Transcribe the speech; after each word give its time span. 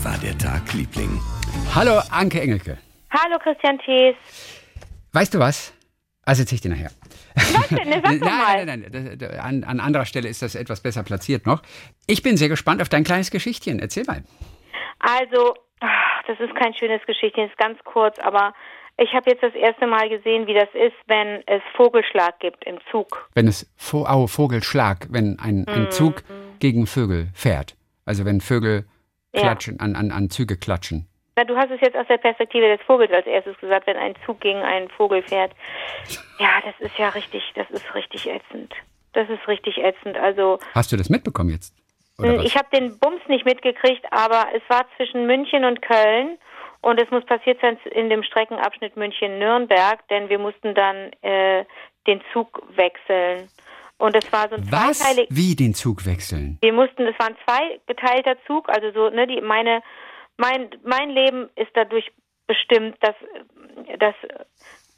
Wie 0.00 0.04
war 0.04 0.16
der 0.18 0.36
Tag, 0.38 0.72
Liebling? 0.72 1.20
Hallo, 1.74 2.00
Anke 2.10 2.40
Engelke. 2.40 2.78
Hallo 3.10 3.38
Christian 3.38 3.78
Thees. 3.80 4.14
Weißt 5.12 5.34
du 5.34 5.38
was? 5.38 5.74
Also 6.24 6.42
erzähl 6.42 6.56
ich 6.56 6.60
dir 6.62 6.70
nachher. 6.70 6.90
Was 7.34 7.68
denn? 7.68 7.88
Ne, 7.88 8.00
sag 8.02 8.18
doch 8.20 8.26
mal. 8.30 8.64
Nein, 8.64 8.80
nein, 8.80 8.90
nein. 8.92 9.18
Das- 9.18 9.38
An, 9.38 9.64
an 9.64 9.80
anderer 9.80 10.04
Stelle 10.06 10.28
ist 10.28 10.42
das 10.42 10.54
etwas 10.54 10.80
besser 10.82 11.02
platziert 11.02 11.44
noch. 11.46 11.62
Ich 12.06 12.22
bin 12.22 12.36
sehr 12.36 12.48
gespannt 12.48 12.80
auf 12.80 12.88
dein 12.88 13.04
kleines 13.04 13.30
Geschichtchen. 13.30 13.78
Erzähl 13.78 14.04
mal. 14.04 14.22
Also, 15.00 15.54
ach, 15.80 16.22
das 16.26 16.38
ist 16.40 16.54
kein 16.54 16.72
schönes 16.74 17.00
Geschichtchen, 17.06 17.48
ist 17.48 17.58
ganz 17.58 17.78
kurz, 17.84 18.18
aber 18.20 18.54
ich 18.96 19.12
habe 19.14 19.30
jetzt 19.30 19.42
das 19.42 19.54
erste 19.54 19.86
Mal 19.86 20.08
gesehen, 20.08 20.46
wie 20.46 20.54
das 20.54 20.68
ist, 20.74 20.96
wenn 21.08 21.42
es 21.46 21.62
Vogelschlag 21.76 22.38
gibt 22.40 22.64
im 22.66 22.78
Zug. 22.90 23.28
Wenn 23.34 23.48
es 23.48 23.70
Vo 23.76 24.06
Au, 24.06 24.26
Vogelschlag, 24.26 25.08
wenn 25.10 25.38
ein, 25.40 25.66
ein 25.68 25.84
Mhm. 25.84 25.90
Zug 25.90 26.22
gegen 26.58 26.86
Vögel 26.86 27.28
fährt. 27.34 27.76
Also 28.06 28.24
wenn 28.24 28.40
Vögel 28.40 28.86
Ja. 29.32 29.42
klatschen, 29.42 29.78
an, 29.80 29.94
an, 29.94 30.10
an 30.10 30.30
Züge 30.30 30.56
klatschen. 30.56 31.06
Na, 31.36 31.44
du 31.44 31.56
hast 31.56 31.70
es 31.70 31.80
jetzt 31.80 31.96
aus 31.96 32.06
der 32.08 32.18
Perspektive 32.18 32.76
des 32.76 32.84
Vogels 32.86 33.12
als 33.12 33.26
erstes 33.26 33.56
gesagt, 33.58 33.86
wenn 33.86 33.96
ein 33.96 34.14
Zug 34.26 34.40
gegen 34.40 34.60
einen 34.60 34.88
Vogel 34.90 35.22
fährt. 35.22 35.52
Ja, 36.38 36.62
das 36.64 36.74
ist 36.80 36.96
ja 36.96 37.10
richtig, 37.10 37.42
das 37.54 37.68
ist 37.70 37.94
richtig 37.94 38.26
ätzend. 38.26 38.72
Das 39.12 39.28
ist 39.28 39.46
richtig 39.46 39.76
ätzend. 39.76 40.16
Also, 40.16 40.58
Hast 40.74 40.90
du 40.90 40.96
das 40.96 41.10
mitbekommen 41.10 41.50
jetzt? 41.50 41.74
Was? 42.16 42.42
ich 42.44 42.56
habe 42.56 42.68
den 42.72 42.98
Bums 42.98 43.20
nicht 43.28 43.44
mitgekriegt, 43.44 44.06
aber 44.10 44.46
es 44.54 44.62
war 44.68 44.86
zwischen 44.96 45.26
München 45.26 45.66
und 45.66 45.82
Köln 45.82 46.38
und 46.80 47.00
es 47.00 47.10
muss 47.10 47.24
passiert 47.26 47.60
sein 47.60 47.78
in 47.92 48.08
dem 48.08 48.22
Streckenabschnitt 48.22 48.96
München-Nürnberg, 48.96 50.06
denn 50.08 50.28
wir 50.30 50.38
mussten 50.38 50.74
dann 50.74 51.12
äh, 51.22 51.64
den 52.06 52.22
Zug 52.32 52.62
wechseln. 52.74 53.48
Und 54.00 54.16
es 54.16 54.32
war 54.32 54.48
so 54.48 54.54
ein 54.56 54.72
was? 54.72 55.04
Wie 55.28 55.54
den 55.54 55.74
Zug 55.74 56.06
wechseln? 56.06 56.58
Wir 56.62 56.72
mussten, 56.72 57.06
es 57.06 57.18
war 57.18 57.28
ein 57.28 57.36
zweigeteilter 57.44 58.36
Zug, 58.46 58.68
also 58.70 58.90
so, 58.92 59.10
ne, 59.10 59.26
die, 59.26 59.40
meine, 59.42 59.82
mein, 60.38 60.70
mein 60.84 61.10
Leben 61.10 61.50
ist 61.54 61.70
dadurch 61.74 62.10
bestimmt, 62.46 62.96
dass, 63.00 63.14
dass 63.98 64.14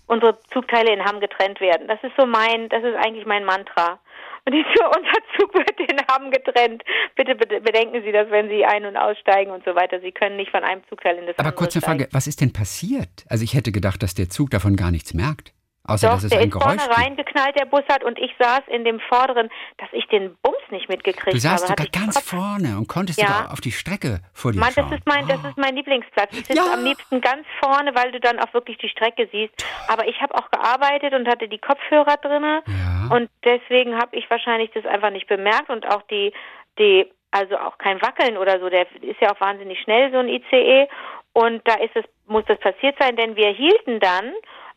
unsere 0.07 0.39
Zugteile 0.53 0.93
in 0.93 1.05
Hamm 1.05 1.19
getrennt 1.19 1.61
werden. 1.61 1.89
Das 1.89 1.99
ist 2.05 2.13
so 2.17 2.27
mein, 2.27 2.69
das 2.69 2.85
ist 2.85 2.95
eigentlich 2.95 3.27
mein 3.27 3.45
Mantra. 3.45 3.99
Und 4.45 4.55
so, 4.55 4.85
unser 4.97 5.19
Zug 5.37 5.53
wird 5.55 5.81
in 5.81 5.99
Hamm 6.09 6.31
getrennt. 6.31 6.85
Bitte, 7.17 7.35
bedenken 7.35 8.03
Sie 8.05 8.13
das, 8.13 8.31
wenn 8.31 8.49
Sie 8.49 8.65
ein- 8.65 8.87
und 8.87 8.97
aussteigen 8.97 9.51
und 9.51 9.65
so 9.65 9.75
weiter. 9.75 10.01
Sie 10.01 10.13
können 10.13 10.37
nicht 10.37 10.53
von 10.53 10.63
einem 10.63 10.83
Zugteil 10.89 11.17
in 11.17 11.27
das 11.27 11.37
Aber 11.39 11.49
andere 11.49 11.57
kurze 11.57 11.81
steigen. 11.81 12.01
Frage, 12.01 12.09
was 12.13 12.29
ist 12.29 12.41
denn 12.41 12.53
passiert? 12.53 13.25
Also 13.29 13.43
ich 13.43 13.55
hätte 13.55 13.73
gedacht, 13.73 14.03
dass 14.03 14.15
der 14.15 14.29
Zug 14.29 14.51
davon 14.51 14.77
gar 14.77 14.93
nichts 14.93 15.13
merkt. 15.13 15.53
Außer 15.85 16.07
Doch, 16.09 16.15
dass 16.15 16.25
es 16.25 16.31
der 16.31 16.39
ein 16.41 16.49
ist 16.49 16.53
Geräusch 16.53 16.81
vorne 16.81 16.97
reingeknallt, 16.97 17.59
der 17.59 17.65
Bus 17.65 17.83
hat, 17.91 18.05
und 18.05 18.17
ich 18.19 18.31
saß 18.39 18.61
in 18.69 18.85
dem 18.85 19.01
vorderen, 19.01 19.51
dass 19.79 19.89
ich 19.93 20.07
den 20.07 20.37
Bums 20.41 20.57
nicht 20.71 20.89
mitgekriegt 20.89 21.35
Du 21.35 21.41
saßt 21.41 21.69
habe. 21.69 21.83
sogar 21.83 21.87
ganz 22.05 22.15
Kopf- 22.15 22.27
vorne 22.31 22.79
und 22.79 22.87
konntest 22.87 23.21
Ja. 23.21 23.27
sogar 23.27 23.53
auf 23.53 23.61
die 23.61 23.73
Strecke 23.73 24.21
vor 24.33 24.53
dir 24.53 24.61
Mann, 24.61 24.69
das 24.77 24.85
schauen. 24.87 24.93
ist 24.99 25.07
mein, 25.07 25.27
das 25.27 25.43
ist 25.45 25.59
mein 25.59 25.75
Lieblingsplatz. 25.75 26.29
Ich 26.33 26.47
sitze 26.47 26.55
Ja. 26.55 26.73
am 26.73 26.85
liebsten 26.85 27.21
ganz 27.21 27.45
vorne, 27.61 27.95
weil 27.97 28.13
du 28.13 28.21
dann 28.21 28.39
auch 28.39 28.55
wirklich 28.55 28.79
die 28.79 28.89
Strecke 28.89 29.29
siehst. 29.33 29.53
Aber 29.89 30.07
ich 30.07 30.21
habe 30.23 30.35
auch 30.37 30.49
gearbeitet 30.53 31.15
und 31.15 31.27
hatte 31.27 31.49
die 31.49 31.59
Kopfhörer 31.59 32.17
drinne 32.19 32.63
Ja. 32.67 33.15
und 33.17 33.29
deswegen 33.45 33.97
habe 33.97 34.15
ich 34.17 34.31
wahrscheinlich 34.31 34.71
das 34.73 34.87
einfach 34.87 35.11
nicht 35.11 35.27
bemerkt 35.27 35.69
und 35.69 35.85
auch 35.93 36.03
die, 36.03 36.33
die, 36.79 37.11
also 37.33 37.59
auch 37.59 37.77
kein 37.79 38.01
Wackeln 38.03 38.37
oder 38.39 38.61
so. 38.61 38.69
Der 38.69 38.83
ist 39.03 39.21
ja 39.21 39.33
auch 39.35 39.41
wahnsinnig 39.41 39.81
schnell 39.81 40.13
so 40.13 40.19
ein 40.19 40.29
ICE 40.29 40.87
und 41.33 41.61
da 41.67 41.75
ist 41.75 41.97
es, 41.97 42.05
muss 42.27 42.45
das 42.47 42.61
passiert 42.61 42.95
sein, 43.01 43.17
denn 43.17 43.35
wir 43.35 43.49
hielten 43.49 43.99
dann 43.99 44.33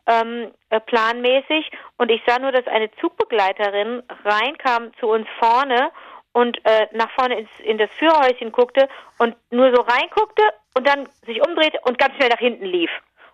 ähm, 0.08 0.52
äh, 0.70 0.80
planmäßig 0.80 1.72
und 1.98 2.12
ich 2.12 2.22
sah 2.28 2.40
nur, 2.40 2.52
dass 2.52 2.68
eine 2.68 2.92
Zugbegleiterin 3.02 4.04
reinkam 4.24 4.92
zu 5.00 5.08
uns 5.08 5.28
vorne 5.40 5.92
und 6.34 6.60
äh, 6.66 6.88
nach 6.92 7.10
vorne 7.12 7.40
ins, 7.40 7.50
in 7.64 7.78
das 7.78 7.90
Führerhäuschen 7.98 8.52
guckte 8.52 8.88
und 9.20 9.36
nur 9.52 9.74
so 9.74 9.82
reinguckte 9.82 10.44
und 10.76 10.88
dann 10.88 11.08
sich 11.26 11.42
umdrehte 11.46 11.80
und 11.84 11.98
ganz 11.98 12.16
schnell 12.16 12.30
nach 12.30 12.40
hinten 12.40 12.66
lief. 12.66 12.92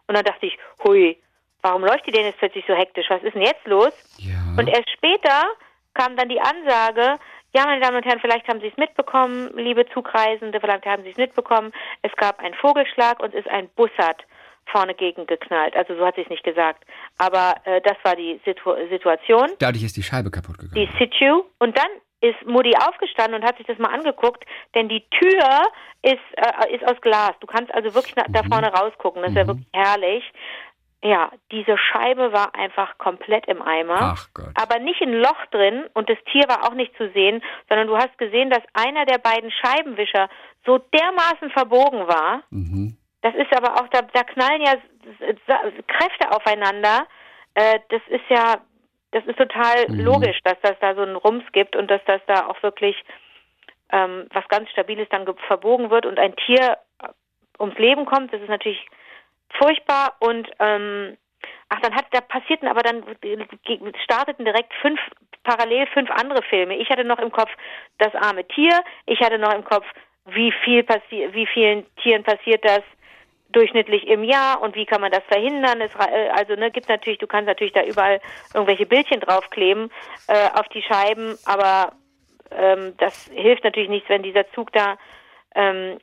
Und 0.07 0.15
dann 0.15 0.23
dachte 0.23 0.45
ich, 0.45 0.57
hui, 0.83 1.17
warum 1.61 1.83
läuft 1.83 2.05
die 2.05 2.11
denn 2.11 2.25
jetzt 2.25 2.39
plötzlich 2.39 2.65
so 2.67 2.73
hektisch? 2.73 3.09
Was 3.09 3.23
ist 3.23 3.33
denn 3.33 3.41
jetzt 3.41 3.65
los? 3.65 3.93
Ja. 4.17 4.35
Und 4.57 4.67
erst 4.67 4.89
später 4.91 5.47
kam 5.93 6.15
dann 6.15 6.29
die 6.29 6.39
Ansage, 6.39 7.17
ja, 7.53 7.65
meine 7.65 7.81
Damen 7.81 7.97
und 7.97 8.05
Herren, 8.05 8.19
vielleicht 8.21 8.47
haben 8.47 8.61
Sie 8.61 8.67
es 8.67 8.77
mitbekommen, 8.77 9.49
liebe 9.55 9.85
Zugreisende, 9.89 10.59
vielleicht 10.59 10.85
haben 10.85 11.03
Sie 11.03 11.09
es 11.09 11.17
mitbekommen, 11.17 11.73
es 12.01 12.15
gab 12.15 12.39
einen 12.39 12.53
Vogelschlag 12.55 13.19
und 13.19 13.33
es 13.33 13.45
ist 13.45 13.49
ein 13.49 13.67
Bussard 13.75 14.23
vorne 14.65 14.93
gegen 14.93 15.27
geknallt. 15.27 15.75
Also 15.75 15.95
so 15.95 16.05
hat 16.05 16.15
sie 16.15 16.21
es 16.21 16.29
nicht 16.29 16.43
gesagt. 16.43 16.83
Aber 17.17 17.55
äh, 17.65 17.81
das 17.81 17.97
war 18.03 18.15
die 18.15 18.39
Situ 18.45 18.73
Situation 18.89 19.49
Dadurch 19.59 19.83
ist 19.83 19.97
die 19.97 20.03
Scheibe 20.03 20.31
kaputt 20.31 20.57
gegangen. 20.57 20.75
die 20.75 20.97
Situ. 20.97 21.43
Und 21.59 21.77
dann 21.77 21.89
ist 22.21 22.45
Mutti 22.45 22.73
aufgestanden 22.77 23.41
und 23.41 23.47
hat 23.47 23.57
sich 23.57 23.65
das 23.65 23.79
mal 23.79 23.93
angeguckt, 23.93 24.45
denn 24.75 24.87
die 24.87 25.03
Tür 25.09 25.61
ist, 26.03 26.19
äh, 26.35 26.75
ist 26.75 26.87
aus 26.87 27.01
Glas. 27.01 27.31
Du 27.39 27.47
kannst 27.47 27.73
also 27.73 27.93
wirklich 27.95 28.13
na, 28.15 28.25
da 28.29 28.43
vorne 28.43 28.71
rausgucken. 28.71 29.23
Das 29.23 29.31
ist 29.31 29.37
ja 29.37 29.47
wirklich 29.47 29.67
herrlich. 29.73 30.23
Ja, 31.03 31.31
diese 31.51 31.79
Scheibe 31.79 32.31
war 32.31 32.53
einfach 32.53 32.99
komplett 32.99 33.47
im 33.47 33.59
Eimer. 33.63 34.13
Ach 34.15 34.27
Gott. 34.35 34.51
Aber 34.53 34.77
nicht 34.77 35.01
ein 35.01 35.13
Loch 35.13 35.45
drin 35.49 35.85
und 35.93 36.09
das 36.09 36.17
Tier 36.31 36.43
war 36.47 36.63
auch 36.63 36.75
nicht 36.75 36.95
zu 36.95 37.09
sehen, 37.11 37.41
sondern 37.67 37.87
du 37.87 37.97
hast 37.97 38.15
gesehen, 38.19 38.51
dass 38.51 38.61
einer 38.73 39.05
der 39.05 39.17
beiden 39.17 39.49
Scheibenwischer 39.49 40.29
so 40.63 40.77
dermaßen 40.77 41.49
verbogen 41.49 42.07
war. 42.07 42.43
Mhm. 42.51 42.97
Das 43.21 43.35
ist 43.35 43.55
aber 43.55 43.75
auch, 43.75 43.87
da, 43.89 44.01
da 44.01 44.23
knallen 44.23 44.61
ja 44.61 44.73
Kräfte 45.87 46.31
aufeinander. 46.31 47.07
Äh, 47.53 47.79
das 47.89 48.01
ist 48.07 48.23
ja, 48.29 48.61
das 49.11 49.25
ist 49.25 49.37
total 49.37 49.89
Mhm. 49.89 49.99
logisch, 49.99 50.39
dass 50.43 50.57
das 50.61 50.75
da 50.79 50.95
so 50.95 51.01
einen 51.01 51.15
Rums 51.15 51.43
gibt 51.51 51.75
und 51.75 51.89
dass 51.91 52.01
das 52.05 52.21
da 52.27 52.47
auch 52.47 52.61
wirklich 52.63 52.95
ähm, 53.91 54.27
was 54.33 54.47
ganz 54.47 54.69
Stabiles 54.69 55.07
dann 55.09 55.25
ge- 55.25 55.35
verbogen 55.47 55.89
wird 55.89 56.05
und 56.05 56.17
ein 56.17 56.35
Tier 56.35 56.77
äh, 57.03 57.07
ums 57.59 57.77
Leben 57.77 58.05
kommt. 58.05 58.33
Das 58.33 58.41
ist 58.41 58.49
natürlich 58.49 58.85
furchtbar 59.59 60.15
und 60.19 60.49
ähm, 60.59 61.17
ach, 61.69 61.79
dann 61.81 61.93
hat, 61.93 62.05
da 62.11 62.21
passierten 62.21 62.67
aber 62.69 62.81
dann 62.81 63.03
ge- 63.21 63.91
starteten 64.03 64.45
direkt 64.45 64.73
fünf 64.81 64.99
parallel 65.43 65.87
fünf 65.87 66.09
andere 66.11 66.41
Filme. 66.43 66.77
Ich 66.77 66.89
hatte 66.89 67.03
noch 67.03 67.19
im 67.19 67.31
Kopf 67.31 67.51
das 67.97 68.13
arme 68.15 68.47
Tier. 68.47 68.79
Ich 69.07 69.19
hatte 69.19 69.37
noch 69.37 69.53
im 69.53 69.63
Kopf, 69.65 69.85
wie 70.25 70.51
viel 70.63 70.83
passiert, 70.83 71.33
wie 71.33 71.47
vielen 71.47 71.85
Tieren 71.97 72.23
passiert 72.23 72.63
das 72.63 72.81
durchschnittlich 73.51 74.07
im 74.07 74.23
Jahr 74.23 74.61
und 74.61 74.75
wie 74.75 74.85
kann 74.85 75.01
man 75.01 75.11
das 75.11 75.23
verhindern? 75.27 75.81
Es, 75.81 75.93
äh, 75.95 76.29
also 76.29 76.55
ne, 76.55 76.71
gibt 76.71 76.89
natürlich, 76.89 77.19
du 77.19 77.27
kannst 77.27 77.47
natürlich 77.47 77.73
da 77.73 77.83
überall 77.83 78.19
irgendwelche 78.53 78.85
Bildchen 78.85 79.19
draufkleben 79.19 79.91
äh, 80.27 80.49
auf 80.53 80.67
die 80.69 80.81
Scheiben, 80.81 81.37
aber 81.45 81.93
ähm, 82.51 82.95
das 82.97 83.29
hilft 83.33 83.63
natürlich 83.63 83.89
nichts, 83.89 84.09
wenn 84.09 84.23
dieser 84.23 84.49
Zug 84.51 84.71
da 84.73 84.97
ähm, 85.55 85.97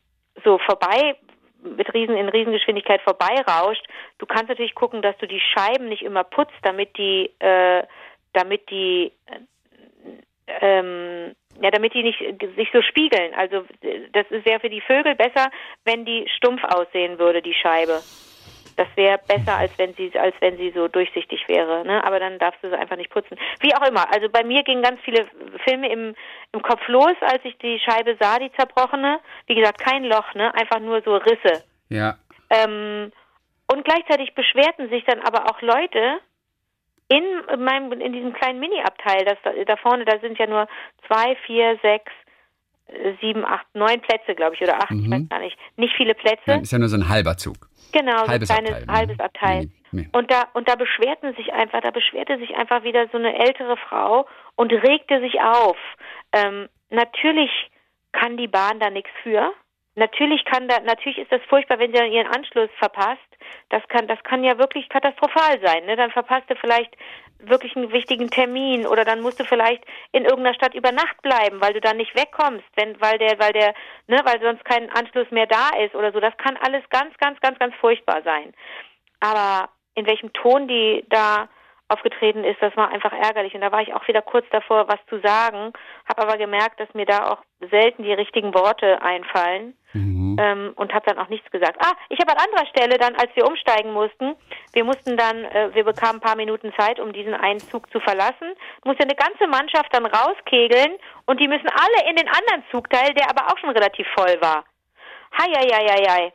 so 0.44 0.58
vorbei 0.58 1.16
mit 1.62 1.92
Riesen 1.92 2.16
in 2.16 2.28
Riesengeschwindigkeit 2.28 3.00
vorbeirauscht. 3.02 3.84
Du 4.18 4.26
kannst 4.26 4.48
natürlich 4.48 4.74
gucken, 4.74 5.02
dass 5.02 5.16
du 5.18 5.26
die 5.26 5.40
Scheiben 5.40 5.88
nicht 5.88 6.02
immer 6.02 6.24
putzt, 6.24 6.54
damit 6.62 6.96
die 6.96 7.30
äh, 7.40 7.82
damit 8.32 8.70
die 8.70 9.12
ähm, 10.60 11.34
ja, 11.60 11.70
damit 11.70 11.94
die 11.94 12.02
nicht 12.02 12.18
sich 12.56 12.68
so 12.72 12.82
spiegeln. 12.82 13.34
Also 13.34 13.64
das 14.12 14.26
wäre 14.30 14.60
für 14.60 14.70
die 14.70 14.80
Vögel 14.80 15.14
besser, 15.14 15.50
wenn 15.84 16.04
die 16.04 16.28
stumpf 16.36 16.62
aussehen 16.64 17.18
würde, 17.18 17.42
die 17.42 17.54
Scheibe. 17.54 18.00
Das 18.76 18.86
wäre 18.94 19.18
besser, 19.26 19.56
als 19.56 19.76
wenn 19.76 19.92
sie 19.94 20.16
als 20.16 20.36
wenn 20.38 20.56
sie 20.56 20.70
so 20.70 20.86
durchsichtig 20.86 21.48
wäre. 21.48 21.84
Ne? 21.84 22.02
Aber 22.04 22.20
dann 22.20 22.38
darfst 22.38 22.62
du 22.62 22.68
sie 22.68 22.78
einfach 22.78 22.96
nicht 22.96 23.10
putzen. 23.10 23.36
Wie 23.60 23.74
auch 23.74 23.88
immer. 23.88 24.12
Also 24.14 24.28
bei 24.28 24.44
mir 24.44 24.62
gingen 24.62 24.82
ganz 24.82 25.00
viele 25.00 25.26
Filme 25.66 25.90
im, 25.90 26.14
im 26.52 26.62
Kopf 26.62 26.86
los, 26.86 27.16
als 27.20 27.44
ich 27.44 27.58
die 27.58 27.80
Scheibe 27.80 28.16
sah, 28.20 28.38
die 28.38 28.52
zerbrochene. 28.52 29.18
Wie 29.46 29.56
gesagt, 29.56 29.80
kein 29.80 30.04
Loch, 30.04 30.32
ne? 30.34 30.54
Einfach 30.54 30.78
nur 30.78 31.02
so 31.02 31.16
Risse. 31.16 31.64
Ja. 31.88 32.18
Ähm, 32.50 33.10
und 33.66 33.84
gleichzeitig 33.84 34.34
beschwerten 34.34 34.88
sich 34.90 35.04
dann 35.04 35.20
aber 35.20 35.50
auch 35.50 35.60
Leute 35.60 36.20
in 37.08 37.24
meinem 37.64 37.92
in 37.92 38.12
diesem 38.12 38.32
kleinen 38.32 38.60
Mini-Abteil, 38.60 39.24
das 39.24 39.38
da, 39.42 39.52
da 39.52 39.76
vorne, 39.76 40.04
da 40.04 40.18
sind 40.20 40.38
ja 40.38 40.46
nur 40.46 40.68
zwei, 41.06 41.36
vier, 41.46 41.78
sechs, 41.82 42.12
sieben, 43.20 43.44
acht, 43.44 43.66
neun 43.74 44.00
Plätze, 44.00 44.34
glaube 44.34 44.54
ich, 44.54 44.62
oder 44.62 44.76
acht, 44.76 44.90
ich 44.90 45.06
Mhm. 45.06 45.10
weiß 45.12 45.28
gar 45.28 45.40
nicht. 45.40 45.58
Nicht 45.76 45.94
viele 45.96 46.14
Plätze. 46.14 46.42
Nein, 46.46 46.62
ist 46.62 46.72
ja 46.72 46.78
nur 46.78 46.88
so 46.88 46.96
ein 46.96 47.08
halber 47.08 47.36
Zug. 47.36 47.56
Genau, 47.92 48.24
so 48.24 48.28
Halbes 48.28 48.50
ein 48.50 48.64
kleines 48.64 48.82
Abteil, 48.82 48.96
halbes 48.96 49.20
Abteil. 49.20 49.60
Nee, 49.92 50.02
nee. 50.02 50.08
Und 50.12 50.30
da 50.30 50.44
und 50.52 50.68
da 50.68 50.74
beschwerten 50.74 51.34
sich 51.34 51.52
einfach, 51.52 51.80
da 51.80 51.90
beschwerte 51.90 52.38
sich 52.38 52.54
einfach 52.56 52.82
wieder 52.84 53.08
so 53.08 53.18
eine 53.18 53.38
ältere 53.38 53.76
Frau 53.76 54.26
und 54.56 54.72
regte 54.72 55.20
sich 55.20 55.40
auf. 55.40 55.76
Ähm, 56.32 56.68
natürlich 56.90 57.50
kann 58.12 58.36
die 58.36 58.48
Bahn 58.48 58.78
da 58.80 58.90
nichts 58.90 59.10
für. 59.22 59.52
Natürlich 59.98 60.44
kann 60.44 60.68
da, 60.68 60.78
natürlich 60.80 61.18
ist 61.18 61.32
das 61.32 61.42
furchtbar, 61.48 61.80
wenn 61.80 61.90
sie 61.90 61.98
dann 61.98 62.12
ihren 62.12 62.28
Anschluss 62.28 62.70
verpasst. 62.78 63.18
Das 63.68 63.82
kann, 63.88 64.06
das 64.06 64.22
kann 64.22 64.44
ja 64.44 64.56
wirklich 64.56 64.88
katastrophal 64.88 65.60
sein. 65.60 65.86
Ne? 65.86 65.96
Dann 65.96 66.12
verpasst 66.12 66.48
du 66.48 66.54
vielleicht 66.54 66.96
wirklich 67.40 67.74
einen 67.74 67.90
wichtigen 67.90 68.30
Termin 68.30 68.86
oder 68.86 69.04
dann 69.04 69.20
musst 69.20 69.40
du 69.40 69.44
vielleicht 69.44 69.84
in 70.12 70.24
irgendeiner 70.24 70.54
Stadt 70.54 70.74
über 70.74 70.92
Nacht 70.92 71.20
bleiben, 71.22 71.60
weil 71.60 71.72
du 71.72 71.80
dann 71.80 71.96
nicht 71.96 72.14
wegkommst, 72.14 72.64
wenn, 72.76 73.00
weil 73.00 73.18
der, 73.18 73.40
weil 73.40 73.52
der, 73.52 73.74
ne, 74.06 74.20
weil 74.24 74.40
sonst 74.40 74.64
kein 74.64 74.88
Anschluss 74.90 75.30
mehr 75.32 75.46
da 75.46 75.70
ist 75.84 75.96
oder 75.96 76.12
so. 76.12 76.20
Das 76.20 76.36
kann 76.36 76.56
alles 76.58 76.84
ganz, 76.90 77.16
ganz, 77.18 77.40
ganz, 77.40 77.58
ganz 77.58 77.74
furchtbar 77.76 78.22
sein. 78.22 78.52
Aber 79.18 79.68
in 79.96 80.06
welchem 80.06 80.32
Ton 80.32 80.68
die 80.68 81.04
da 81.08 81.48
aufgetreten 81.88 82.44
ist, 82.44 82.60
das 82.60 82.76
war 82.76 82.90
einfach 82.90 83.12
ärgerlich. 83.12 83.54
Und 83.54 83.62
da 83.62 83.72
war 83.72 83.80
ich 83.80 83.94
auch 83.94 84.06
wieder 84.06 84.22
kurz 84.22 84.46
davor, 84.50 84.88
was 84.88 84.98
zu 85.08 85.20
sagen, 85.20 85.72
habe 86.08 86.22
aber 86.22 86.36
gemerkt, 86.36 86.78
dass 86.78 86.92
mir 86.94 87.06
da 87.06 87.30
auch 87.30 87.38
selten 87.70 88.02
die 88.02 88.12
richtigen 88.12 88.54
Worte 88.54 89.00
einfallen 89.00 89.74
mhm. 89.94 90.36
ähm, 90.38 90.72
und 90.76 90.92
habe 90.92 91.06
dann 91.06 91.18
auch 91.18 91.28
nichts 91.28 91.50
gesagt. 91.50 91.76
Ah, 91.80 91.94
ich 92.10 92.20
habe 92.20 92.32
an 92.32 92.44
anderer 92.44 92.66
Stelle 92.66 92.98
dann, 92.98 93.16
als 93.16 93.34
wir 93.34 93.46
umsteigen 93.46 93.92
mussten, 93.92 94.36
wir 94.74 94.84
mussten 94.84 95.16
dann, 95.16 95.44
äh, 95.44 95.74
wir 95.74 95.84
bekamen 95.84 96.16
ein 96.16 96.20
paar 96.20 96.36
Minuten 96.36 96.72
Zeit, 96.78 97.00
um 97.00 97.12
diesen 97.12 97.34
einen 97.34 97.60
Zug 97.60 97.90
zu 97.90 98.00
verlassen, 98.00 98.54
musste 98.84 99.04
eine 99.04 99.16
ganze 99.16 99.46
Mannschaft 99.46 99.92
dann 99.92 100.06
rauskegeln 100.06 100.92
und 101.26 101.40
die 101.40 101.48
müssen 101.48 101.68
alle 101.68 102.10
in 102.10 102.16
den 102.16 102.28
anderen 102.28 102.64
Zugteil, 102.70 103.14
der 103.14 103.30
aber 103.30 103.50
auch 103.50 103.58
schon 103.58 103.70
relativ 103.70 104.06
voll 104.14 104.36
war. 104.40 104.64
Hei, 105.38 105.50
hei, 105.54 105.68
hei, 105.72 105.86
hei, 105.86 106.04
hei. 106.08 106.32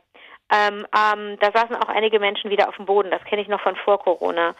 Ähm, 0.52 0.86
ähm, 0.94 1.38
da 1.40 1.50
saßen 1.52 1.74
auch 1.76 1.88
einige 1.88 2.20
Menschen 2.20 2.50
wieder 2.50 2.68
auf 2.68 2.76
dem 2.76 2.84
Boden. 2.84 3.10
Das 3.10 3.24
kenne 3.24 3.42
ich 3.42 3.48
noch 3.48 3.62
von 3.62 3.76
vor 3.76 3.98
Corona. 3.98 4.54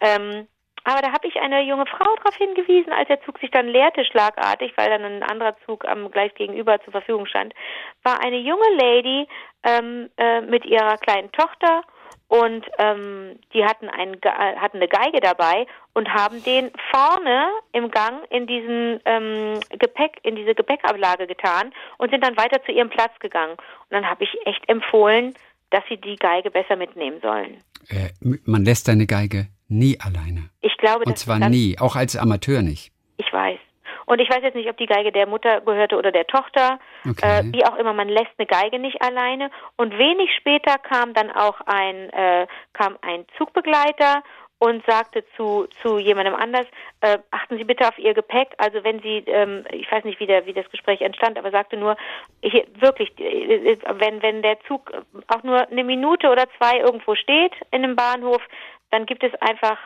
Ähm, 0.00 0.46
aber 0.84 1.02
da 1.02 1.12
habe 1.12 1.28
ich 1.28 1.36
eine 1.36 1.62
junge 1.62 1.86
Frau 1.86 2.16
darauf 2.16 2.34
hingewiesen, 2.36 2.92
als 2.92 3.08
der 3.08 3.20
Zug 3.22 3.38
sich 3.38 3.50
dann 3.50 3.68
leerte 3.68 4.04
schlagartig, 4.04 4.72
weil 4.76 4.88
dann 4.88 5.04
ein 5.04 5.22
anderer 5.22 5.56
Zug 5.66 5.84
am 5.84 6.10
gleich 6.10 6.34
gegenüber 6.34 6.80
zur 6.82 6.92
Verfügung 6.92 7.26
stand, 7.26 7.54
war 8.02 8.22
eine 8.24 8.38
junge 8.38 8.68
Lady 8.78 9.28
ähm, 9.62 10.08
äh, 10.16 10.40
mit 10.40 10.64
ihrer 10.64 10.96
kleinen 10.96 11.30
Tochter 11.32 11.82
und 12.28 12.64
ähm, 12.78 13.38
die 13.52 13.64
hatten, 13.64 13.88
ein, 13.88 14.16
hatten 14.22 14.76
eine 14.76 14.88
Geige 14.88 15.20
dabei 15.20 15.66
und 15.94 16.08
haben 16.14 16.42
den 16.44 16.70
vorne 16.90 17.48
im 17.72 17.90
Gang 17.90 18.24
in 18.30 18.46
diesen 18.46 19.00
ähm, 19.04 19.60
Gepäck, 19.70 20.20
in 20.22 20.36
diese 20.36 20.54
Gepäckablage 20.54 21.26
getan 21.26 21.72
und 21.98 22.10
sind 22.10 22.24
dann 22.24 22.36
weiter 22.36 22.62
zu 22.64 22.72
ihrem 22.72 22.88
Platz 22.88 23.12
gegangen. 23.18 23.52
Und 23.52 23.90
dann 23.90 24.08
habe 24.08 24.24
ich 24.24 24.30
echt 24.46 24.66
empfohlen, 24.68 25.34
dass 25.70 25.82
sie 25.88 25.96
die 25.96 26.16
Geige 26.16 26.50
besser 26.50 26.76
mitnehmen 26.76 27.20
sollen. 27.20 27.58
Äh, 27.88 28.10
man 28.44 28.64
lässt 28.64 28.86
seine 28.86 29.06
Geige 29.06 29.48
nie 29.70 29.98
alleine. 30.00 30.50
Ich 30.60 30.76
glaube, 30.76 31.04
und 31.04 31.18
zwar 31.18 31.38
nie, 31.48 31.76
auch 31.78 31.96
als 31.96 32.16
Amateur 32.16 32.62
nicht. 32.62 32.92
Ich 33.16 33.32
weiß. 33.32 33.58
Und 34.06 34.18
ich 34.18 34.28
weiß 34.28 34.42
jetzt 34.42 34.56
nicht, 34.56 34.68
ob 34.68 34.76
die 34.76 34.86
Geige 34.86 35.12
der 35.12 35.28
Mutter 35.28 35.60
gehörte 35.60 35.96
oder 35.96 36.10
der 36.10 36.26
Tochter. 36.26 36.80
Okay. 37.08 37.40
Äh, 37.40 37.52
wie 37.52 37.64
auch 37.64 37.76
immer, 37.76 37.92
man 37.92 38.08
lässt 38.08 38.32
eine 38.38 38.46
Geige 38.46 38.80
nicht 38.80 39.00
alleine. 39.02 39.52
Und 39.76 39.96
wenig 39.96 40.34
später 40.36 40.78
kam 40.78 41.14
dann 41.14 41.30
auch 41.30 41.60
ein, 41.66 42.10
äh, 42.10 42.48
kam 42.72 42.98
ein 43.02 43.24
Zugbegleiter 43.38 44.24
und 44.58 44.84
sagte 44.84 45.24
zu, 45.36 45.68
zu 45.80 45.98
jemandem 45.98 46.34
anders, 46.34 46.66
äh, 47.00 47.18
achten 47.30 47.56
Sie 47.56 47.64
bitte 47.64 47.86
auf 47.86 47.96
Ihr 47.98 48.12
Gepäck. 48.12 48.48
Also 48.58 48.84
wenn 48.84 49.00
Sie, 49.00 49.24
ähm, 49.26 49.64
ich 49.70 49.90
weiß 49.90 50.04
nicht, 50.04 50.20
wie, 50.20 50.26
der, 50.26 50.44
wie 50.44 50.52
das 50.52 50.68
Gespräch 50.70 51.00
entstand, 51.00 51.38
aber 51.38 51.50
sagte 51.50 51.76
nur, 51.76 51.96
hier, 52.42 52.66
wirklich, 52.80 53.18
äh, 53.18 53.78
wenn, 53.94 54.22
wenn 54.22 54.42
der 54.42 54.58
Zug 54.66 54.92
auch 55.28 55.42
nur 55.44 55.66
eine 55.68 55.84
Minute 55.84 56.28
oder 56.28 56.44
zwei 56.58 56.78
irgendwo 56.80 57.14
steht 57.14 57.52
in 57.70 57.84
einem 57.84 57.96
Bahnhof, 57.96 58.42
dann 58.90 59.06
gibt 59.06 59.22
es 59.22 59.32
einfach 59.40 59.78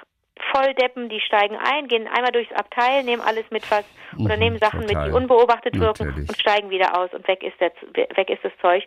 Volldeppen, 0.52 1.08
die 1.08 1.20
steigen 1.20 1.56
ein, 1.56 1.86
gehen 1.86 2.08
einmal 2.08 2.32
durchs 2.32 2.52
Abteil, 2.52 3.04
nehmen 3.04 3.22
alles 3.22 3.44
mit 3.50 3.70
was 3.70 3.84
oder 4.18 4.34
mhm, 4.34 4.40
nehmen 4.40 4.58
Sachen 4.58 4.86
total. 4.86 5.04
mit, 5.04 5.12
die 5.12 5.16
unbeobachtet 5.16 5.78
wirken 5.78 6.06
Natürlich. 6.08 6.28
und 6.28 6.40
steigen 6.40 6.70
wieder 6.70 6.98
aus 6.98 7.12
und 7.12 7.26
weg 7.28 7.42
ist 7.42 7.60
der, 7.60 7.72
weg 8.16 8.30
ist 8.30 8.44
das 8.44 8.52
Zeug. 8.60 8.84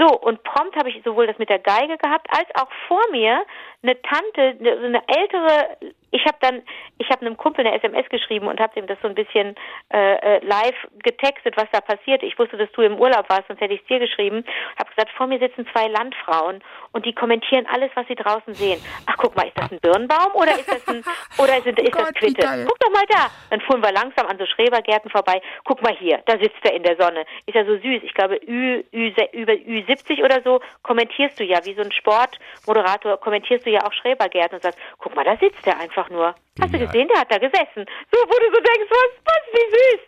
So, 0.00 0.06
und 0.18 0.42
prompt 0.44 0.74
habe 0.76 0.88
ich 0.88 1.02
sowohl 1.04 1.26
das 1.26 1.36
mit 1.36 1.50
der 1.50 1.58
Geige 1.58 1.98
gehabt, 1.98 2.26
als 2.30 2.48
auch 2.54 2.70
vor 2.88 3.02
mir 3.10 3.44
eine 3.82 4.00
Tante, 4.02 4.56
eine 4.60 5.02
ältere, 5.06 5.76
ich 6.10 6.24
habe 6.26 6.36
dann, 6.40 6.62
ich 6.98 7.08
habe 7.08 7.24
einem 7.24 7.36
Kumpel 7.36 7.66
eine 7.66 7.76
SMS 7.76 8.08
geschrieben 8.10 8.46
und 8.46 8.60
habe 8.60 8.74
dem 8.74 8.86
das 8.86 8.98
so 9.00 9.08
ein 9.08 9.14
bisschen 9.14 9.54
äh, 9.92 10.36
äh, 10.36 10.44
live 10.44 10.76
getextet, 11.02 11.56
was 11.56 11.66
da 11.72 11.80
passiert. 11.80 12.22
Ich 12.22 12.38
wusste, 12.38 12.58
dass 12.58 12.70
du 12.72 12.82
im 12.82 12.98
Urlaub 12.98 13.28
warst, 13.30 13.48
sonst 13.48 13.60
hätte 13.60 13.74
ich 13.74 13.80
es 13.80 13.86
dir 13.86 13.98
geschrieben. 13.98 14.44
Habe 14.78 14.90
gesagt, 14.90 15.10
vor 15.16 15.26
mir 15.26 15.38
sitzen 15.38 15.66
zwei 15.72 15.88
Landfrauen 15.88 16.62
und 16.92 17.06
die 17.06 17.14
kommentieren 17.14 17.66
alles, 17.72 17.90
was 17.94 18.06
sie 18.08 18.16
draußen 18.16 18.54
sehen. 18.54 18.82
Ach, 19.06 19.16
guck 19.16 19.34
mal, 19.36 19.46
ist 19.46 19.56
das 19.56 19.72
ein 19.72 19.80
Birnbaum 19.80 20.34
oder 20.34 20.52
ist 20.52 20.68
das 20.68 20.86
ein 20.88 21.02
oder 21.38 21.56
ist, 21.58 21.66
ist 21.66 21.94
das 21.94 22.12
Quitte? 22.14 22.66
Guck 22.66 22.78
doch 22.80 22.90
mal 22.90 23.06
da. 23.08 23.30
Dann 23.48 23.60
fuhren 23.62 23.82
wir 23.82 23.92
langsam 23.92 24.26
an 24.26 24.36
so 24.36 24.44
Schrebergärten 24.46 25.10
vorbei. 25.10 25.40
Guck 25.64 25.82
mal 25.82 25.96
hier, 25.96 26.22
da 26.26 26.38
sitzt 26.38 26.64
er 26.64 26.74
in 26.74 26.82
der 26.82 26.96
Sonne. 26.96 27.24
Ist 27.46 27.54
ja 27.54 27.64
so 27.64 27.76
süß. 27.76 28.02
Ich 28.02 28.12
glaube, 28.12 28.40
Ü, 28.46 28.84
Ü, 28.92 29.12
über 29.32 29.54
Ü70 29.90 30.24
oder 30.24 30.42
so 30.42 30.60
kommentierst 30.82 31.38
du 31.40 31.44
ja, 31.44 31.64
wie 31.64 31.74
so 31.74 31.82
ein 31.82 31.92
Sportmoderator 31.92 33.18
kommentierst 33.18 33.66
du 33.66 33.70
ja 33.70 33.86
auch 33.86 33.92
Schrebergärten 33.92 34.56
und 34.56 34.62
sagst, 34.62 34.78
guck 34.98 35.14
mal, 35.14 35.24
da 35.24 35.36
sitzt 35.36 35.66
er 35.66 35.78
einfach 35.78 36.08
nur. 36.10 36.34
Hast 36.60 36.74
du 36.74 36.78
gesehen, 36.78 37.08
der 37.08 37.20
hat 37.20 37.32
da 37.32 37.38
gesessen. 37.38 37.86
So, 38.12 38.18
wo 38.18 38.38
du 38.38 38.54
so 38.54 38.60
denkst, 38.60 38.90
was, 38.90 39.10
was, 39.24 39.42
wie 39.52 39.70
süß. 39.70 40.00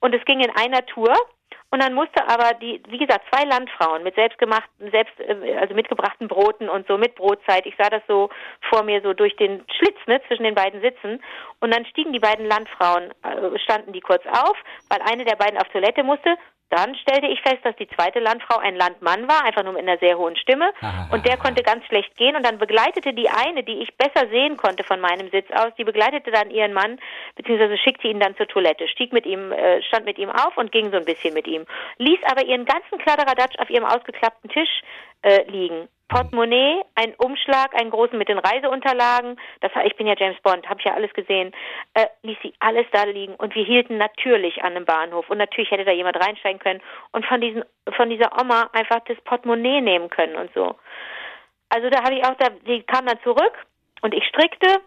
Und 0.00 0.14
es 0.14 0.24
ging 0.24 0.40
in 0.40 0.50
einer 0.50 0.84
Tour 0.86 1.14
und 1.70 1.82
dann 1.82 1.92
musste 1.92 2.26
aber 2.26 2.54
die, 2.54 2.82
wie 2.88 2.96
gesagt, 2.96 3.26
zwei 3.30 3.44
Landfrauen 3.44 4.02
mit 4.02 4.14
selbstgemachten, 4.14 4.90
selbst, 4.90 5.20
äh, 5.20 5.56
also 5.58 5.74
mitgebrachten 5.74 6.26
Broten 6.26 6.68
und 6.68 6.86
so 6.86 6.96
mit 6.96 7.14
Brotzeit. 7.14 7.66
Ich 7.66 7.74
sah 7.76 7.90
das 7.90 8.02
so 8.08 8.30
vor 8.70 8.82
mir 8.84 9.02
so 9.02 9.12
durch 9.12 9.36
den 9.36 9.64
Schlitz, 9.76 9.98
ne, 10.06 10.20
zwischen 10.28 10.44
den 10.44 10.54
beiden 10.54 10.80
Sitzen. 10.80 11.22
Und 11.60 11.74
dann 11.74 11.84
stiegen 11.84 12.12
die 12.12 12.20
beiden 12.20 12.46
Landfrauen, 12.46 13.10
äh, 13.22 13.58
standen 13.58 13.92
die 13.92 14.00
kurz 14.00 14.24
auf, 14.26 14.56
weil 14.88 15.00
eine 15.02 15.24
der 15.24 15.36
beiden 15.36 15.58
auf 15.58 15.68
Toilette 15.68 16.02
musste. 16.02 16.36
Dann 16.70 16.94
stellte 16.96 17.26
ich 17.26 17.40
fest, 17.40 17.58
dass 17.64 17.76
die 17.76 17.88
zweite 17.88 18.20
Landfrau 18.20 18.58
ein 18.58 18.76
Landmann 18.76 19.26
war, 19.26 19.44
einfach 19.44 19.64
nur 19.64 19.72
mit 19.72 19.82
einer 19.82 19.98
sehr 19.98 20.18
hohen 20.18 20.36
Stimme. 20.36 20.70
Und 21.10 21.26
der 21.26 21.36
konnte 21.36 21.62
ganz 21.62 21.84
schlecht 21.86 22.14
gehen. 22.16 22.36
Und 22.36 22.44
dann 22.44 22.58
begleitete 22.58 23.14
die 23.14 23.28
eine, 23.28 23.62
die 23.64 23.82
ich 23.82 23.96
besser 23.96 24.28
sehen 24.28 24.56
konnte 24.56 24.84
von 24.84 25.00
meinem 25.00 25.30
Sitz 25.30 25.50
aus, 25.52 25.72
die 25.78 25.84
begleitete 25.84 26.30
dann 26.30 26.50
ihren 26.50 26.72
Mann, 26.72 26.98
beziehungsweise 27.36 27.78
schickte 27.78 28.08
ihn 28.08 28.20
dann 28.20 28.36
zur 28.36 28.48
Toilette, 28.48 28.86
stieg 28.88 29.12
mit 29.12 29.24
ihm, 29.26 29.52
äh, 29.52 29.82
stand 29.82 30.04
mit 30.04 30.18
ihm 30.18 30.30
auf 30.30 30.56
und 30.56 30.72
ging 30.72 30.90
so 30.90 30.96
ein 30.96 31.04
bisschen 31.04 31.34
mit 31.34 31.46
ihm. 31.46 31.64
Ließ 31.98 32.20
aber 32.24 32.44
ihren 32.44 32.64
ganzen 32.64 32.98
Kladderadatsch 32.98 33.58
auf 33.58 33.70
ihrem 33.70 33.84
ausgeklappten 33.84 34.50
Tisch 34.50 34.82
äh, 35.22 35.44
liegen. 35.50 35.88
Portemonnaie, 36.08 36.82
ein 36.94 37.14
Umschlag, 37.16 37.78
einen 37.78 37.90
großen 37.90 38.18
mit 38.18 38.28
den 38.28 38.38
Reiseunterlagen. 38.38 39.38
Das, 39.60 39.70
ich 39.84 39.96
bin 39.96 40.06
ja 40.06 40.14
James 40.16 40.40
Bond, 40.42 40.68
habe 40.68 40.80
ich 40.80 40.86
ja 40.86 40.94
alles 40.94 41.12
gesehen. 41.12 41.52
Äh, 41.94 42.06
ließ 42.22 42.38
sie 42.42 42.54
alles 42.60 42.86
da 42.92 43.04
liegen 43.04 43.34
und 43.34 43.54
wir 43.54 43.64
hielten 43.64 43.98
natürlich 43.98 44.62
an 44.62 44.74
einem 44.74 44.84
Bahnhof 44.84 45.28
und 45.30 45.38
natürlich 45.38 45.70
hätte 45.70 45.84
da 45.84 45.92
jemand 45.92 46.16
reinsteigen 46.16 46.58
können 46.58 46.82
und 47.12 47.26
von 47.26 47.40
diesen 47.40 47.64
von 47.96 48.10
dieser 48.10 48.32
Oma 48.40 48.70
einfach 48.72 49.00
das 49.06 49.20
Portemonnaie 49.22 49.80
nehmen 49.80 50.10
können 50.10 50.36
und 50.36 50.52
so. 50.54 50.74
Also 51.68 51.90
da 51.90 52.02
habe 52.02 52.14
ich 52.14 52.24
auch 52.24 52.34
da, 52.38 52.48
die 52.66 52.82
kam 52.82 53.06
dann 53.06 53.20
zurück 53.22 53.52
und 54.02 54.14
ich 54.14 54.24
strickte 54.24 54.80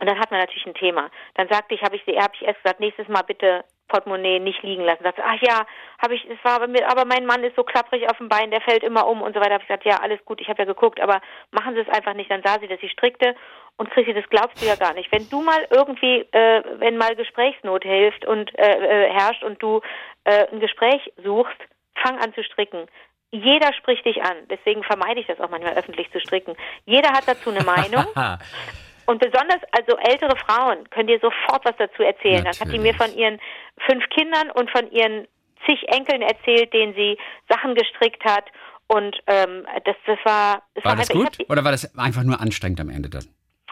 und 0.00 0.08
dann 0.08 0.18
hat 0.18 0.30
man 0.30 0.40
natürlich 0.40 0.66
ein 0.66 0.74
Thema. 0.74 1.10
Dann 1.34 1.48
sagte 1.48 1.74
ich, 1.74 1.82
habe 1.82 1.96
ich 1.96 2.02
sie, 2.04 2.18
habe 2.18 2.34
ich 2.34 2.42
erst 2.42 2.62
gesagt, 2.62 2.80
nächstes 2.80 3.08
Mal 3.08 3.22
bitte 3.22 3.64
Portemonnaie 3.88 4.40
nicht 4.40 4.62
liegen 4.62 4.84
lassen. 4.84 5.02
Sagte, 5.02 5.22
ach 5.24 5.40
ja, 5.40 5.66
habe 6.02 6.14
ich, 6.14 6.24
es 6.24 6.42
war 6.42 6.56
aber, 6.56 6.66
mit, 6.66 6.82
aber 6.84 7.04
mein 7.04 7.26
Mann 7.26 7.44
ist 7.44 7.56
so 7.56 7.64
klapprig 7.64 8.08
auf 8.08 8.18
dem 8.18 8.28
Bein, 8.28 8.50
der 8.50 8.60
fällt 8.60 8.82
immer 8.82 9.06
um 9.06 9.22
und 9.22 9.34
so 9.34 9.40
weiter. 9.40 9.54
Habe 9.54 9.62
ich 9.62 9.68
gesagt, 9.68 9.84
ja, 9.84 10.00
alles 10.00 10.24
gut, 10.24 10.40
ich 10.40 10.48
habe 10.48 10.60
ja 10.60 10.64
geguckt, 10.64 11.00
aber 11.00 11.20
machen 11.50 11.74
Sie 11.74 11.80
es 11.80 11.88
einfach 11.88 12.14
nicht. 12.14 12.30
Dann 12.30 12.42
sah 12.44 12.58
sie, 12.60 12.68
dass 12.68 12.80
sie 12.80 12.88
strickte 12.88 13.34
und 13.76 13.90
Chrissy, 13.90 14.14
das 14.14 14.28
glaubst 14.30 14.62
du 14.62 14.66
ja 14.66 14.76
gar 14.76 14.94
nicht. 14.94 15.10
Wenn 15.10 15.28
du 15.28 15.42
mal 15.42 15.66
irgendwie, 15.70 16.26
äh, 16.32 16.62
wenn 16.78 16.96
mal 16.96 17.16
Gesprächsnot 17.16 17.82
hilft 17.82 18.24
und 18.24 18.56
äh, 18.58 19.06
äh, 19.06 19.10
herrscht 19.10 19.42
und 19.42 19.62
du 19.62 19.80
äh, 20.24 20.46
ein 20.52 20.60
Gespräch 20.60 21.12
suchst, 21.22 21.58
fang 21.94 22.18
an 22.18 22.32
zu 22.34 22.44
stricken. 22.44 22.86
Jeder 23.30 23.72
spricht 23.72 24.04
dich 24.06 24.22
an. 24.22 24.36
Deswegen 24.48 24.84
vermeide 24.84 25.20
ich 25.20 25.26
das 25.26 25.40
auch 25.40 25.50
manchmal 25.50 25.76
öffentlich 25.76 26.10
zu 26.12 26.20
stricken. 26.20 26.56
Jeder 26.84 27.10
hat 27.10 27.26
dazu 27.26 27.50
eine 27.50 27.64
Meinung. 27.64 28.06
Und 29.06 29.20
besonders 29.20 29.60
also 29.72 29.96
ältere 29.98 30.36
Frauen 30.36 30.88
können 30.90 31.08
dir 31.08 31.20
sofort 31.20 31.64
was 31.64 31.76
dazu 31.78 32.02
erzählen. 32.02 32.44
Natürlich. 32.44 32.58
Dann 32.58 32.68
hat 32.68 32.74
die 32.74 32.78
mir 32.78 32.94
von 32.94 33.14
ihren 33.14 33.40
fünf 33.86 34.04
Kindern 34.10 34.50
und 34.50 34.70
von 34.70 34.90
ihren 34.90 35.26
zig 35.66 35.82
Enkeln 35.88 36.22
erzählt, 36.22 36.72
denen 36.72 36.94
sie 36.94 37.18
Sachen 37.48 37.74
gestrickt 37.74 38.24
hat. 38.24 38.46
Und 38.86 39.16
ähm, 39.26 39.66
das, 39.84 39.96
das 40.06 40.18
war. 40.24 40.62
Das 40.74 40.84
war, 40.84 40.92
war 40.92 40.96
das 40.96 41.10
halt, 41.10 41.38
gut? 41.38 41.50
Oder 41.50 41.64
war 41.64 41.72
das 41.72 41.96
einfach 41.98 42.22
nur 42.22 42.40
anstrengend 42.40 42.80
am 42.80 42.90
Ende 42.90 43.08
dann? 43.08 43.24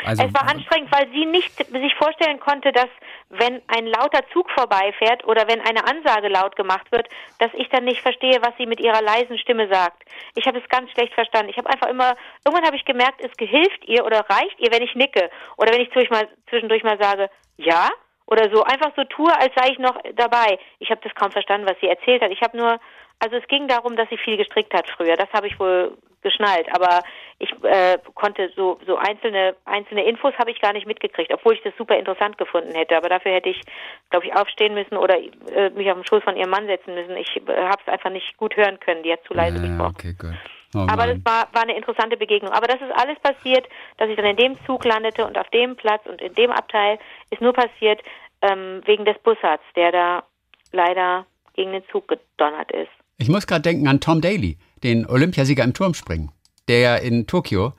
Also, 0.04 0.24
es 0.24 0.34
war 0.34 0.48
anstrengend, 0.48 0.90
weil 0.90 1.08
sie 1.10 1.26
nicht 1.26 1.54
sich 1.54 1.94
vorstellen 1.94 2.40
konnte, 2.40 2.72
dass 2.72 2.88
wenn 3.28 3.62
ein 3.68 3.86
lauter 3.86 4.26
Zug 4.32 4.50
vorbeifährt 4.50 5.24
oder 5.24 5.46
wenn 5.48 5.60
eine 5.60 5.86
Ansage 5.86 6.28
laut 6.28 6.56
gemacht 6.56 6.90
wird, 6.90 7.08
dass 7.38 7.50
ich 7.54 7.68
dann 7.68 7.84
nicht 7.84 8.00
verstehe, 8.00 8.40
was 8.42 8.56
sie 8.58 8.66
mit 8.66 8.80
ihrer 8.80 9.00
leisen 9.00 9.38
Stimme 9.38 9.68
sagt. 9.68 10.02
Ich 10.34 10.46
habe 10.46 10.58
es 10.58 10.68
ganz 10.68 10.90
schlecht 10.90 11.14
verstanden. 11.14 11.50
Ich 11.50 11.56
habe 11.56 11.70
einfach 11.70 11.88
immer, 11.88 12.16
irgendwann 12.44 12.66
habe 12.66 12.76
ich 12.76 12.84
gemerkt, 12.84 13.20
es 13.20 13.30
hilft 13.38 13.84
ihr 13.86 14.04
oder 14.04 14.24
reicht 14.28 14.58
ihr, 14.58 14.72
wenn 14.72 14.82
ich 14.82 14.94
nicke 14.94 15.30
oder 15.56 15.72
wenn 15.72 15.82
ich 15.82 15.92
zwischendurch 15.92 16.10
mal, 16.10 16.28
zwischendurch 16.48 16.82
mal 16.82 16.98
sage, 17.00 17.30
ja 17.56 17.88
oder 18.26 18.50
so, 18.52 18.62
einfach 18.64 18.92
so 18.96 19.04
tue, 19.04 19.32
als 19.38 19.52
sei 19.54 19.72
ich 19.72 19.78
noch 19.78 19.96
dabei. 20.14 20.58
Ich 20.78 20.90
habe 20.90 21.00
das 21.02 21.14
kaum 21.14 21.30
verstanden, 21.30 21.68
was 21.68 21.78
sie 21.80 21.88
erzählt 21.88 22.22
hat. 22.22 22.30
Ich 22.30 22.40
habe 22.40 22.56
nur, 22.56 22.80
also 23.18 23.36
es 23.36 23.46
ging 23.46 23.68
darum, 23.68 23.94
dass 23.94 24.08
sie 24.08 24.16
viel 24.16 24.36
gestrickt 24.36 24.74
hat 24.74 24.88
früher. 24.88 25.16
Das 25.16 25.30
habe 25.32 25.46
ich 25.46 25.60
wohl 25.60 25.96
geschnallt, 26.22 26.66
aber 26.72 27.02
ich 27.38 27.50
äh, 27.64 27.98
konnte 28.14 28.50
so 28.56 28.78
so 28.86 28.96
einzelne 28.96 29.56
einzelne 29.64 30.04
Infos 30.04 30.32
habe 30.38 30.50
ich 30.50 30.60
gar 30.60 30.72
nicht 30.72 30.86
mitgekriegt, 30.86 31.32
obwohl 31.32 31.54
ich 31.54 31.62
das 31.62 31.74
super 31.76 31.96
interessant 31.96 32.38
gefunden 32.38 32.72
hätte. 32.72 32.96
Aber 32.96 33.08
dafür 33.08 33.32
hätte 33.32 33.48
ich, 33.48 33.60
glaube 34.10 34.26
ich, 34.26 34.34
aufstehen 34.34 34.74
müssen 34.74 34.96
oder 34.96 35.18
äh, 35.18 35.70
mich 35.70 35.90
auf 35.90 35.98
den 35.98 36.06
Schoß 36.06 36.22
von 36.22 36.36
ihrem 36.36 36.50
Mann 36.50 36.66
setzen 36.66 36.94
müssen. 36.94 37.16
Ich 37.16 37.36
äh, 37.36 37.64
habe 37.64 37.82
es 37.84 37.92
einfach 37.92 38.10
nicht 38.10 38.36
gut 38.36 38.56
hören 38.56 38.78
können. 38.80 39.02
Die 39.02 39.12
hat 39.12 39.24
zu 39.26 39.34
leise 39.34 39.56
ja, 39.56 39.62
gesprochen. 39.62 39.94
Okay, 39.98 40.14
gut. 40.18 40.34
Oh 40.74 40.86
aber 40.88 41.06
das 41.06 41.18
war, 41.24 41.48
war 41.52 41.62
eine 41.62 41.76
interessante 41.76 42.16
Begegnung. 42.16 42.52
Aber 42.52 42.66
das 42.66 42.80
ist 42.80 42.92
alles 42.92 43.18
passiert, 43.20 43.66
dass 43.98 44.08
ich 44.08 44.16
dann 44.16 44.24
in 44.24 44.36
dem 44.36 44.56
Zug 44.64 44.84
landete 44.84 45.26
und 45.26 45.36
auf 45.36 45.48
dem 45.50 45.76
Platz 45.76 46.02
und 46.06 46.22
in 46.22 46.34
dem 46.34 46.50
Abteil 46.50 46.98
ist 47.30 47.42
nur 47.42 47.52
passiert 47.52 48.00
ähm, 48.40 48.80
wegen 48.86 49.04
des 49.04 49.18
Bussards, 49.18 49.64
der 49.76 49.92
da 49.92 50.22
leider 50.72 51.26
gegen 51.54 51.72
den 51.72 51.82
Zug 51.90 52.08
gedonnert 52.08 52.72
ist. 52.72 52.90
Ich 53.18 53.28
muss 53.28 53.46
gerade 53.46 53.62
denken 53.62 53.86
an 53.86 54.00
Tom 54.00 54.20
Daly 54.20 54.56
den 54.82 55.06
Olympiasieger 55.06 55.64
im 55.64 55.74
Turmspringen, 55.74 56.30
der 56.68 57.02
in 57.02 57.26
Tokio 57.26 57.72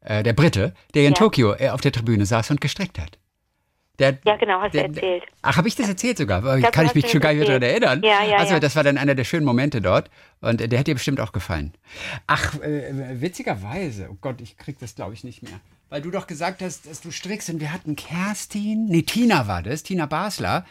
äh, 0.00 0.22
der 0.22 0.32
Brite, 0.32 0.74
der 0.94 1.02
in 1.02 1.12
Ja. 1.12 1.14
Tokio 1.14 1.54
äh, 1.54 1.70
auf 1.70 1.80
der 1.80 1.92
Tribüne 1.92 2.26
saß 2.26 2.50
und 2.50 2.60
gestrickt 2.60 2.98
hat. 2.98 3.18
Der, 3.98 4.18
Ja, 4.26 4.36
genau, 4.36 4.60
hast 4.60 4.74
du 4.74 4.78
der, 4.78 4.88
erzählt. 4.88 5.22
Ach, 5.42 5.56
habe 5.56 5.68
ich 5.68 5.74
das 5.74 5.88
erzählt 5.88 6.18
sogar? 6.18 6.42
glaub, 6.42 6.72
Kann 6.72 6.84
du 6.84 6.90
ich 6.90 6.94
mich 6.94 7.10
schon 7.10 7.20
gar 7.20 7.32
nicht 7.32 7.38
mehr 7.38 7.58
daran 7.58 7.62
erinnern. 7.62 8.02
Ja, 8.04 8.22
ja, 8.24 8.36
also, 8.36 8.54
ja. 8.54 8.60
das 8.60 8.76
war 8.76 8.84
dann 8.84 8.98
einer 8.98 9.14
der 9.14 9.24
schönen 9.24 9.46
Momente 9.46 9.80
dort. 9.80 10.10
Und 10.40 10.60
äh, 10.60 10.68
der 10.68 10.80
hat 10.80 10.86
dir 10.86 10.94
bestimmt 10.94 11.18
auch 11.18 11.32
gefallen. 11.32 11.72
Ach, 12.26 12.60
äh, 12.60 13.20
witzigerweise, 13.20 14.08
oh 14.10 14.16
Gott, 14.20 14.40
ich 14.42 14.58
krieg 14.58 14.78
das 14.78 14.94
glaube 14.94 15.14
ich 15.14 15.24
nicht 15.24 15.42
mehr. 15.42 15.58
Weil 15.88 16.02
du 16.02 16.10
doch 16.10 16.26
gesagt 16.26 16.62
hast, 16.62 16.86
dass 16.90 17.00
du 17.00 17.10
strickst 17.10 17.48
und 17.48 17.60
wir 17.60 17.72
hatten 17.72 17.96
Kerstin, 17.96 18.86
nee, 18.86 19.02
Tina 19.02 19.46
war 19.48 19.62
das, 19.62 19.82
Tina 19.82 20.06
Basler, 20.06 20.66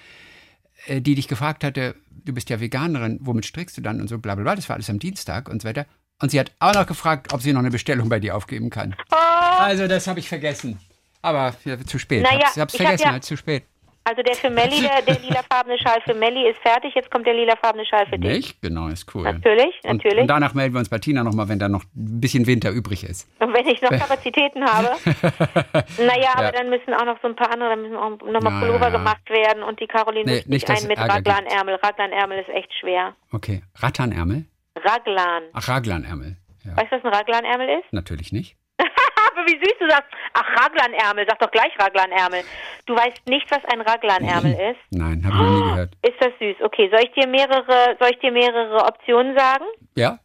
die 0.88 1.16
dich 1.16 1.28
gefragt 1.28 1.64
hatte, 1.64 1.96
du 2.12 2.34
bist 2.34 2.50
ja 2.50 2.60
Veganerin, 2.60 3.18
womit 3.22 3.46
strickst 3.46 3.78
du 3.78 3.82
dann 3.82 4.02
und 4.02 4.08
so 4.08 4.18
bla 4.18 4.36
bla 4.36 4.44
bla. 4.44 4.56
Das 4.56 4.68
war 4.70 4.76
alles 4.76 4.90
am 4.90 5.00
Dienstag 5.00 5.50
und 5.50 5.62
so 5.62 5.68
weiter. 5.68 5.86
Und 6.22 6.32
sie 6.32 6.40
hat 6.40 6.52
auch 6.60 6.74
noch 6.74 6.88
gefragt, 6.88 7.34
ob 7.34 7.42
sie 7.42 7.52
noch 7.54 7.60
eine 7.60 7.72
Bestellung 7.72 8.08
bei 8.10 8.20
dir 8.20 8.36
aufgeben 8.36 8.70
kann. 8.70 8.96
Oh, 9.12 9.16
Also, 9.16 9.88
das 9.88 10.08
habe 10.08 10.20
ich 10.20 10.30
vergessen. 10.30 10.80
Aber 11.22 11.56
ja, 11.66 11.78
zu 11.84 11.98
spät. 12.00 12.24
Naja, 12.24 12.46
hab's, 12.46 12.58
hab's 12.58 12.74
ich 12.74 12.80
hab 12.80 12.88
vergessen, 12.88 13.04
ja- 13.08 13.12
halt 13.14 13.24
zu 13.26 13.36
spät. 13.36 13.64
Also 14.06 14.22
der 14.22 14.36
für 14.36 14.50
Melli, 14.50 14.82
der, 14.82 15.02
der 15.02 15.20
lilafarbene 15.20 15.78
Schal 15.80 16.00
für 16.06 16.14
Melli 16.14 16.48
ist 16.50 16.60
fertig, 16.60 16.94
jetzt 16.96 17.12
kommt 17.12 17.26
der 17.28 17.34
lilafarbene 17.34 17.86
Schal 17.86 18.06
für 18.08 18.18
dich. 18.18 18.32
Nicht? 18.38 18.62
Genau, 18.62 18.88
ist 18.88 19.14
cool. 19.14 19.24
Natürlich, 19.24 19.76
Und, 19.84 19.94
natürlich. 19.98 20.22
und 20.22 20.28
danach 20.28 20.54
melden 20.54 20.74
wir 20.76 20.80
uns 20.80 20.90
bei 20.90 21.00
Tina 21.00 21.24
nochmal, 21.24 21.50
wenn 21.50 21.60
da 21.60 21.68
noch 21.68 21.84
ein 21.84 22.22
bisschen 22.22 22.46
Winter 22.48 22.70
übrig 22.72 23.04
ist. 23.04 23.28
Und 23.40 23.54
wenn 23.54 23.68
ich 23.68 23.82
noch 23.82 23.90
Kapazitäten 24.00 24.64
habe. 24.64 24.90
naja, 25.98 26.30
aber 26.36 26.44
Ja. 26.46 26.52
dann 26.52 26.70
müssen 26.70 26.94
auch 26.94 27.06
noch 27.06 27.20
so 27.22 27.28
ein 27.28 27.36
paar 27.36 27.52
andere, 27.52 27.70
da 27.70 27.76
müssen 27.76 27.96
auch 27.96 28.10
nochmal 28.32 28.60
Pullover 28.62 28.86
ja, 28.90 28.98
gemacht 28.98 29.30
werden 29.30 29.64
und 29.64 29.80
die 29.80 29.88
Caroline 29.88 30.32
Nee, 30.32 30.44
nicht, 30.48 30.70
einen 30.70 30.88
mit. 30.88 30.98
Raglanärmel. 30.98 31.76
Raglanärmel 31.76 32.40
ist 32.40 32.50
echt 32.50 32.72
schwer. 32.80 33.16
Okay. 33.32 33.62
Rattanärmel? 33.76 34.46
Raglan. 34.78 35.44
Ach, 35.54 35.68
Raglanärmel. 35.68 36.38
Ja, 36.64 36.78
Weißt 36.78 36.92
du, 36.92 36.98
was 36.98 37.04
ein 37.06 37.14
Raglanärmel 37.14 37.80
ist? 37.80 37.92
natürlich 37.94 38.32
nicht. 38.32 38.56
Aber 39.32 39.46
wie 39.46 39.58
süß 39.58 39.78
du 39.80 39.90
sagst, 39.90 40.10
ach 40.34 40.64
Raglanärmel, 40.64 41.26
sag 41.28 41.40
doch 41.40 41.52
gleich 41.52 41.72
Raglanärmel. 41.80 42.44
Du 42.86 42.96
weißt 42.96 43.28
nicht, 43.28 43.50
was 43.52 43.64
ein 43.66 43.82
Raglanärmel 43.82 44.54
ist? 44.54 44.80
Nein, 44.92 45.24
habe 45.26 45.36
ich 45.36 45.42
noch 45.42 45.50
nie 45.50 45.70
gehört. 45.72 45.92
Ist 46.02 46.22
das 46.22 46.32
süß? 46.40 46.56
Okay, 46.62 46.90
soll 46.92 47.02
ich 47.04 47.12
dir 47.14 47.28
mehrere, 47.28 47.98
soll 48.00 48.10
ich 48.12 48.20
dir 48.20 48.32
mehrere 48.32 48.84
Optionen 48.86 49.38
sagen? 49.38 49.66
Ja? 49.96 50.20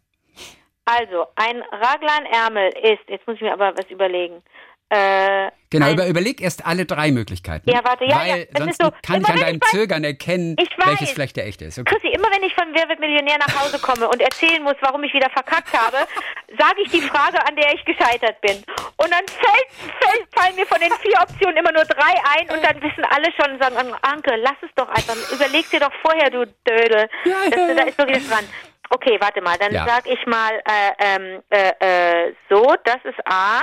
Also, 0.85 1.27
ein 1.37 1.63
Raglanärmel 1.71 2.71
ist, 2.83 3.09
jetzt 3.09 3.27
muss 3.27 3.37
ich 3.37 3.43
mir 3.43 3.53
aber 3.53 3.73
was 3.77 3.89
überlegen. 3.91 4.43
Äh, 4.91 5.51
Genau, 5.73 5.87
ein, 5.87 5.95
über, 5.95 6.09
überleg 6.09 6.41
erst 6.41 6.67
alle 6.67 6.85
drei 6.85 7.13
Möglichkeiten. 7.13 7.71
Ja, 7.71 7.79
warte, 7.85 8.05
ja, 8.05 8.19
Weil 8.19 8.49
ja, 8.51 8.59
sonst 8.59 8.83
so, 8.83 8.91
kann 9.07 9.21
ich 9.21 9.29
an 9.29 9.39
deinem 9.39 9.61
ich 9.63 9.71
Zögern 9.71 10.03
erkennen, 10.03 10.57
weiß. 10.59 10.67
welches 10.85 11.13
vielleicht 11.13 11.37
der 11.37 11.47
echte 11.47 11.65
ist. 11.65 11.79
Okay. 11.79 11.95
Chrissy, 11.95 12.09
immer 12.09 12.27
wenn 12.35 12.43
ich 12.43 12.53
von 12.55 12.67
Wer 12.75 12.89
wird 12.89 12.99
Millionär 12.99 13.39
nach 13.39 13.63
Hause 13.63 13.79
komme 13.79 14.09
und 14.09 14.21
erzählen 14.21 14.61
muss, 14.65 14.75
warum 14.81 15.05
ich 15.05 15.15
wieder 15.15 15.31
verkackt 15.31 15.73
habe, 15.73 15.99
sage 16.59 16.83
ich 16.83 16.91
die 16.91 17.01
Frage, 17.01 17.39
an 17.47 17.55
der 17.55 17.73
ich 17.73 17.85
gescheitert 17.85 18.41
bin. 18.41 18.57
Und 18.97 19.13
dann 19.13 19.23
fällt, 19.31 19.95
fällt, 20.03 20.27
fallen 20.35 20.57
mir 20.57 20.67
von 20.67 20.81
den 20.81 20.91
vier 21.01 21.23
Optionen 21.23 21.57
immer 21.59 21.71
nur 21.71 21.85
drei 21.85 22.15
ein 22.35 22.51
und 22.51 22.65
dann 22.65 22.83
wissen 22.83 23.05
alle 23.05 23.31
schon 23.39 23.53
und 23.55 23.63
sagen, 23.63 23.77
Anke, 24.03 24.35
lass 24.43 24.59
es 24.63 24.71
doch 24.75 24.89
einfach. 24.89 25.15
Überleg 25.31 25.71
dir 25.71 25.79
doch 25.79 25.93
vorher, 26.03 26.31
du 26.31 26.47
Dödel. 26.69 27.09
Ja, 27.25 27.45
ja, 27.45 27.75
da 27.75 27.83
ja. 27.83 27.83
ist 27.87 27.97
wirklich 27.97 28.29
dran. 28.29 28.45
Okay, 28.91 29.19
warte 29.21 29.41
mal, 29.41 29.57
dann 29.57 29.73
Ja. 29.73 29.87
sag 29.87 30.05
ich 30.09 30.27
mal 30.27 30.51
äh, 30.67 30.93
ähm, 30.99 31.43
äh, 31.49 32.27
äh, 32.27 32.35
so, 32.49 32.75
das 32.83 32.99
ist 33.05 33.21
A. 33.25 33.63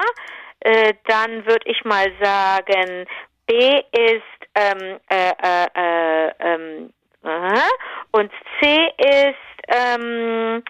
Äh, 0.61 0.93
dann 1.05 1.45
würde 1.45 1.65
ich 1.65 1.83
mal 1.85 2.11
sagen, 2.21 3.05
B 3.45 3.81
ist 3.91 4.23
ähm, 4.55 4.99
äh, 5.09 5.31
äh, 5.41 5.67
äh, 5.75 6.33
ähm, 6.39 6.93
und 8.11 8.31
C 8.59 8.89
ist 8.97 9.35
ähm, 9.67 10.63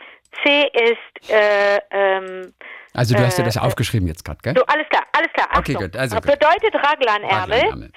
C 0.44 0.70
ist 0.74 1.32
äh, 1.32 1.80
ähm, 1.92 2.54
Also 2.94 3.16
du 3.16 3.24
hast 3.24 3.38
dir 3.38 3.44
äh, 3.44 3.46
das 3.46 3.58
aufgeschrieben 3.58 4.08
jetzt 4.08 4.24
gerade, 4.24 4.40
gell? 4.44 4.54
so 4.58 4.66
alles 4.66 4.88
klar, 4.90 5.04
alles 5.14 5.32
klar. 5.34 5.48
Okay, 5.52 5.76
Achtung. 5.76 5.84
gut, 5.84 5.96
also 5.96 6.16
gut. 6.18 6.26
Bedeutet 6.26 6.76
Raglanärmel 6.76 7.60
Raglanärmel. 7.60 7.92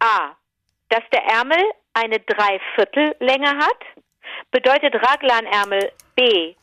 A, 0.00 0.36
dass 0.88 1.02
der 1.12 1.24
Ärmel 1.24 1.62
eine 1.94 2.20
Dreiviertellänge 2.20 3.58
hat. 3.58 3.80
Bedeutet 4.50 4.94
Raglanärmel 4.94 5.90
B, 6.14 6.54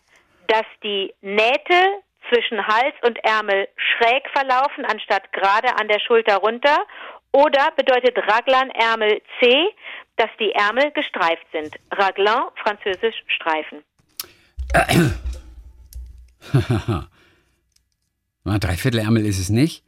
dass 0.47 0.65
die 0.83 1.13
Nähte 1.21 2.03
zwischen 2.29 2.65
Hals 2.65 2.95
und 3.05 3.17
Ärmel 3.23 3.67
schräg 3.75 4.23
verlaufen, 4.33 4.85
anstatt 4.85 5.31
gerade 5.33 5.77
an 5.79 5.87
der 5.87 5.99
Schulter 5.99 6.37
runter. 6.37 6.77
Oder 7.31 7.71
bedeutet 7.75 8.17
Raglanärmel 8.17 9.21
C, 9.39 9.69
dass 10.15 10.29
die 10.39 10.51
Ärmel 10.51 10.91
gestreift 10.91 11.45
sind. 11.51 11.75
Raglan, 11.91 12.45
französisch 12.63 13.23
Streifen. 13.27 13.83
Na, 18.43 18.59
Dreiviertelärmel 18.59 19.25
ist 19.25 19.39
es 19.39 19.49
nicht. 19.49 19.83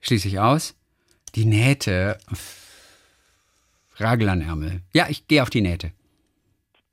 Schließe 0.00 0.28
ich 0.28 0.38
aus. 0.38 0.76
Die 1.34 1.46
Nähte. 1.46 2.18
Raglanärmel. 3.96 4.82
Ja, 4.92 5.06
ich 5.08 5.26
gehe 5.26 5.42
auf 5.42 5.50
die 5.50 5.62
Nähte. 5.62 5.92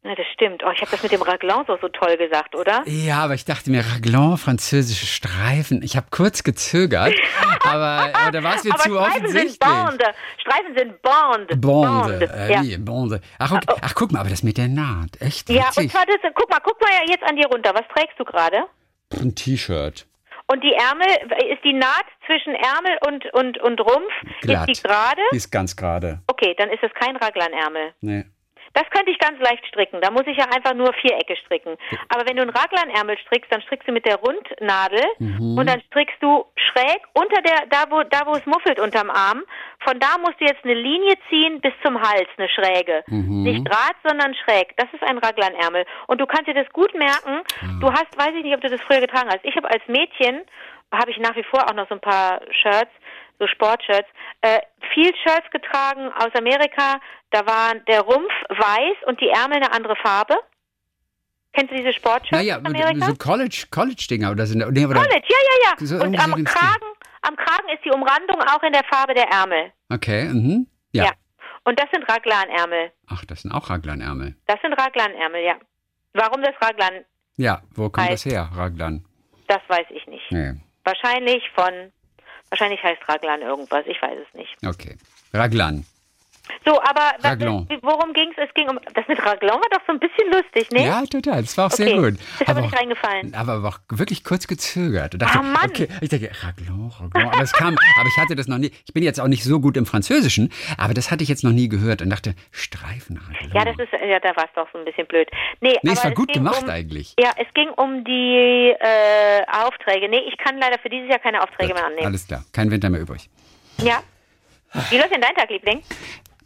Na, 0.04 0.16
das 0.16 0.26
stimmt. 0.34 0.64
Oh, 0.66 0.72
ich 0.74 0.82
habe 0.82 0.90
das 0.90 1.04
mit 1.04 1.12
dem 1.12 1.22
Raglan 1.22 1.64
so, 1.68 1.78
so 1.80 1.88
toll 1.88 2.18
gesagt, 2.18 2.56
oder? 2.56 2.82
Ja, 2.88 3.20
aber 3.24 3.36
ich 3.36 3.46
dachte 3.46 3.70
mir, 3.70 3.86
Raglan, 3.86 4.36
französische 4.38 5.06
Streifen. 5.06 5.84
Ich 5.84 5.96
habe 5.96 6.08
kurz 6.10 6.42
gezögert, 6.42 7.14
aber, 7.64 8.10
aber 8.14 8.32
da 8.32 8.44
war 8.44 8.56
es 8.56 8.64
mir 8.64 8.72
zu 8.72 8.90
Streifen 8.90 8.98
offensichtlich. 8.98 9.50
sind 9.52 9.60
Bande. 9.60 10.06
Streifen 10.40 10.76
sind 10.76 11.02
Bande. 11.04 11.56
Bonde, 11.58 12.30
äh, 12.34 12.52
ja. 12.52 12.64
wie, 12.64 12.78
Bonde. 12.78 13.22
Ach, 13.38 13.52
okay. 13.52 13.76
Ach, 13.80 13.94
guck 13.94 14.12
mal, 14.12 14.22
aber 14.22 14.30
das 14.30 14.42
mit 14.42 14.58
der 14.58 14.70
Naht, 14.70 15.22
echt 15.22 15.48
Ja, 15.50 15.68
witzig. 15.68 15.84
und 15.84 15.92
zwar, 15.92 16.06
das, 16.08 16.16
guck 16.34 16.50
mal, 16.50 16.60
guck 16.64 16.82
mal 16.82 16.90
ja 16.90 17.12
jetzt 17.12 17.24
an 17.24 17.36
dir 17.36 17.46
runter. 17.48 17.72
Was 17.76 17.88
trägst 17.96 18.20
du 18.20 18.26
gerade? 18.26 18.64
Ein 19.12 19.36
T-Shirt. 19.36 20.08
Und 20.48 20.64
die 20.64 20.74
Ärmel, 20.74 21.08
ist 21.54 21.64
die 21.64 21.74
Naht 21.74 22.06
zwischen 22.26 22.56
Ärmel 22.56 22.98
und, 23.08 23.32
und, 23.34 23.58
und 23.60 23.80
Rumpf, 23.80 24.12
Glatt. 24.42 24.68
ist 24.68 24.82
die 24.84 24.88
gerade? 24.88 25.22
Die 25.32 25.38
ist 25.38 25.52
ganz 25.52 25.76
gerade. 25.76 26.22
Okay, 26.28 26.56
dann 26.58 26.70
ist 26.72 26.82
es 26.82 26.92
kein 26.96 27.16
Raglanärmel. 27.18 27.94
Nee. 28.02 28.26
Das 28.74 28.90
könnte 28.90 29.12
ich 29.12 29.20
ganz 29.20 29.40
leicht 29.40 29.66
stricken. 29.68 30.00
Da 30.02 30.12
muss 30.12 30.26
ich 30.28 30.38
ja 30.38 30.46
einfach 30.46 30.74
nur 30.74 30.94
Vierecke 30.94 31.36
stricken. 31.36 31.78
Aber 32.10 32.28
wenn 32.28 32.36
du 32.38 32.42
einen 32.44 32.52
Raglanärmel 32.52 33.18
strickst, 33.20 33.52
dann 33.52 33.62
strickst 33.64 33.88
du 33.88 33.92
mit 33.92 34.06
der 34.06 34.16
Rundnadel 34.18 35.04
Mhm. 35.20 35.58
und 35.58 35.68
dann 35.70 35.82
strickst 35.88 36.22
du 36.22 36.46
schräg 36.56 37.02
unter 37.14 37.42
der, 37.42 37.66
da 37.70 37.84
wo, 37.90 38.04
da 38.04 38.22
wo 38.26 38.32
es 38.34 38.46
muffelt 38.46 38.80
unterm 38.80 39.10
Arm. 39.10 39.44
Von 39.80 40.00
da 40.00 40.18
musst 40.20 40.40
du 40.40 40.46
jetzt 40.46 40.64
eine 40.64 40.74
Linie 40.74 41.16
ziehen 41.30 41.60
bis 41.62 41.74
zum 41.84 42.00
Hals, 42.02 42.28
eine 42.38 42.48
Schräge. 42.50 43.04
Mhm. 43.08 43.44
Nicht 43.44 43.66
gerade, 43.66 43.96
sondern 44.08 44.34
schräg. 44.36 44.76
Das 44.78 44.88
ist 44.94 45.04
ein 45.04 45.18
Raglanärmel. 45.18 45.86
Und 46.08 46.22
du 46.22 46.26
kannst 46.26 46.48
dir 46.48 46.54
das 46.54 46.70
gut 46.72 46.94
merken. 46.94 47.42
Du 47.82 47.92
hast, 47.92 48.18
weiß 48.18 48.34
ich 48.38 48.44
nicht, 48.44 48.56
ob 48.56 48.62
du 48.62 48.70
das 48.70 48.82
früher 48.82 49.02
getragen 49.02 49.30
hast. 49.30 49.44
Ich 49.44 49.56
habe 49.56 49.70
als 49.70 49.86
Mädchen, 49.88 50.42
habe 50.94 51.12
ich 51.12 51.18
nach 51.18 51.36
wie 51.36 51.44
vor 51.44 51.68
auch 51.70 51.74
noch 51.74 51.88
so 51.90 51.96
ein 51.96 52.02
paar 52.02 52.42
Shirts, 52.52 52.92
so 53.40 53.48
Sportshirts, 53.48 54.08
äh, 54.42 54.60
viel 54.94 55.12
Shirts 55.24 55.50
getragen 55.52 56.12
aus 56.14 56.30
Amerika. 56.38 57.00
Da 57.32 57.46
war 57.48 57.74
der 57.88 58.02
Rumpf 58.02 58.32
weiß 58.52 59.08
und 59.08 59.20
die 59.22 59.30
Ärmel 59.30 59.58
eine 59.58 59.72
andere 59.72 59.96
Farbe. 59.96 60.36
Kennst 61.54 61.72
du 61.72 61.76
diese 61.76 61.92
Sportshirts 61.94 62.32
Naja, 62.32 62.60
aus 62.60 62.66
Amerika? 62.66 63.06
so 63.08 63.16
College, 63.16 63.66
College-Dinger 63.72 64.32
oder 64.32 64.46
sind 64.46 64.60
nee, 64.60 64.86
oder, 64.86 65.02
College, 65.02 65.26
ja, 65.28 65.38
ja, 65.38 65.72
ja. 65.80 65.86
So 65.86 65.96
und 65.96 66.18
am 66.18 66.32
Stil. 66.32 66.44
Kragen, 66.46 66.86
am 67.24 67.36
Kragen 67.36 67.68
ist 67.74 67.84
die 67.84 67.90
Umrandung 67.92 68.42
auch 68.42 68.64
in 68.64 68.72
der 68.72 68.84
Farbe 68.86 69.14
der 69.14 69.28
Ärmel. 69.30 69.72
Okay, 69.90 70.26
mhm. 70.26 70.68
Ja. 70.94 71.06
Ja. 71.06 71.12
Und 71.66 71.78
das 71.80 71.88
sind 71.94 72.08
Raglanärmel. 72.10 72.92
Ach, 73.08 73.24
das 73.26 73.42
sind 73.42 73.52
auch 73.52 73.70
Raglanärmel. 73.70 74.36
Das 74.48 74.60
sind 74.62 74.74
Raglanärmel, 74.74 75.44
ja. 75.44 75.56
Warum 76.14 76.42
das 76.42 76.56
Raglan, 76.62 77.06
Ja, 77.38 77.62
wo 77.76 77.90
kommt 77.90 78.08
Heißt- 78.08 78.12
das 78.14 78.26
her, 78.26 78.50
Raglan? 78.56 79.06
das 79.48 79.60
weiß 79.68 79.86
ich 79.90 80.08
nicht. 80.08 80.24
Nee, 80.32 80.54
Wahrscheinlich 80.86 81.44
von, 81.54 81.92
wahrscheinlich 82.50 82.82
heißt 82.82 83.02
Raglan 83.08 83.42
irgendwas, 83.42 83.86
ich 83.86 84.02
weiß 84.02 84.18
es 84.28 84.34
nicht. 84.34 84.56
okay. 84.66 84.98
Raglan. 85.34 85.86
So, 86.66 86.80
aber 86.82 87.14
was, 87.20 87.32
Raglan. 87.32 87.68
worum 87.82 88.14
ging 88.14 88.30
es? 88.36 88.48
Es 88.50 88.54
ging 88.54 88.68
um, 88.70 88.80
das 88.94 89.08
mit 89.08 89.20
Raglan 89.20 89.56
war 89.56 89.70
doch 89.72 89.82
so 89.88 89.94
ein 89.94 90.00
bisschen 90.00 90.32
lustig, 90.32 90.70
ne? 90.72 90.86
Ja, 90.86 91.04
total. 91.06 91.42
Das 91.42 91.58
war 91.58 91.68
auch 91.68 91.74
okay. 91.74 91.86
sehr 91.86 91.96
gut. 91.98 92.14
Ist 92.40 92.48
aber, 92.50 92.62
nicht 92.62 92.78
reingefallen. 92.78 93.34
aber, 93.34 93.54
aber 93.54 93.68
auch 93.70 93.80
wirklich 93.90 94.24
kurz 94.24 94.48
gezögert. 94.48 95.22
Dachte, 95.22 95.40
Ah, 95.40 95.44
Mann. 95.44 95.70
Okay, 95.70 95.88
ich 96.02 96.10
dachte, 96.10 96.30
Raglan, 96.44 96.92
Raglan. 97.00 97.28
Aber 97.30 97.42
es 97.42 97.54
kam, 97.54 97.76
aber 98.00 98.08
ich 98.08 98.18
hatte 98.18 98.36
das 98.36 98.48
noch 98.48 98.58
nie. 98.58 98.72
Ich 98.86 98.94
bin 98.94 99.04
jetzt 99.04 99.20
auch 99.20 99.28
nicht 99.28 99.44
so 99.44 99.60
gut 99.60 99.78
im 99.78 99.86
Französischen, 99.86 100.52
aber 100.78 100.94
das 100.94 101.10
hatte 101.12 101.24
ich 101.24 101.30
jetzt 101.30 101.44
noch 101.44 101.52
nie 101.52 101.70
gehört 101.70 102.02
und 102.02 102.10
dachte, 102.10 102.36
Streifenraglan. 102.52 103.52
Ja, 103.54 103.66
das 103.66 103.78
ist, 103.80 103.92
ja, 103.94 104.20
da 104.20 104.36
war 104.36 104.46
es 104.46 104.52
doch 104.56 104.68
so 104.72 104.80
ein 104.80 104.86
bisschen 104.86 105.08
blöd. 105.08 105.30
Nee, 105.62 105.72
Nee, 105.84 105.90
aber 105.92 105.94
es 105.94 106.04
war 106.04 106.12
gut 106.12 106.28
ging 106.34 106.44
gemacht 106.44 106.64
um, 106.64 106.70
eigentlich. 106.70 107.16
Ja, 107.20 107.32
es 107.38 107.52
ging 107.54 107.70
um 107.70 108.04
die 108.04 108.74
äh, 108.80 109.42
Aufträge. 109.66 110.10
Nee, 110.10 110.22
ich 110.28 110.38
kann 110.38 110.58
leider 110.60 110.78
für 110.80 110.90
dieses 110.90 111.10
Jahr 111.10 111.20
keine 111.20 111.42
Aufträge 111.42 111.74
mehr 111.74 111.86
annehmen. 111.86 112.08
Alles 112.08 112.28
klar, 112.28 112.44
kein 112.54 112.70
Winter 112.72 112.90
mehr 112.90 113.02
übrig. 113.02 113.30
Ja. 113.78 114.02
Wie 114.90 114.98
läuft 114.98 115.14
denn 115.14 115.22
dein 115.22 115.36
Tag, 115.36 115.50
Liebling? 115.50 115.82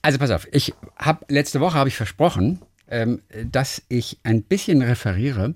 Also 0.06 0.20
pass 0.20 0.30
auf, 0.30 0.48
ich 0.52 0.74
habe 0.98 1.26
letzte 1.30 1.60
Woche 1.60 1.78
habe 1.80 1.90
ich 1.90 1.96
versprochen, 1.96 2.60
ähm, 2.88 3.22
dass 3.52 3.82
ich 3.90 4.20
ein 4.22 4.44
bisschen 4.44 4.84
referiere 4.84 5.56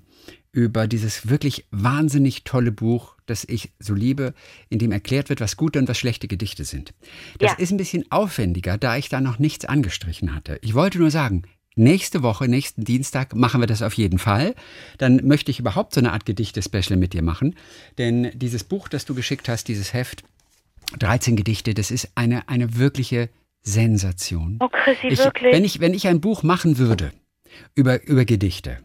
über 0.50 0.88
dieses 0.88 1.28
wirklich 1.28 1.66
wahnsinnig 1.70 2.42
tolle 2.42 2.72
Buch, 2.72 3.14
das 3.26 3.44
ich 3.44 3.70
so 3.78 3.94
liebe, 3.94 4.34
in 4.68 4.80
dem 4.80 4.90
erklärt 4.90 5.28
wird, 5.28 5.40
was 5.40 5.56
gute 5.56 5.78
und 5.78 5.88
was 5.88 5.98
schlechte 5.98 6.26
Gedichte 6.26 6.64
sind. 6.64 6.92
Das 7.38 7.52
Ja. 7.52 7.58
ist 7.58 7.70
ein 7.70 7.76
bisschen 7.76 8.10
aufwendiger, 8.10 8.76
da 8.76 8.96
ich 8.96 9.08
da 9.08 9.20
noch 9.20 9.38
nichts 9.38 9.66
angestrichen 9.66 10.34
hatte. 10.34 10.58
Ich 10.62 10.74
wollte 10.74 10.98
nur 10.98 11.10
sagen, 11.12 11.44
Nächste 11.76 12.24
Woche, 12.24 12.48
nächsten 12.48 12.82
Dienstag 12.84 13.36
machen 13.36 13.60
wir 13.62 13.68
das 13.68 13.80
auf 13.80 13.94
jeden 13.94 14.18
Fall. 14.18 14.56
Dann 14.98 15.24
möchte 15.24 15.52
ich 15.52 15.60
überhaupt 15.60 15.94
so 15.94 16.00
eine 16.00 16.12
Art 16.12 16.26
Gedichte-Special 16.26 16.98
mit 16.98 17.12
dir 17.12 17.22
machen. 17.22 17.54
Denn 17.96 18.32
dieses 18.34 18.64
Buch, 18.64 18.88
das 18.88 19.04
du 19.04 19.14
geschickt 19.14 19.48
hast, 19.48 19.68
dieses 19.68 19.94
Heft, 19.94 20.24
13 20.98 21.36
Gedichte, 21.36 21.72
das 21.72 21.92
ist 21.92 22.10
eine, 22.16 22.48
eine 22.48 22.76
wirkliche 22.76 23.30
Sensation. 23.62 24.58
Oh, 24.60 24.68
Chrissy, 24.68 25.08
ich, 25.08 25.18
wirklich? 25.18 25.52
Wenn 25.52 25.64
ich, 25.64 25.80
wenn 25.80 25.94
ich 25.94 26.06
ein 26.08 26.20
Buch 26.20 26.42
machen 26.42 26.78
würde 26.78 27.12
über, 27.74 28.02
über 28.04 28.24
Gedichte, 28.24 28.78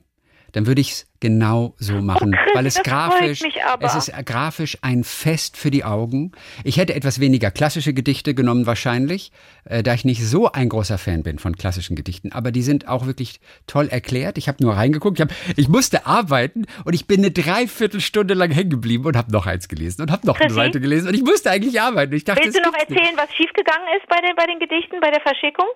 dann 0.56 0.68
würde 0.68 0.80
ich 0.80 0.92
es 0.92 1.08
genau 1.20 1.76
so 1.80 1.96
machen, 2.02 2.34
Oh, 2.34 2.38
Chris, 2.44 2.56
weil 2.56 2.66
es 2.66 2.82
grafisch, 2.82 3.42
es 3.82 3.96
ist 4.08 4.26
grafisch 4.26 4.78
ein 4.82 5.04
Fest 5.04 5.58
für 5.58 5.70
die 5.70 5.84
Augen. 5.84 6.32
Ich 6.64 6.78
hätte 6.78 6.96
etwas 6.96 7.20
weniger 7.20 7.52
klassische 7.52 7.94
Gedichte 7.94 8.34
genommen 8.34 8.66
wahrscheinlich, 8.66 9.34
äh, 9.66 9.84
da 9.84 9.94
ich 9.94 10.06
nicht 10.06 10.26
so 10.26 10.50
ein 10.50 10.70
großer 10.70 10.98
Fan 10.98 11.24
bin 11.24 11.40
von 11.40 11.58
klassischen 11.58 11.98
Gedichten, 11.98 12.32
aber 12.32 12.54
die 12.54 12.62
sind 12.62 12.88
auch 12.88 13.06
wirklich 13.06 13.42
toll 13.68 13.90
erklärt. 13.90 14.38
Ich 14.38 14.48
habe 14.48 14.64
nur 14.64 14.78
reingeguckt, 14.78 15.20
ich, 15.20 15.26
hab, 15.26 15.34
ich 15.58 15.68
musste 15.68 16.06
arbeiten 16.06 16.68
und 16.86 16.94
ich 16.94 17.06
bin 17.06 17.20
eine 17.20 17.32
Dreiviertelstunde 17.32 18.34
lang 18.34 18.52
hängen 18.52 18.70
geblieben 18.70 19.04
und 19.04 19.18
habe 19.18 19.34
noch 19.34 19.48
eins 19.48 19.68
gelesen 19.68 20.04
und 20.04 20.12
habe 20.12 20.26
noch 20.26 20.38
eine 20.40 20.46
Chrissy? 20.48 20.56
Seite 20.56 20.80
gelesen 20.80 21.10
und 21.10 21.16
ich 21.16 21.24
musste 21.24 21.52
eigentlich 21.52 21.82
arbeiten. 21.82 22.14
Ich 22.14 22.24
dachte, 22.24 22.46
Willst 22.46 22.58
du 22.58 22.62
noch 22.62 22.72
gibt's 22.72 22.90
nicht. 22.90 23.00
erzählen, 23.02 23.18
was 23.18 23.36
schiefgegangen 23.36 23.88
ist 24.00 24.08
bei 24.08 24.22
den, 24.22 24.34
bei 24.38 24.46
den 24.46 24.60
Gedichten, 24.60 25.02
bei 25.02 25.12
der 25.12 25.20
Verschickung? 25.20 25.68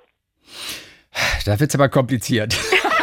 Da 1.43 1.59
wird's 1.59 1.75
aber 1.75 1.89
kompliziert. 1.89 2.55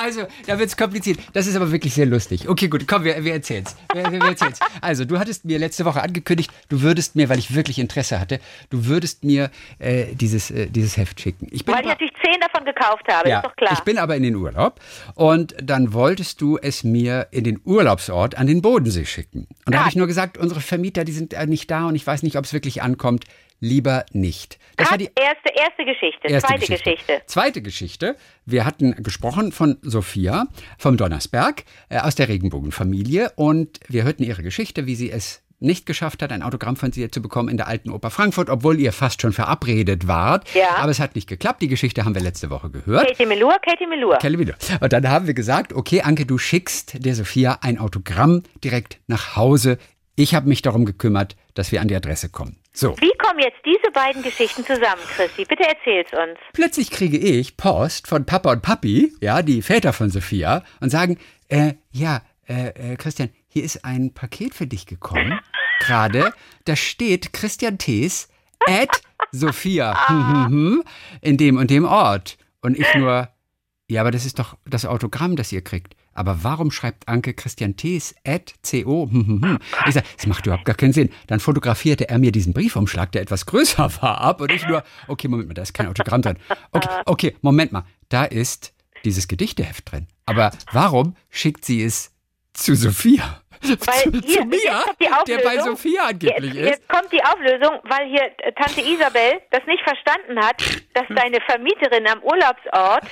Also, 0.00 0.26
da 0.46 0.58
wird's 0.58 0.78
kompliziert. 0.78 1.18
Das 1.34 1.46
ist 1.46 1.56
aber 1.56 1.70
wirklich 1.72 1.92
sehr 1.92 2.06
lustig. 2.06 2.48
Okay, 2.48 2.68
gut, 2.68 2.88
komm, 2.88 3.04
wir, 3.04 3.22
wir 3.22 3.34
erzählen's. 3.34 3.76
Wir, 3.92 4.10
wir 4.10 4.22
erzählen's. 4.22 4.58
Also, 4.80 5.04
du 5.04 5.18
hattest 5.18 5.44
mir 5.44 5.58
letzte 5.58 5.84
Woche 5.84 6.02
angekündigt, 6.02 6.50
du 6.70 6.80
würdest 6.80 7.16
mir, 7.16 7.28
weil 7.28 7.38
ich 7.38 7.54
wirklich 7.54 7.78
Interesse 7.78 8.18
hatte, 8.18 8.40
du 8.70 8.86
würdest 8.86 9.24
mir 9.24 9.50
äh, 9.78 10.14
dieses, 10.14 10.50
äh, 10.50 10.68
dieses 10.68 10.96
Heft 10.96 11.20
schicken. 11.20 11.48
Ich 11.50 11.66
bin 11.66 11.74
Weil 11.74 11.82
ich 11.82 11.86
aber, 11.86 11.94
natürlich 11.94 12.14
zehn 12.24 12.40
davon 12.40 12.64
gekauft 12.64 13.04
habe, 13.12 13.28
ja, 13.28 13.40
ist 13.40 13.44
doch 13.44 13.56
klar. 13.56 13.72
ich 13.74 13.80
bin 13.80 13.98
aber 13.98 14.16
in 14.16 14.22
den 14.22 14.36
Urlaub 14.36 14.80
und 15.16 15.54
dann 15.62 15.92
wolltest 15.92 16.40
du 16.40 16.56
es 16.56 16.82
mir 16.82 17.28
in 17.30 17.44
den 17.44 17.60
Urlaubsort 17.64 18.38
an 18.38 18.46
den 18.46 18.62
Bodensee 18.62 19.04
schicken. 19.04 19.48
Und 19.66 19.74
da 19.74 19.80
habe 19.80 19.90
ich 19.90 19.96
nur 19.96 20.06
gesagt, 20.06 20.38
unsere 20.38 20.62
Vermieter, 20.62 21.04
die 21.04 21.12
sind 21.12 21.34
äh, 21.34 21.46
nicht 21.46 21.70
da 21.70 21.88
und 21.88 21.94
ich 21.94 22.06
weiß 22.06 22.22
nicht, 22.22 22.36
ob 22.36 22.46
es 22.46 22.54
wirklich 22.54 22.82
ankommt. 22.82 23.26
Lieber 23.60 24.06
nicht. 24.12 24.58
Das 24.76 24.90
war 24.90 24.96
die 24.96 25.10
erste, 25.14 25.50
erste 25.54 25.84
Geschichte, 25.84 26.28
Erste 26.28 26.48
zweite 26.48 26.66
Geschichte. 26.66 27.22
Zweite 27.26 27.62
Geschichte. 27.62 28.16
Wir 28.46 28.64
hatten 28.64 29.02
gesprochen 29.02 29.52
von 29.52 29.76
Sophia 29.82 30.46
vom 30.78 30.96
Donnersberg 30.96 31.64
äh, 31.90 31.98
aus 31.98 32.14
der 32.14 32.28
Regenbogenfamilie 32.28 33.32
und 33.36 33.78
wir 33.88 34.04
hörten 34.04 34.22
ihre 34.22 34.42
Geschichte, 34.42 34.86
wie 34.86 34.94
sie 34.94 35.10
es 35.10 35.42
nicht 35.60 35.84
geschafft 35.84 36.22
hat, 36.22 36.32
ein 36.32 36.42
Autogramm 36.42 36.76
von 36.76 36.90
ihr 36.94 37.12
zu 37.12 37.20
bekommen 37.20 37.50
in 37.50 37.58
der 37.58 37.68
alten 37.68 37.90
Oper 37.90 38.10
Frankfurt, 38.10 38.48
obwohl 38.48 38.80
ihr 38.80 38.92
fast 38.92 39.20
schon 39.20 39.32
verabredet 39.32 40.08
wart. 40.08 40.48
Ja. 40.54 40.76
Aber 40.78 40.90
es 40.90 40.98
hat 40.98 41.14
nicht 41.14 41.28
geklappt. 41.28 41.60
Die 41.60 41.68
Geschichte 41.68 42.06
haben 42.06 42.14
wir 42.14 42.22
letzte 42.22 42.48
Woche 42.48 42.70
gehört. 42.70 43.06
Katie 43.06 43.26
Melua, 43.26 43.58
Katie 43.58 43.86
Melua. 43.86 44.16
Kelly 44.16 44.38
wieder. 44.38 44.54
Und 44.80 44.92
dann 44.92 45.06
haben 45.08 45.26
wir 45.26 45.34
gesagt, 45.34 45.74
okay, 45.74 46.00
Anke, 46.00 46.24
du 46.24 46.38
schickst 46.38 47.04
der 47.04 47.14
Sophia 47.14 47.58
ein 47.60 47.78
Autogramm 47.78 48.42
direkt 48.64 49.00
nach 49.06 49.36
Hause. 49.36 49.76
Ich 50.16 50.34
habe 50.34 50.48
mich 50.48 50.62
darum 50.62 50.86
gekümmert, 50.86 51.36
dass 51.52 51.72
wir 51.72 51.82
an 51.82 51.88
die 51.88 51.96
Adresse 51.96 52.30
kommen. 52.30 52.59
So. 52.72 52.96
Wie 53.00 53.12
kommen 53.18 53.40
jetzt 53.40 53.58
diese 53.64 53.90
beiden 53.92 54.22
Geschichten 54.22 54.64
zusammen, 54.64 55.02
Chrissy? 55.16 55.44
Bitte 55.44 55.64
erzähl's 55.64 56.12
uns. 56.12 56.38
Plötzlich 56.52 56.90
kriege 56.90 57.18
ich 57.18 57.56
Post 57.56 58.06
von 58.06 58.24
Papa 58.26 58.52
und 58.52 58.62
Papi, 58.62 59.12
ja, 59.20 59.42
die 59.42 59.62
Väter 59.62 59.92
von 59.92 60.10
Sophia, 60.10 60.62
und 60.80 60.90
sagen, 60.90 61.18
äh, 61.48 61.74
ja, 61.90 62.22
äh, 62.48 62.92
äh, 62.92 62.96
Christian, 62.96 63.30
hier 63.48 63.64
ist 63.64 63.84
ein 63.84 64.14
Paket 64.14 64.54
für 64.54 64.66
dich 64.66 64.86
gekommen. 64.86 65.40
Gerade, 65.80 66.32
da 66.64 66.76
steht 66.76 67.32
Christian 67.32 67.78
Thees 67.78 68.28
at 68.66 69.02
Sophia 69.32 70.08
hm, 70.08 70.28
hm, 70.28 70.46
hm, 70.46 70.84
in 71.22 71.36
dem 71.36 71.56
und 71.56 71.70
dem 71.70 71.84
Ort. 71.84 72.38
Und 72.60 72.78
ich 72.78 72.94
nur, 72.94 73.28
ja, 73.88 74.02
aber 74.02 74.10
das 74.10 74.26
ist 74.26 74.38
doch 74.38 74.56
das 74.64 74.84
Autogramm, 74.84 75.36
das 75.36 75.50
ihr 75.50 75.62
kriegt. 75.62 75.96
Aber 76.20 76.44
warum 76.44 76.70
schreibt 76.70 77.08
Anke 77.08 77.32
Christian 77.32 77.76
Thees 77.76 78.14
at 78.26 78.52
co? 78.62 79.08
Hm, 79.10 79.26
hm, 79.26 79.42
hm. 79.42 79.58
Ich 79.86 79.94
sage, 79.94 80.06
das 80.14 80.26
macht 80.26 80.44
überhaupt 80.44 80.66
gar 80.66 80.74
keinen 80.74 80.92
Sinn. 80.92 81.08
Dann 81.28 81.40
fotografierte 81.40 82.10
er 82.10 82.18
mir 82.18 82.30
diesen 82.30 82.52
Briefumschlag, 82.52 83.10
der 83.12 83.22
etwas 83.22 83.46
größer 83.46 83.90
war, 84.02 84.20
ab 84.20 84.42
und 84.42 84.52
ich 84.52 84.66
nur, 84.66 84.84
okay, 85.08 85.28
Moment 85.28 85.48
mal, 85.48 85.54
da 85.54 85.62
ist 85.62 85.72
kein 85.72 85.88
Autogramm 85.88 86.20
drin. 86.20 86.36
Okay, 86.72 86.88
okay, 87.06 87.36
Moment 87.40 87.72
mal, 87.72 87.84
da 88.10 88.24
ist 88.24 88.74
dieses 89.06 89.28
Gedichteheft 89.28 89.90
drin. 89.90 90.08
Aber 90.26 90.50
warum 90.72 91.16
schickt 91.30 91.64
sie 91.64 91.82
es 91.82 92.14
zu 92.52 92.74
Sophia? 92.74 93.40
Weil 93.62 93.78
zu, 93.78 94.10
hier, 94.22 94.40
zu 94.40 94.44
mir, 94.44 94.84
der 95.26 95.38
bei. 95.38 95.58
Sophia 95.58 96.02
angeblich 96.08 96.52
Jetzt, 96.52 96.64
ist. 96.64 96.70
jetzt 96.70 96.88
kommt 96.88 97.10
die 97.12 97.24
Auflösung, 97.24 97.78
weil 97.84 98.08
hier 98.08 98.24
äh, 98.38 98.52
Tante 98.52 98.82
Isabel 98.82 99.40
das 99.52 99.60
nicht 99.66 99.82
verstanden 99.84 100.38
hat, 100.38 100.62
dass 100.92 101.04
deine 101.16 101.38
Vermieterin 101.46 102.06
am 102.08 102.22
Urlaubsort, 102.22 103.04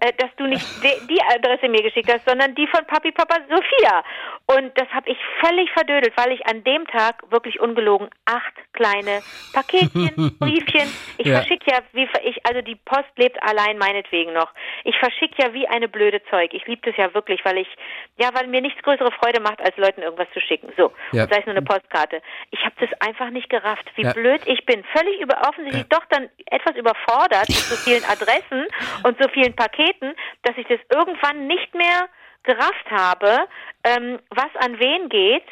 dass 0.00 0.30
du 0.36 0.44
nicht 0.46 0.66
die 0.76 1.22
Adresse 1.34 1.68
mir 1.68 1.82
geschickt 1.82 2.12
hast, 2.12 2.28
sondern 2.28 2.54
die 2.54 2.66
von 2.66 2.84
Papi 2.86 3.12
Papa 3.12 3.36
Sophia. 3.48 4.04
Und 4.46 4.78
das 4.78 4.88
habe 4.90 5.08
ich 5.10 5.18
völlig 5.42 5.70
verdödelt, 5.72 6.12
weil 6.16 6.32
ich 6.32 6.46
an 6.46 6.62
dem 6.64 6.86
Tag 6.88 7.22
wirklich 7.30 7.58
ungelogen 7.60 8.10
acht 8.26 8.52
kleine 8.74 9.22
Paketchen, 9.52 10.36
Briefchen. 10.40 10.94
Ich 11.16 11.26
Ja. 11.26 11.38
verschicke 11.38 11.70
ja 11.70 11.78
wie 11.92 12.08
ich 12.24 12.44
also 12.46 12.60
die 12.60 12.74
Post 12.74 13.08
lebt 13.16 13.40
allein 13.42 13.78
meinetwegen 13.78 14.32
noch. 14.32 14.50
Ich 14.84 14.96
verschicke 14.98 15.42
ja 15.42 15.54
wie 15.54 15.66
eine 15.68 15.88
blöde 15.88 16.22
Zeug. 16.28 16.52
Ich 16.52 16.66
liebe 16.66 16.82
das 16.84 16.96
ja 16.96 17.14
wirklich, 17.14 17.42
weil 17.44 17.58
ich 17.58 17.68
ja, 18.18 18.28
weil 18.34 18.46
mir 18.48 18.60
nichts 18.60 18.82
größere 18.82 19.10
Freude 19.12 19.40
macht, 19.40 19.60
als 19.60 19.76
Leuten 19.76 20.02
irgendwas 20.02 20.28
zu 20.34 20.40
schicken. 20.40 20.72
So, 20.76 20.92
Ja. 21.12 21.24
und 21.24 21.32
sei 21.32 21.40
es 21.40 21.46
nur 21.46 21.54
eine 21.56 21.62
Postkarte. 21.64 22.20
Ich 22.50 22.60
habe 22.64 22.74
das 22.80 22.90
einfach 23.00 23.30
nicht 23.30 23.48
gerafft, 23.48 23.90
wie 23.96 24.02
Ja. 24.02 24.12
blöd 24.12 24.42
ich 24.44 24.66
bin. 24.66 24.84
Völlig 24.94 25.20
über 25.20 25.40
offensichtlich 25.48 25.86
doch 25.88 26.04
dann 26.10 26.28
etwas 26.50 26.76
überfordert 26.76 27.54
mit 27.54 27.66
so 27.70 27.76
vielen 27.78 28.04
Adressen 28.04 28.66
und 29.04 29.16
so 29.22 29.28
vielen 29.30 29.54
Paketen, 29.54 29.83
dass 30.42 30.56
ich 30.56 30.66
das 30.66 30.80
irgendwann 30.92 31.46
nicht 31.46 31.74
mehr 31.74 32.08
gerafft 32.42 32.90
habe, 32.90 33.48
ähm, 33.84 34.18
was 34.30 34.50
an 34.60 34.78
wen 34.78 35.08
geht. 35.08 35.42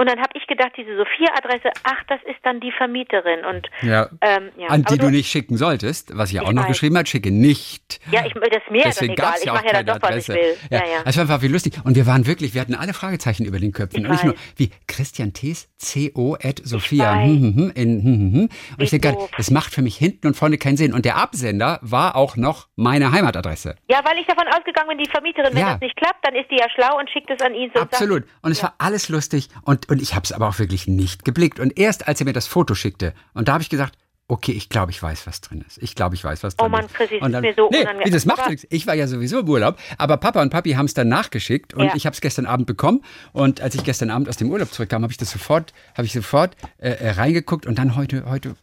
Und 0.00 0.08
dann 0.08 0.20
habe 0.20 0.30
ich 0.34 0.46
gedacht, 0.46 0.70
diese 0.76 0.96
Sophia-Adresse, 0.96 1.70
ach, 1.82 2.04
das 2.06 2.20
ist 2.22 2.36
dann 2.44 2.60
die 2.60 2.70
Vermieterin. 2.70 3.44
Und 3.44 3.66
Ja. 3.82 4.08
ähm, 4.20 4.50
ja. 4.56 4.68
An 4.68 4.84
die 4.84 4.96
du 4.96 5.10
nicht 5.10 5.28
schicken 5.28 5.56
solltest, 5.56 6.16
was 6.16 6.28
ich 6.30 6.36
ja 6.36 6.42
auch 6.42 6.50
Ich 6.50 6.54
noch 6.54 6.62
weiß. 6.62 6.68
geschrieben 6.68 6.96
hat, 6.98 7.08
schicke 7.08 7.32
nicht. 7.32 7.98
Ja, 8.12 8.24
ich, 8.24 8.32
das 8.32 8.62
ist 8.62 8.70
mir 8.70 8.76
ja 8.78 8.82
dann 8.84 8.90
Deswegen 8.92 9.12
egal. 9.14 9.34
Ich 9.40 9.44
ja 9.46 9.52
auch 9.52 9.56
mache 9.56 9.66
ja 9.66 9.72
dann 9.82 9.86
doch, 9.86 9.94
was 10.00 10.10
ich 10.28 10.30
Adresse. 10.30 10.34
will. 10.34 10.56
Ja, 10.70 10.78
ja. 10.78 11.02
Es 11.04 11.16
war 11.16 11.22
einfach 11.22 11.42
wie 11.42 11.48
lustig. 11.48 11.72
Und 11.82 11.96
wir 11.96 12.06
waren 12.06 12.28
wirklich, 12.28 12.54
wir 12.54 12.60
hatten 12.60 12.76
alle 12.76 12.94
Fragezeichen 12.94 13.44
über 13.44 13.58
den 13.58 13.72
Köpfen. 13.72 14.04
Ich 14.04 14.08
und 14.08 14.14
ich 14.14 14.22
nur, 14.22 14.34
weiß. 14.34 14.40
wie 14.56 14.70
Christian 14.86 15.32
Thees, 15.32 15.68
CO 15.82 16.36
at 16.40 16.60
Sophia. 16.62 17.14
Hm, 17.14 17.40
hm, 17.40 17.54
hm, 17.56 17.72
in, 17.74 18.02
hm, 18.02 18.04
hm, 18.04 18.32
hm. 18.34 18.48
Und 18.78 18.80
ich 18.84 18.90
denke, 18.90 19.16
es 19.36 19.50
macht 19.50 19.74
für 19.74 19.82
mich 19.82 19.96
hinten 19.96 20.28
und 20.28 20.34
vorne 20.36 20.58
keinen 20.58 20.76
Sinn. 20.76 20.92
Und 20.94 21.06
der 21.06 21.16
Absender 21.16 21.80
war 21.82 22.14
auch 22.14 22.36
noch 22.36 22.68
meine 22.76 23.10
Heimatadresse. 23.10 23.74
Ja, 23.90 24.00
weil 24.04 24.16
ich 24.20 24.26
davon 24.26 24.46
ausgegangen 24.46 24.90
bin, 24.90 24.98
die 24.98 25.10
Vermieterin, 25.10 25.54
wenn 25.54 25.60
Ja. 25.60 25.72
das 25.72 25.80
nicht 25.80 25.96
klappt, 25.96 26.24
dann 26.24 26.36
ist 26.36 26.48
die 26.52 26.56
ja 26.56 26.70
schlau 26.70 26.96
und 27.00 27.10
schickt 27.10 27.30
es 27.30 27.40
an 27.42 27.54
ihn 27.56 27.67
so. 27.74 27.80
und 27.80 27.92
Absolut. 27.92 28.24
Und 28.42 28.52
es 28.52 28.62
war 28.62 28.74
alles 28.78 29.08
lustig. 29.08 29.48
Und, 29.62 29.88
und 29.88 30.00
ich 30.02 30.14
habe 30.14 30.24
es 30.24 30.32
aber 30.32 30.48
auch 30.48 30.58
wirklich 30.58 30.86
nicht 30.86 31.24
geblickt. 31.24 31.60
Und 31.60 31.78
erst 31.78 32.08
als 32.08 32.20
er 32.20 32.24
mir 32.26 32.32
das 32.32 32.46
Foto 32.46 32.74
schickte, 32.74 33.14
und 33.34 33.48
da 33.48 33.54
habe 33.54 33.62
ich 33.62 33.68
gesagt, 33.70 33.96
okay, 34.30 34.52
ich 34.52 34.68
glaube, 34.68 34.90
ich 34.90 35.02
weiß, 35.02 35.26
was 35.26 35.40
drin 35.40 35.64
ist. 35.66 35.78
Ich 35.82 35.94
glaube, 35.94 36.14
ich 36.14 36.22
weiß, 36.22 36.42
was 36.42 36.54
drin 36.54 36.66
Oh 36.66 36.68
Mann, 36.68 36.84
ist. 36.84 36.92
Chrissy, 36.94 37.14
es 37.16 37.22
und 37.22 37.28
ist 37.28 37.32
dann, 37.32 37.42
mir 37.42 37.54
so 37.56 37.68
nee, 37.72 37.80
unangenehm. 37.80 38.12
das 38.12 38.26
macht 38.26 38.46
nichts. 38.50 38.66
Ich 38.68 38.86
war 38.86 38.92
ja 38.94 39.06
sowieso 39.06 39.38
im 39.40 39.48
Urlaub, 39.48 39.78
aber 39.96 40.18
Papa 40.18 40.42
und 40.42 40.50
Papi 40.50 40.72
haben 40.72 40.84
es 40.84 40.92
dann 40.92 41.08
nachgeschickt 41.08 41.72
und 41.72 41.86
Ja. 41.86 41.92
ich 41.96 42.04
habe 42.04 42.12
es 42.12 42.20
gestern 42.20 42.44
Abend 42.44 42.66
bekommen. 42.66 43.00
Und 43.32 43.62
als 43.62 43.74
ich 43.74 43.84
gestern 43.84 44.10
Abend 44.10 44.28
aus 44.28 44.36
dem 44.36 44.50
Urlaub 44.50 44.70
zurückkam, 44.70 45.02
habe 45.02 45.12
ich 45.12 45.16
das 45.16 45.30
sofort, 45.30 45.72
habe 45.96 46.04
ich 46.04 46.12
sofort 46.12 46.56
äh, 46.76 46.90
äh, 46.90 47.10
reingeguckt 47.12 47.64
und 47.64 47.78
dann 47.78 47.96
heute, 47.96 48.26
heute, 48.28 48.54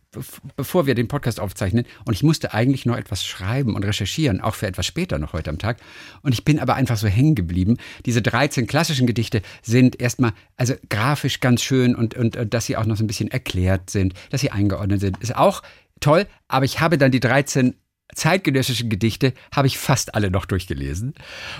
bevor 0.55 0.85
wir 0.85 0.95
den 0.95 1.07
Podcast 1.07 1.39
aufzeichnen, 1.39 1.85
und 2.05 2.13
ich 2.13 2.23
musste 2.23 2.53
eigentlich 2.53 2.85
noch 2.85 2.97
etwas 2.97 3.25
schreiben 3.25 3.75
und 3.75 3.83
recherchieren, 3.83 4.41
auch 4.41 4.55
für 4.55 4.67
etwas 4.67 4.85
später 4.85 5.17
noch 5.19 5.33
heute 5.33 5.49
am 5.49 5.57
Tag. 5.57 5.77
Und 6.21 6.33
ich 6.33 6.45
bin 6.45 6.59
aber 6.59 6.75
einfach 6.75 6.97
so 6.97 7.07
hängen 7.07 7.35
geblieben. 7.35 7.77
Diese 8.05 8.21
13 8.21 8.67
klassischen 8.67 9.07
Gedichte 9.07 9.41
sind 9.61 9.99
erstmal, 9.99 10.33
also 10.57 10.75
grafisch 10.89 11.39
ganz 11.39 11.61
schön 11.61 11.95
und, 11.95 12.15
und, 12.15 12.37
dass 12.53 12.65
sie 12.65 12.77
auch 12.77 12.85
noch 12.85 12.97
so 12.97 13.03
ein 13.03 13.07
bisschen 13.07 13.31
erklärt 13.31 13.89
sind, 13.89 14.13
dass 14.29 14.41
sie 14.41 14.51
eingeordnet 14.51 15.01
sind, 15.01 15.17
ist 15.17 15.35
auch 15.35 15.61
toll. 15.99 16.25
Aber 16.47 16.65
ich 16.65 16.79
habe 16.79 16.97
dann 16.97 17.11
die 17.11 17.19
13 17.19 17.75
zeitgenössischen 18.13 18.89
Gedichte 18.89 19.33
habe 19.53 19.67
ich 19.67 19.77
fast 19.77 20.15
alle 20.15 20.29
noch 20.29 20.45
durchgelesen. 20.45 21.15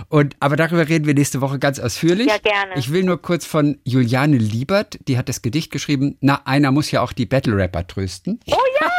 Und, 0.10 0.36
aber 0.40 0.56
darüber 0.56 0.88
reden 0.88 1.06
wir 1.06 1.14
nächste 1.14 1.42
Woche 1.42 1.60
ganz 1.60 1.80
ausführlich. 1.80 2.28
Ja, 2.28 2.38
gerne. 2.38 2.74
Ich 2.78 2.92
will 2.92 3.04
nur 3.04 3.22
kurz 3.22 3.46
von 3.46 3.80
Juliane 3.84 4.38
Liebert, 4.38 5.00
die 5.08 5.18
hat 5.18 5.28
das 5.28 5.42
Gedicht 5.42 5.72
geschrieben, 5.72 6.18
na, 6.22 6.42
einer 6.46 6.72
muss 6.72 6.92
ja 6.92 7.02
auch 7.02 7.14
die 7.14 7.26
Battle-Rapper 7.26 7.88
trösten. 7.88 8.40
Oh 8.48 8.58
ja! 8.82 8.92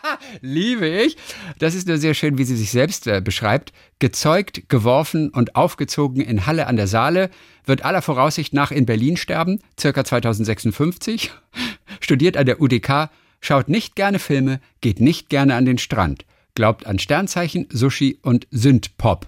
Liebe 0.40 0.86
ich. 0.86 1.16
Das 1.58 1.74
ist 1.74 1.88
nur 1.88 1.98
sehr 1.98 2.14
schön, 2.14 2.38
wie 2.38 2.44
sie 2.44 2.56
sich 2.56 2.70
selbst 2.70 3.06
äh, 3.06 3.20
beschreibt. 3.20 3.72
Gezeugt, 3.98 4.68
geworfen 4.68 5.30
und 5.30 5.56
aufgezogen 5.56 6.22
in 6.22 6.46
Halle 6.46 6.66
an 6.66 6.76
der 6.76 6.86
Saale, 6.86 7.30
wird 7.64 7.84
aller 7.84 8.02
Voraussicht 8.02 8.52
nach 8.54 8.70
in 8.70 8.86
Berlin 8.86 9.16
sterben, 9.16 9.60
circa 9.78 10.04
2056. 10.04 11.32
Studiert 12.00 12.36
an 12.36 12.46
der 12.46 12.60
UDK, 12.60 13.10
schaut 13.40 13.68
nicht 13.68 13.96
gerne 13.96 14.18
Filme, 14.18 14.60
geht 14.80 15.00
nicht 15.00 15.28
gerne 15.28 15.54
an 15.54 15.64
den 15.64 15.78
Strand, 15.78 16.24
glaubt 16.54 16.86
an 16.86 16.98
Sternzeichen, 16.98 17.68
Sushi 17.70 18.18
und 18.22 18.46
Synthpop, 18.50 19.26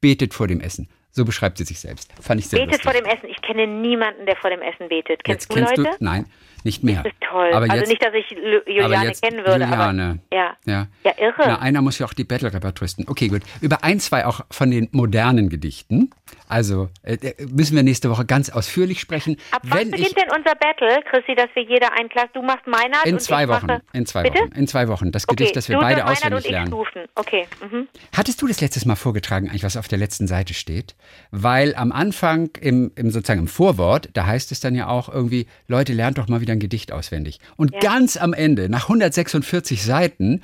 betet 0.00 0.34
vor 0.34 0.46
dem 0.46 0.60
Essen. 0.60 0.88
So 1.10 1.24
beschreibt 1.24 1.56
sie 1.58 1.64
sich 1.64 1.78
selbst. 1.80 2.12
Fand 2.20 2.40
ich 2.40 2.48
sehr 2.48 2.58
Betet 2.58 2.84
lustig. 2.84 2.92
vor 2.92 2.92
dem 2.92 3.04
Essen. 3.06 3.28
Ich 3.30 3.40
kenne 3.40 3.66
niemanden, 3.66 4.26
der 4.26 4.36
vor 4.36 4.50
dem 4.50 4.60
Essen 4.60 4.88
betet. 4.88 5.24
Kennst 5.24 5.48
Jetzt 5.48 5.50
du 5.50 5.54
kennst 5.54 5.76
Leute? 5.78 5.96
du, 5.98 6.04
nein, 6.04 6.26
nicht 6.64 6.82
mehr. 6.82 7.02
Das 7.02 7.12
ist 7.12 7.20
toll. 7.20 7.50
Aber 7.52 7.70
also 7.70 7.76
jetzt, 7.76 7.88
nicht, 7.88 8.04
dass 8.04 8.14
ich 8.14 8.30
Juliane 8.30 9.06
jetzt 9.06 9.22
kennen 9.22 9.38
würde, 9.38 9.64
Juliane. 9.64 10.20
aber 10.30 10.36
ja. 10.36 10.56
Ja. 10.64 10.86
Ja, 11.04 11.12
irre. 11.18 11.34
Na, 11.38 11.58
einer 11.60 11.82
muss 11.82 11.98
ja 11.98 12.06
auch 12.06 12.14
die 12.14 12.24
Battle-Repertouristen. 12.24 13.06
Okay, 13.08 13.28
gut. 13.28 13.42
Über 13.60 13.84
ein, 13.84 14.00
zwei 14.00 14.26
auch 14.26 14.40
von 14.50 14.70
den 14.70 14.88
modernen 14.92 15.48
Gedichten. 15.48 16.10
Also 16.48 16.88
äh, 17.02 17.16
müssen 17.50 17.76
wir 17.76 17.82
nächste 17.82 18.10
Woche 18.10 18.24
ganz 18.24 18.50
ausführlich 18.50 19.00
sprechen. 19.00 19.36
Ab 19.50 19.62
wann 19.64 19.90
beginnt 19.90 20.08
ich 20.08 20.14
denn 20.14 20.28
unser 20.36 20.54
Battle, 20.54 21.00
Chrissy, 21.10 21.34
dass 21.34 21.48
wir 21.54 21.62
jeder 21.64 21.92
ein 21.98 22.08
Glas, 22.08 22.26
du 22.34 22.42
machst 22.42 22.66
Meinert 22.66 23.04
in 23.04 23.18
zwei 23.18 23.48
Wochen, 23.48 23.66
mache, 23.66 23.82
in 23.92 24.06
zwei 24.06 24.22
Bitte? 24.22 24.40
Wochen, 24.40 24.52
in 24.52 24.68
zwei 24.68 24.88
Wochen. 24.88 25.12
Das 25.12 25.24
Okay, 25.24 25.36
Gedicht, 25.36 25.56
das 25.56 25.68
wir 25.68 25.76
du 25.76 25.82
beide 25.82 26.06
auswendig 26.06 26.48
lernen. 26.48 26.72
Okay. 27.14 27.46
Mhm. 27.60 27.88
Hattest 28.16 28.40
du 28.42 28.46
das 28.46 28.60
letztes 28.60 28.86
Mal 28.86 28.96
vorgetragen, 28.96 29.48
eigentlich 29.48 29.64
was 29.64 29.76
auf 29.76 29.88
der 29.88 29.98
letzten 29.98 30.26
Seite 30.26 30.54
steht? 30.54 30.94
Weil 31.30 31.74
am 31.74 31.92
Anfang, 31.92 32.50
im, 32.60 32.92
im 32.94 33.10
sozusagen 33.10 33.40
im 33.40 33.48
Vorwort, 33.48 34.08
da 34.14 34.26
heißt 34.26 34.52
es 34.52 34.60
dann 34.60 34.74
ja 34.74 34.88
auch 34.88 35.08
irgendwie, 35.08 35.46
Leute, 35.68 35.92
lernt 35.92 36.18
doch 36.18 36.28
mal 36.28 36.40
wieder 36.40 36.55
ein 36.56 36.60
Gedicht 36.60 36.92
auswendig. 36.92 37.40
Und 37.56 37.80
ganz 37.80 38.16
am 38.16 38.32
Ende, 38.32 38.68
nach 38.68 38.84
146 38.84 39.82
Seiten, 39.82 40.42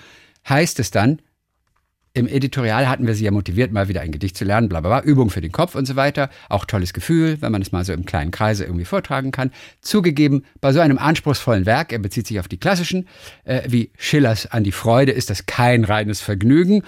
heißt 0.48 0.79
es 0.81 0.90
dann, 0.90 1.20
im 2.14 2.29
Editorial 2.29 2.88
hatten 2.88 3.07
wir 3.07 3.14
sie 3.14 3.25
ja 3.25 3.31
motiviert, 3.31 3.72
mal 3.72 3.88
wieder 3.88 4.03
ein 4.03 4.12
Gedicht 4.12 4.37
zu 4.37 4.44
lernen, 4.44 4.68
bla 4.68 4.81
bla 4.81 5.01
bla, 5.01 5.09
Übung 5.09 5.31
für 5.31 5.40
den 5.40 5.51
Kopf 5.51 5.75
und 5.75 5.87
so 5.87 5.96
weiter. 5.96 6.29
Auch 6.51 6.66
tolles 6.66 6.92
Gefühl, 6.92 7.40
wenn 7.40 7.53
man 7.53 7.62
es 7.62 7.72
mal 7.72 7.87
so 7.87 7.94
im 7.94 8.05
kleinen 8.05 8.31
Kreise 8.31 8.64
irgendwie 8.64 8.85
vortragen 8.85 9.31
kann. 9.31 9.51
Zugegeben, 9.81 10.44
bei 10.61 10.75
so 10.75 10.81
einem 10.81 10.98
anspruchsvollen 10.98 11.64
Werk, 11.64 11.90
er 11.90 12.01
bezieht 12.01 12.27
sich 12.27 12.38
auf 12.38 12.48
die 12.48 12.59
klassischen, 12.59 13.09
äh, 13.44 13.62
wie 13.66 13.92
Schillers 13.96 14.46
An 14.46 14.62
die 14.62 14.72
Freude, 14.72 15.12
ist 15.12 15.31
das 15.31 15.46
kein 15.46 15.85
reines 15.85 16.20
Vergnügen. 16.20 16.83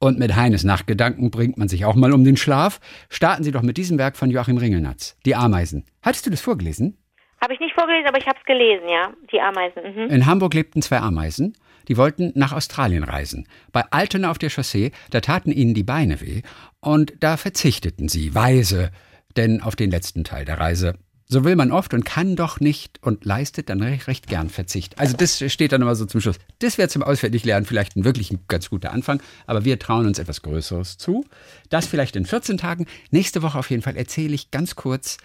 Und 0.00 0.18
mit 0.18 0.34
Heines 0.34 0.64
Nachtgedanken 0.64 1.30
bringt 1.30 1.56
man 1.56 1.68
sich 1.68 1.84
auch 1.84 1.94
mal 1.94 2.12
um 2.12 2.24
den 2.24 2.36
Schlaf. 2.36 2.80
Starten 3.08 3.44
Sie 3.44 3.52
doch 3.52 3.62
mit 3.62 3.76
diesem 3.76 3.96
Werk 3.96 4.16
von 4.16 4.28
Joachim 4.28 4.58
Ringelnatz, 4.58 5.16
Die 5.24 5.36
Ameisen. 5.36 5.84
Hattest 6.02 6.26
du 6.26 6.30
das 6.30 6.40
vorgelesen? 6.40 6.98
Habe 7.44 7.52
ich 7.52 7.60
nicht 7.60 7.74
vorgelesen, 7.74 8.06
aber 8.08 8.16
ich 8.16 8.26
habe 8.26 8.38
es 8.40 8.46
gelesen, 8.46 8.88
ja. 8.88 9.12
Die 9.30 9.38
Ameisen. 9.38 9.82
Mhm. 9.84 10.08
In 10.08 10.24
Hamburg 10.24 10.54
lebten 10.54 10.80
zwei 10.80 11.00
Ameisen, 11.00 11.54
die 11.88 11.98
wollten 11.98 12.32
nach 12.34 12.52
Australien 12.52 13.04
reisen. 13.04 13.46
Bei 13.70 13.84
Altona 13.90 14.30
auf 14.30 14.38
der 14.38 14.48
Chaussee, 14.48 14.92
da 15.10 15.20
taten 15.20 15.52
ihnen 15.52 15.74
die 15.74 15.82
Beine 15.82 16.22
weh 16.22 16.40
und 16.80 17.12
da 17.20 17.36
verzichteten 17.36 18.08
sie, 18.08 18.34
weise, 18.34 18.90
denn 19.36 19.60
auf 19.60 19.76
den 19.76 19.90
letzten 19.90 20.24
Teil 20.24 20.46
der 20.46 20.58
Reise. 20.58 20.94
So 21.26 21.44
will 21.44 21.54
man 21.54 21.70
oft 21.70 21.92
und 21.92 22.06
kann 22.06 22.34
doch 22.34 22.60
nicht 22.60 23.02
und 23.02 23.26
leistet 23.26 23.68
dann 23.68 23.82
recht, 23.82 24.08
recht 24.08 24.26
gern 24.26 24.48
Verzicht. 24.48 24.98
Also 24.98 25.14
das 25.14 25.44
steht 25.52 25.72
dann 25.72 25.82
immer 25.82 25.96
so 25.96 26.06
zum 26.06 26.22
Schluss. 26.22 26.38
Das 26.60 26.78
wäre 26.78 26.88
zum 26.88 27.02
Auswendiglernen 27.02 27.66
vielleicht 27.66 27.94
ein 27.94 28.06
wirklich 28.06 28.30
ein 28.30 28.40
ganz 28.48 28.70
guter 28.70 28.90
Anfang, 28.90 29.22
aber 29.46 29.66
wir 29.66 29.78
trauen 29.78 30.06
uns 30.06 30.18
etwas 30.18 30.40
Größeres 30.40 30.96
zu. 30.96 31.26
Das 31.68 31.86
vielleicht 31.86 32.16
in 32.16 32.24
14 32.24 32.56
Tagen. 32.56 32.86
Nächste 33.10 33.42
Woche 33.42 33.58
auf 33.58 33.68
jeden 33.68 33.82
Fall 33.82 33.98
erzähle 33.98 34.34
ich 34.34 34.50
ganz 34.50 34.76
kurz, 34.76 35.18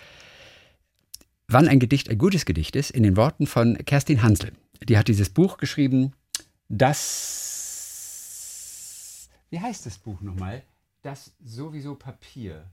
wann 1.49 1.67
ein 1.67 1.79
Gedicht 1.79 2.09
ein 2.09 2.17
gutes 2.17 2.45
Gedicht 2.45 2.75
ist, 2.75 2.91
in 2.91 3.03
den 3.03 3.17
Worten 3.17 3.47
von 3.47 3.77
Kerstin 3.85 4.23
Hansel. 4.23 4.53
Die 4.83 4.97
hat 4.97 5.07
dieses 5.07 5.29
Buch 5.29 5.57
geschrieben, 5.57 6.13
das. 6.69 7.29
Wie 9.49 9.59
heißt 9.59 9.85
das 9.85 9.97
Buch 9.97 10.21
nochmal? 10.21 10.63
Das 11.01 11.35
sowieso 11.43 11.95
Papier. 11.95 12.63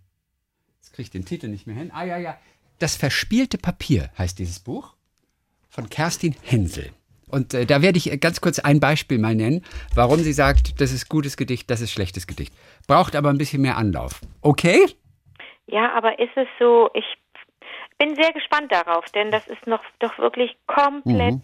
Jetzt 0.77 0.93
kriege 0.93 1.03
ich 1.03 1.11
den 1.11 1.25
Titel 1.25 1.49
nicht 1.49 1.67
mehr 1.67 1.75
hin. 1.75 1.91
Ah, 1.93 2.05
ja, 2.05 2.19
ja. 2.19 2.39
Das 2.79 2.95
verspielte 2.95 3.59
Papier 3.59 4.11
heißt 4.19 4.39
dieses 4.39 4.61
Buch 4.61 4.95
von 5.69 5.89
Kerstin 5.89 6.37
Hensel. 6.43 6.93
Und 7.29 7.55
äh, 7.55 7.67
da 7.67 7.83
werde 7.83 7.99
ich 7.99 8.13
äh, 8.13 8.19
ganz 8.19 8.41
kurz 8.41 8.59
ein 8.59 8.79
Beispiel 8.79 9.19
mal 9.19 9.35
nennen, 9.35 9.65
warum 9.95 10.21
sie 10.21 10.33
sagt, 10.33 10.81
das 10.81 10.93
ist 10.93 11.09
gutes 11.09 11.37
Gedicht, 11.37 11.71
das 11.71 11.81
ist 11.81 11.91
schlechtes 11.91 12.27
Gedicht. 12.27 12.55
Braucht 12.87 13.17
aber 13.17 13.31
ein 13.31 13.39
bisschen 13.39 13.63
mehr 13.63 13.77
Anlauf. 13.77 14.21
Okay? 14.43 14.87
Ja, 15.67 15.93
aber 15.97 16.19
ist 16.21 16.37
es 16.37 16.47
so, 16.61 16.91
ich 16.95 17.05
bin 17.99 18.15
sehr 18.15 18.33
gespannt 18.33 18.71
darauf, 18.73 19.05
denn 19.15 19.31
das 19.31 19.47
ist 19.47 19.67
noch 19.67 19.83
doch 19.99 20.19
wirklich 20.19 20.57
komplett. 20.67 21.35
Mhm. 21.35 21.43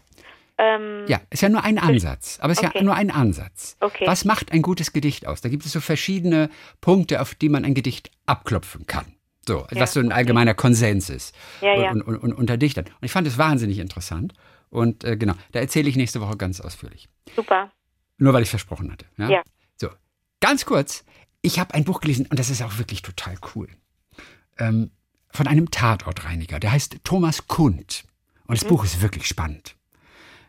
Ähm, 0.59 1.05
Ja, 1.09 1.21
ist 1.31 1.43
ja 1.43 1.49
nur 1.49 1.65
ein 1.65 1.79
Ansatz, 1.79 2.39
aber 2.41 2.53
es 2.53 2.59
ist 2.61 2.69
Okay. 2.69 2.79
ja 2.79 2.85
nur 2.85 2.95
ein 2.95 3.11
Ansatz. 3.11 3.77
Okay. 3.81 4.07
Was 4.07 4.25
macht 4.25 4.53
ein 4.53 4.63
gutes 4.63 4.93
Gedicht 4.93 5.27
aus? 5.27 5.41
Da 5.41 5.49
gibt 5.49 5.65
es 5.65 5.73
so 5.73 5.81
verschiedene 5.81 6.51
Punkte, 6.81 7.21
auf 7.21 7.35
die 7.35 7.49
man 7.49 7.65
ein 7.65 7.75
Gedicht 7.75 8.11
abklopfen 8.27 8.87
kann. 8.87 9.07
So, 9.47 9.67
was 9.73 9.95
so 9.95 10.01
ein 10.01 10.13
allgemeiner 10.13 10.55
Konsens 10.55 11.11
ist 11.11 11.35
Ja, 11.63 11.75
ja. 11.75 11.91
Und, 11.91 12.03
und, 12.03 12.17
und, 12.19 12.33
unter 12.33 12.57
Dichtern. 12.57 12.85
Und 12.85 13.03
ich 13.05 13.11
fand 13.11 13.27
es 13.27 13.39
wahnsinnig 13.39 13.79
interessant. 13.81 14.35
Und 14.71 15.03
äh, 15.05 15.17
genau, 15.17 15.35
da 15.51 15.59
erzähle 15.61 15.89
ich 15.89 15.97
nächste 15.97 16.21
Woche 16.21 16.37
ganz 16.37 16.61
ausführlich. 16.61 17.09
Super. 17.35 17.71
Nur 18.19 18.33
weil 18.35 18.43
ich 18.43 18.51
versprochen 18.51 18.93
hatte. 18.93 19.07
Ja. 19.17 19.29
Ja. 19.29 19.43
So, 19.77 19.89
ganz 20.41 20.65
kurz. 20.65 21.05
Ich 21.41 21.59
habe 21.59 21.75
ein 21.75 21.83
Buch 21.85 22.01
gelesen 22.01 22.27
und 22.31 22.39
das 22.39 22.51
ist 22.51 22.63
auch 22.63 22.79
wirklich 22.79 23.03
total 23.03 23.35
cool. 23.57 23.69
Ähm, 24.59 24.93
von 25.33 25.47
einem 25.47 25.71
Tatortreiniger. 25.71 26.61
Der 26.61 26.73
heißt 26.73 26.99
Thomas 27.05 27.49
Kund. 27.49 28.05
Und 28.47 28.61
das 28.61 28.69
Buch 28.69 28.85
ist 28.85 29.01
wirklich 29.01 29.27
spannend. 29.27 29.75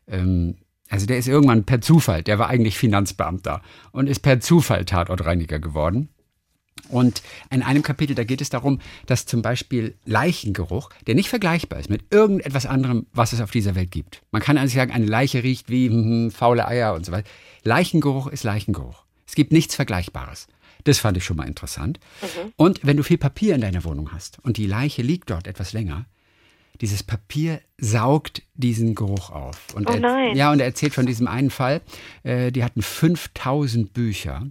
Ähm, 0.07 0.57
also 0.89 1.05
der 1.05 1.17
ist 1.17 1.27
irgendwann 1.27 1.63
per 1.63 1.81
Zufall, 1.81 2.21
der 2.21 2.37
war 2.37 2.49
eigentlich 2.49 2.77
Finanzbeamter 2.77 3.61
und 3.91 4.07
ist 4.07 4.19
per 4.19 4.39
Zufall 4.41 4.85
Tatortreiniger 4.85 5.59
geworden. 5.59 6.09
Und 6.89 7.23
in 7.49 7.63
einem 7.63 7.81
Kapitel, 7.81 8.15
da 8.15 8.23
geht 8.23 8.41
es 8.41 8.49
darum, 8.49 8.79
dass 9.05 9.25
zum 9.25 9.41
Beispiel 9.41 9.95
Leichengeruch, 10.05 10.89
der 11.07 11.15
nicht 11.15 11.29
vergleichbar 11.29 11.79
ist 11.79 11.89
mit 11.89 12.11
irgendetwas 12.11 12.65
anderem, 12.65 13.07
was 13.13 13.33
es 13.33 13.41
auf 13.41 13.51
dieser 13.51 13.75
Welt 13.75 13.91
gibt. 13.91 14.21
Man 14.31 14.41
kann 14.41 14.57
also 14.57 14.75
sagen, 14.75 14.91
eine 14.91 15.05
Leiche 15.05 15.43
riecht 15.43 15.69
wie 15.69 15.87
hm, 15.87 16.31
faule 16.31 16.67
Eier 16.67 16.93
und 16.93 17.05
so 17.05 17.11
weiter. 17.11 17.29
Leichengeruch 17.63 18.27
ist 18.27 18.43
Leichengeruch. 18.43 19.05
Es 19.25 19.35
gibt 19.35 19.51
nichts 19.51 19.75
Vergleichbares. 19.75 20.47
Das 20.83 20.99
fand 20.99 21.17
ich 21.17 21.25
schon 21.25 21.37
mal 21.37 21.47
interessant. 21.47 21.99
Und 22.55 22.79
wenn 22.83 22.97
du 22.97 23.03
viel 23.03 23.17
Papier 23.17 23.55
in 23.55 23.61
deiner 23.61 23.83
Wohnung 23.83 24.11
hast 24.11 24.39
und 24.43 24.57
die 24.57 24.67
Leiche 24.67 25.01
liegt 25.01 25.29
dort 25.29 25.47
etwas 25.47 25.73
länger, 25.73 26.05
dieses 26.81 27.03
Papier 27.03 27.61
saugt 27.77 28.41
diesen 28.55 28.95
Geruch 28.95 29.29
auf. 29.29 29.73
Und 29.75 29.89
Oh 29.89 29.93
er, 29.93 29.99
nein. 29.99 30.35
Ja, 30.35 30.51
und 30.51 30.59
er 30.59 30.65
erzählt 30.65 30.93
von 30.93 31.05
diesem 31.05 31.27
einen 31.27 31.49
Fall, 31.49 31.81
äh, 32.23 32.51
die 32.51 32.63
hatten 32.63 32.81
5000 32.81 33.93
Bücher. 33.93 34.47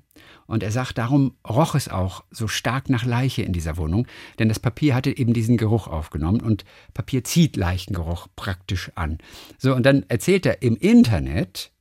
Und 0.47 0.63
er 0.63 0.71
sagt, 0.71 0.99
darum 0.99 1.35
roch 1.49 1.75
es 1.75 1.89
auch 1.89 2.25
so 2.31 2.47
stark 2.47 2.91
nach 2.91 3.05
Leiche 3.05 3.43
in 3.43 3.53
dieser 3.53 3.77
Wohnung, 3.77 4.07
denn 4.39 4.49
das 4.49 4.61
Papier 4.61 4.95
hatte 4.95 5.17
eben 5.17 5.33
diesen 5.33 5.57
Geruch 5.57 5.89
aufgenommen 5.89 6.41
und 6.41 6.65
Papier 6.95 7.25
zieht 7.25 7.57
Leichengeruch 7.57 8.29
praktisch 8.37 8.93
an. 8.95 9.19
So, 9.59 9.75
und 9.75 9.85
dann 9.85 10.05
erzählt 10.09 10.47
er 10.47 10.63
im 10.63 10.77
Internet, 10.77 11.73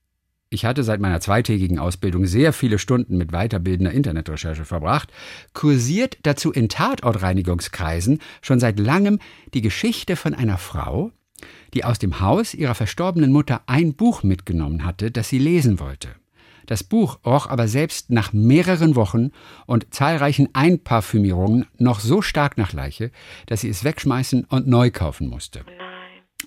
ich 0.54 0.66
hatte 0.66 0.84
seit 0.84 1.00
meiner 1.00 1.22
zweitägigen 1.22 1.80
Ausbildung 1.80 2.26
sehr 2.26 2.52
viele 2.52 2.78
Stunden 2.78 3.18
mit 3.18 3.32
weiterbildender 3.32 3.94
Internetrecherche 3.94 4.66
verbracht, 4.66 5.10
kursiert 5.54 6.18
dazu 6.24 6.52
in 6.52 6.68
Tatortreinigungskreisen 6.68 8.20
schon 8.42 8.60
seit 8.60 8.78
langem 8.78 9.20
die 9.54 9.62
Geschichte 9.62 10.18
von 10.18 10.34
einer 10.34 10.58
Frau, 10.58 11.12
die 11.74 11.86
aus 11.86 12.00
dem 12.00 12.20
Haus 12.20 12.54
ihrer 12.54 12.76
verstorbenen 12.76 13.32
Mutter 13.32 13.62
ein 13.66 13.94
Buch 13.94 14.24
mitgenommen 14.24 14.84
hatte, 14.84 15.10
das 15.10 15.30
sie 15.30 15.40
lesen 15.40 15.80
wollte. 15.80 16.10
Das 16.66 16.84
Buch 16.84 17.20
roch 17.26 17.48
aber 17.48 17.70
selbst 17.70 18.10
nach 18.10 18.34
mehreren 18.34 18.98
Wochen 18.98 19.32
und 19.68 19.94
zahlreichen 19.94 20.50
Einparfümierungen 20.52 21.66
noch 21.78 22.02
so 22.02 22.22
stark 22.22 22.58
nach 22.58 22.74
Leiche, 22.74 23.12
dass 23.46 23.62
sie 23.62 23.70
es 23.70 23.86
wegschmeißen 23.86 24.44
und 24.46 24.68
neu 24.68 24.92
kaufen 24.92 25.30
musste. 25.30 25.64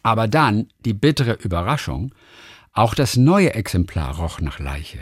Aber 0.03 0.29
dann 0.29 0.69
die 0.85 0.93
bittere 0.93 1.39
Überraschung, 1.43 2.13
auch 2.75 2.95
das 2.95 3.17
neue 3.17 3.55
Exemplar 3.55 4.17
roch 4.17 4.41
nach 4.41 4.59
Leiche. 4.59 4.99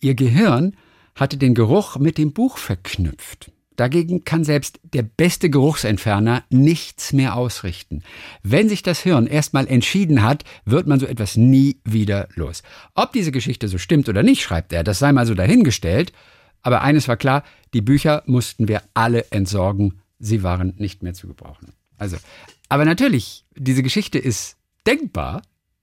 Ihr 0.00 0.14
Gehirn 0.14 0.76
hatte 1.14 1.36
den 1.36 1.54
Geruch 1.54 1.96
mit 1.96 2.18
dem 2.18 2.32
Buch 2.32 2.58
verknüpft. 2.58 3.50
Dagegen 3.76 4.24
kann 4.24 4.44
selbst 4.44 4.78
der 4.82 5.02
beste 5.02 5.48
Geruchsentferner 5.48 6.44
nichts 6.50 7.14
mehr 7.14 7.34
ausrichten. 7.34 8.02
Wenn 8.42 8.68
sich 8.68 8.82
das 8.82 9.00
Hirn 9.00 9.26
erstmal 9.26 9.66
entschieden 9.66 10.22
hat, 10.22 10.44
wird 10.66 10.86
man 10.86 11.00
so 11.00 11.06
etwas 11.06 11.36
nie 11.36 11.80
wieder 11.84 12.28
los. 12.34 12.62
Ob 12.94 13.12
diese 13.12 13.32
Geschichte 13.32 13.68
so 13.68 13.78
stimmt 13.78 14.10
oder 14.10 14.22
nicht, 14.22 14.42
schreibt 14.42 14.74
er, 14.74 14.84
das 14.84 14.98
sei 14.98 15.12
mal 15.12 15.26
so 15.26 15.34
dahingestellt. 15.34 16.12
Aber 16.60 16.82
eines 16.82 17.08
war 17.08 17.16
klar, 17.16 17.42
die 17.72 17.80
Bücher 17.80 18.22
mussten 18.26 18.68
wir 18.68 18.82
alle 18.92 19.30
entsorgen. 19.30 20.02
Sie 20.18 20.42
waren 20.42 20.74
nicht 20.76 21.02
mehr 21.02 21.14
zu 21.14 21.26
gebrauchen. 21.26 21.72
Also, 21.96 22.18
aber 22.68 22.84
natürlich, 22.84 23.46
diese 23.56 23.82
Geschichte 23.82 24.18
ist 24.18 24.58
denkbar, 24.86 25.40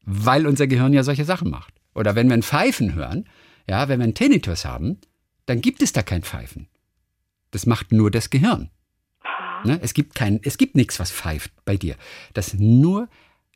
weil 0.08 0.48
unser 0.48 0.67
Gehirn 0.67 0.93
ja 0.93 1.04
solche 1.04 1.26
Sachen 1.26 1.52
macht. 1.52 1.74
Oder 1.93 2.15
wenn 2.15 2.28
wir 2.30 2.34
ein 2.34 2.43
Pfeifen 2.43 2.96
hören, 2.96 3.28
ja, 3.70 3.89
wenn 3.89 4.00
wir 4.00 4.06
einen 4.06 4.13
Tinnitus 4.13 4.63
haben, 4.63 5.00
dann 5.46 5.62
gibt 5.62 5.82
es 5.82 5.91
da 5.91 6.02
kein 6.02 6.24
Pfeifen. 6.24 6.70
Das 7.52 7.65
macht 7.65 7.91
nur 7.91 8.10
das 8.10 8.30
Gehirn. 8.30 8.72
Ne? 9.65 9.80
Es 9.82 9.93
gibt 9.93 10.15
kein, 10.15 10.39
es 10.43 10.58
gibt 10.58 10.76
nichts, 10.76 11.00
was 11.00 11.12
pfeift 11.12 11.52
bei 11.65 11.76
dir. 11.76 11.96
Das 12.34 12.50
ist 12.50 12.60
nur 12.60 13.10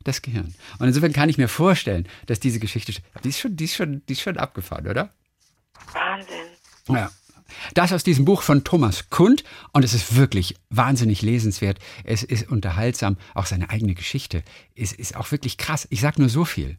das 0.04 0.20
Gehirn. 0.20 0.54
Und 0.78 0.88
insofern 0.88 1.12
kann 1.12 1.30
ich 1.30 1.38
mir 1.38 1.48
vorstellen, 1.48 2.06
dass 2.26 2.38
diese 2.38 2.60
Geschichte, 2.60 2.92
die 3.24 3.28
ist 3.28 3.38
schon, 3.38 3.56
die 3.56 3.64
ist 3.64 3.74
schon, 3.74 4.02
die 4.06 4.12
ist 4.12 4.20
schon 4.20 4.36
abgefahren, 4.36 4.88
oder? 4.88 5.14
Wahnsinn. 5.92 6.34
Ja. 6.88 7.10
Das 7.74 7.92
aus 7.92 8.04
diesem 8.04 8.24
Buch 8.24 8.42
von 8.42 8.64
Thomas 8.64 9.10
Kund 9.10 9.44
und 9.72 9.84
es 9.84 9.94
ist 9.94 10.16
wirklich 10.16 10.56
wahnsinnig 10.70 11.22
lesenswert. 11.22 11.78
Es 12.04 12.22
ist 12.22 12.50
unterhaltsam. 12.50 13.16
Auch 13.34 13.46
seine 13.46 13.70
eigene 13.70 13.94
Geschichte 13.94 14.42
ist, 14.74 14.92
ist 14.92 15.16
auch 15.16 15.30
wirklich 15.30 15.58
krass. 15.58 15.86
Ich 15.90 16.00
sage 16.00 16.20
nur 16.20 16.28
so 16.28 16.44
viel. 16.44 16.78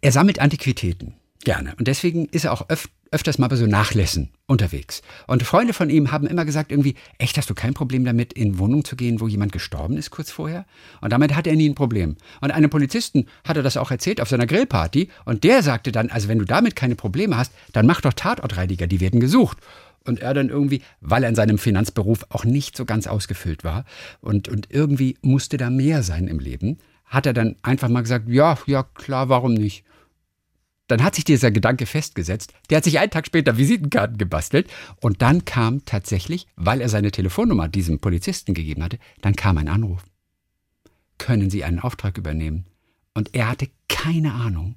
Er 0.00 0.12
sammelt 0.12 0.38
Antiquitäten. 0.38 1.14
Gerne. 1.44 1.74
Und 1.78 1.88
deswegen 1.88 2.26
ist 2.26 2.44
er 2.44 2.52
auch 2.52 2.68
öf 2.68 2.88
öfters 3.10 3.38
mal 3.38 3.48
bei 3.48 3.56
so 3.56 3.66
Nachlässen 3.66 4.30
unterwegs. 4.46 5.02
Und 5.26 5.42
Freunde 5.42 5.72
von 5.72 5.90
ihm 5.90 6.12
haben 6.12 6.26
immer 6.26 6.44
gesagt, 6.44 6.70
irgendwie, 6.70 6.94
echt, 7.18 7.36
hast 7.36 7.48
du 7.50 7.54
kein 7.54 7.74
Problem 7.74 8.04
damit, 8.04 8.32
in 8.32 8.58
Wohnung 8.58 8.84
zu 8.84 8.96
gehen, 8.96 9.20
wo 9.20 9.28
jemand 9.28 9.52
gestorben 9.52 9.96
ist 9.96 10.10
kurz 10.10 10.30
vorher? 10.30 10.66
Und 11.00 11.12
damit 11.12 11.34
hat 11.34 11.46
er 11.46 11.56
nie 11.56 11.68
ein 11.68 11.74
Problem. 11.74 12.16
Und 12.40 12.50
einem 12.50 12.70
Polizisten 12.70 13.26
hat 13.46 13.56
er 13.56 13.62
das 13.62 13.76
auch 13.76 13.90
erzählt 13.90 14.20
auf 14.20 14.28
seiner 14.28 14.46
Grillparty. 14.46 15.08
Und 15.24 15.44
der 15.44 15.62
sagte 15.62 15.92
dann, 15.92 16.10
also 16.10 16.28
wenn 16.28 16.38
du 16.38 16.44
damit 16.44 16.76
keine 16.76 16.96
Probleme 16.96 17.36
hast, 17.36 17.52
dann 17.72 17.86
mach 17.86 18.00
doch 18.00 18.12
Tatortreiniger, 18.12 18.86
die 18.86 19.00
werden 19.00 19.20
gesucht. 19.20 19.58
Und 20.04 20.20
er 20.20 20.32
dann 20.32 20.48
irgendwie, 20.48 20.82
weil 21.00 21.22
er 21.22 21.28
in 21.28 21.34
seinem 21.34 21.58
Finanzberuf 21.58 22.24
auch 22.30 22.44
nicht 22.44 22.76
so 22.76 22.84
ganz 22.84 23.06
ausgefüllt 23.06 23.64
war 23.64 23.84
und, 24.20 24.48
und 24.48 24.68
irgendwie 24.70 25.16
musste 25.20 25.56
da 25.56 25.70
mehr 25.70 26.02
sein 26.02 26.28
im 26.28 26.38
Leben, 26.38 26.78
hat 27.04 27.26
er 27.26 27.32
dann 27.32 27.56
einfach 27.62 27.88
mal 27.88 28.02
gesagt, 28.02 28.28
ja, 28.28 28.56
ja, 28.66 28.82
klar, 28.82 29.28
warum 29.28 29.54
nicht? 29.54 29.84
Dann 30.88 31.04
hat 31.04 31.14
sich 31.14 31.24
dieser 31.24 31.50
Gedanke 31.50 31.86
festgesetzt. 31.86 32.52
Der 32.68 32.78
hat 32.78 32.84
sich 32.84 32.98
einen 32.98 33.10
Tag 33.10 33.26
später 33.26 33.56
Visitenkarten 33.56 34.18
gebastelt. 34.18 34.68
Und 35.00 35.22
dann 35.22 35.44
kam 35.44 35.84
tatsächlich, 35.84 36.46
weil 36.56 36.80
er 36.80 36.88
seine 36.88 37.12
Telefonnummer 37.12 37.68
diesem 37.68 38.00
Polizisten 38.00 38.54
gegeben 38.54 38.82
hatte, 38.82 38.98
dann 39.20 39.36
kam 39.36 39.58
ein 39.58 39.68
Anruf. 39.68 40.02
Können 41.18 41.50
Sie 41.50 41.62
einen 41.62 41.80
Auftrag 41.80 42.16
übernehmen? 42.16 42.66
Und 43.14 43.34
er 43.34 43.48
hatte 43.48 43.68
keine 43.88 44.32
Ahnung 44.32 44.76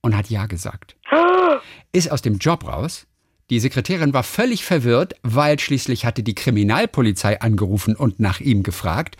und 0.00 0.16
hat 0.16 0.30
Ja 0.30 0.46
gesagt. 0.46 0.96
Ist 1.92 2.10
aus 2.10 2.22
dem 2.22 2.38
Job 2.38 2.66
raus. 2.66 3.06
Die 3.50 3.60
Sekretärin 3.60 4.14
war 4.14 4.22
völlig 4.22 4.64
verwirrt, 4.64 5.14
weil 5.22 5.58
schließlich 5.58 6.04
hatte 6.06 6.22
die 6.22 6.34
Kriminalpolizei 6.34 7.40
angerufen 7.40 7.96
und 7.96 8.20
nach 8.20 8.40
ihm 8.40 8.62
gefragt. 8.62 9.16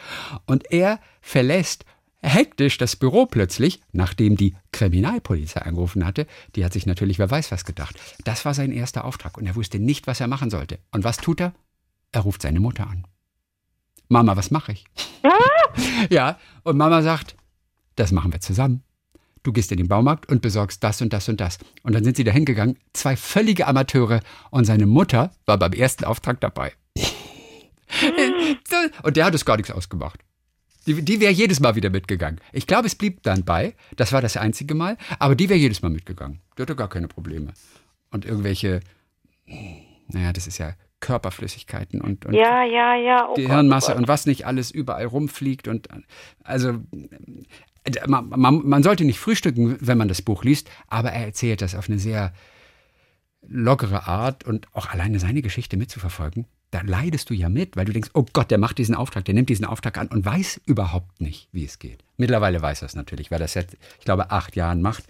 Und 0.46 0.70
er 0.70 1.00
verlässt 1.20 1.84
hektisch 2.22 2.78
das 2.78 2.96
Büro 2.96 3.26
plötzlich, 3.26 3.80
nachdem 3.92 4.36
die 4.36 4.54
Kriminalpolizei 4.72 5.62
angerufen 5.62 6.06
hatte. 6.06 6.26
Die 6.54 6.64
hat 6.64 6.72
sich 6.72 6.86
natürlich, 6.86 7.18
wer 7.18 7.30
weiß 7.30 7.50
was 7.50 7.64
gedacht. 7.64 7.96
Das 8.24 8.44
war 8.44 8.54
sein 8.54 8.72
erster 8.72 9.04
Auftrag 9.04 9.36
und 9.36 9.46
er 9.46 9.56
wusste 9.56 9.78
nicht, 9.78 10.06
was 10.06 10.20
er 10.20 10.28
machen 10.28 10.50
sollte. 10.50 10.78
Und 10.92 11.04
was 11.04 11.16
tut 11.16 11.40
er? 11.40 11.52
Er 12.12 12.22
ruft 12.22 12.42
seine 12.42 12.60
Mutter 12.60 12.86
an. 12.86 13.06
Mama, 14.08 14.36
was 14.36 14.50
mache 14.50 14.72
ich? 14.72 14.84
ja, 16.10 16.38
und 16.62 16.76
Mama 16.76 17.02
sagt, 17.02 17.36
das 17.96 18.12
machen 18.12 18.32
wir 18.32 18.40
zusammen. 18.40 18.82
Du 19.42 19.52
gehst 19.52 19.72
in 19.72 19.78
den 19.78 19.88
Baumarkt 19.88 20.30
und 20.30 20.42
besorgst 20.42 20.84
das 20.84 21.02
und 21.02 21.12
das 21.12 21.28
und 21.28 21.40
das. 21.40 21.58
Und 21.82 21.94
dann 21.94 22.04
sind 22.04 22.16
sie 22.16 22.24
da 22.24 22.30
hingegangen, 22.30 22.78
zwei 22.92 23.16
völlige 23.16 23.66
Amateure 23.66 24.20
und 24.50 24.66
seine 24.66 24.86
Mutter 24.86 25.32
war 25.46 25.58
beim 25.58 25.72
ersten 25.72 26.04
Auftrag 26.04 26.40
dabei. 26.40 26.72
und 29.02 29.16
der 29.16 29.24
hat 29.24 29.34
es 29.34 29.44
gar 29.44 29.56
nichts 29.56 29.72
ausgemacht. 29.72 30.20
Die, 30.86 31.02
die 31.02 31.20
wäre 31.20 31.32
jedes 31.32 31.60
Mal 31.60 31.74
wieder 31.76 31.90
mitgegangen. 31.90 32.40
Ich 32.52 32.66
glaube, 32.66 32.86
es 32.86 32.94
blieb 32.94 33.22
dann 33.22 33.44
bei. 33.44 33.74
Das 33.96 34.12
war 34.12 34.20
das 34.20 34.36
einzige 34.36 34.74
Mal. 34.74 34.96
Aber 35.18 35.34
die 35.34 35.48
wäre 35.48 35.58
jedes 35.58 35.82
Mal 35.82 35.90
mitgegangen. 35.90 36.40
Die 36.56 36.62
hatte 36.62 36.76
gar 36.76 36.88
keine 36.88 37.08
Probleme. 37.08 37.52
Und 38.10 38.24
irgendwelche, 38.24 38.80
naja, 40.08 40.32
das 40.32 40.46
ist 40.46 40.58
ja 40.58 40.74
Körperflüssigkeiten 41.00 42.00
und, 42.00 42.24
und 42.26 42.34
ja, 42.34 42.64
ja, 42.64 42.94
ja. 42.94 43.28
Oh 43.28 43.34
Gehirnmasse 43.34 43.88
Gott, 43.88 43.96
oh 43.96 43.98
und 43.98 44.08
was 44.08 44.26
nicht 44.26 44.46
alles 44.46 44.70
überall 44.70 45.04
rumfliegt. 45.06 45.68
Und 45.68 45.88
also 46.44 46.78
man, 48.06 48.28
man, 48.28 48.66
man 48.66 48.82
sollte 48.82 49.04
nicht 49.04 49.18
frühstücken, 49.18 49.76
wenn 49.80 49.98
man 49.98 50.08
das 50.08 50.22
Buch 50.22 50.44
liest, 50.44 50.70
aber 50.86 51.10
er 51.10 51.26
erzählt 51.26 51.60
das 51.60 51.74
auf 51.74 51.88
eine 51.88 51.98
sehr 51.98 52.32
lockere 53.42 54.06
Art 54.06 54.44
und 54.44 54.68
auch 54.72 54.90
alleine 54.90 55.18
seine 55.18 55.42
Geschichte 55.42 55.76
mitzuverfolgen, 55.76 56.46
da 56.72 56.80
leidest 56.80 57.28
du 57.30 57.34
ja 57.34 57.48
mit, 57.48 57.76
weil 57.76 57.84
du 57.84 57.92
denkst, 57.92 58.10
oh 58.14 58.24
Gott, 58.32 58.50
der 58.50 58.58
macht 58.58 58.78
diesen 58.78 58.94
Auftrag, 58.94 59.26
der 59.26 59.34
nimmt 59.34 59.50
diesen 59.50 59.66
Auftrag 59.66 59.98
an 59.98 60.08
und 60.08 60.24
weiß 60.24 60.62
überhaupt 60.66 61.20
nicht, 61.20 61.48
wie 61.52 61.64
es 61.64 61.78
geht. 61.78 62.02
Mittlerweile 62.16 62.60
weiß 62.60 62.82
er 62.82 62.86
es 62.86 62.94
natürlich, 62.94 63.30
weil 63.30 63.38
er 63.38 63.44
das 63.44 63.52
seit, 63.52 63.76
ich 63.98 64.04
glaube, 64.04 64.30
acht 64.30 64.56
Jahren 64.56 64.80
macht 64.80 65.04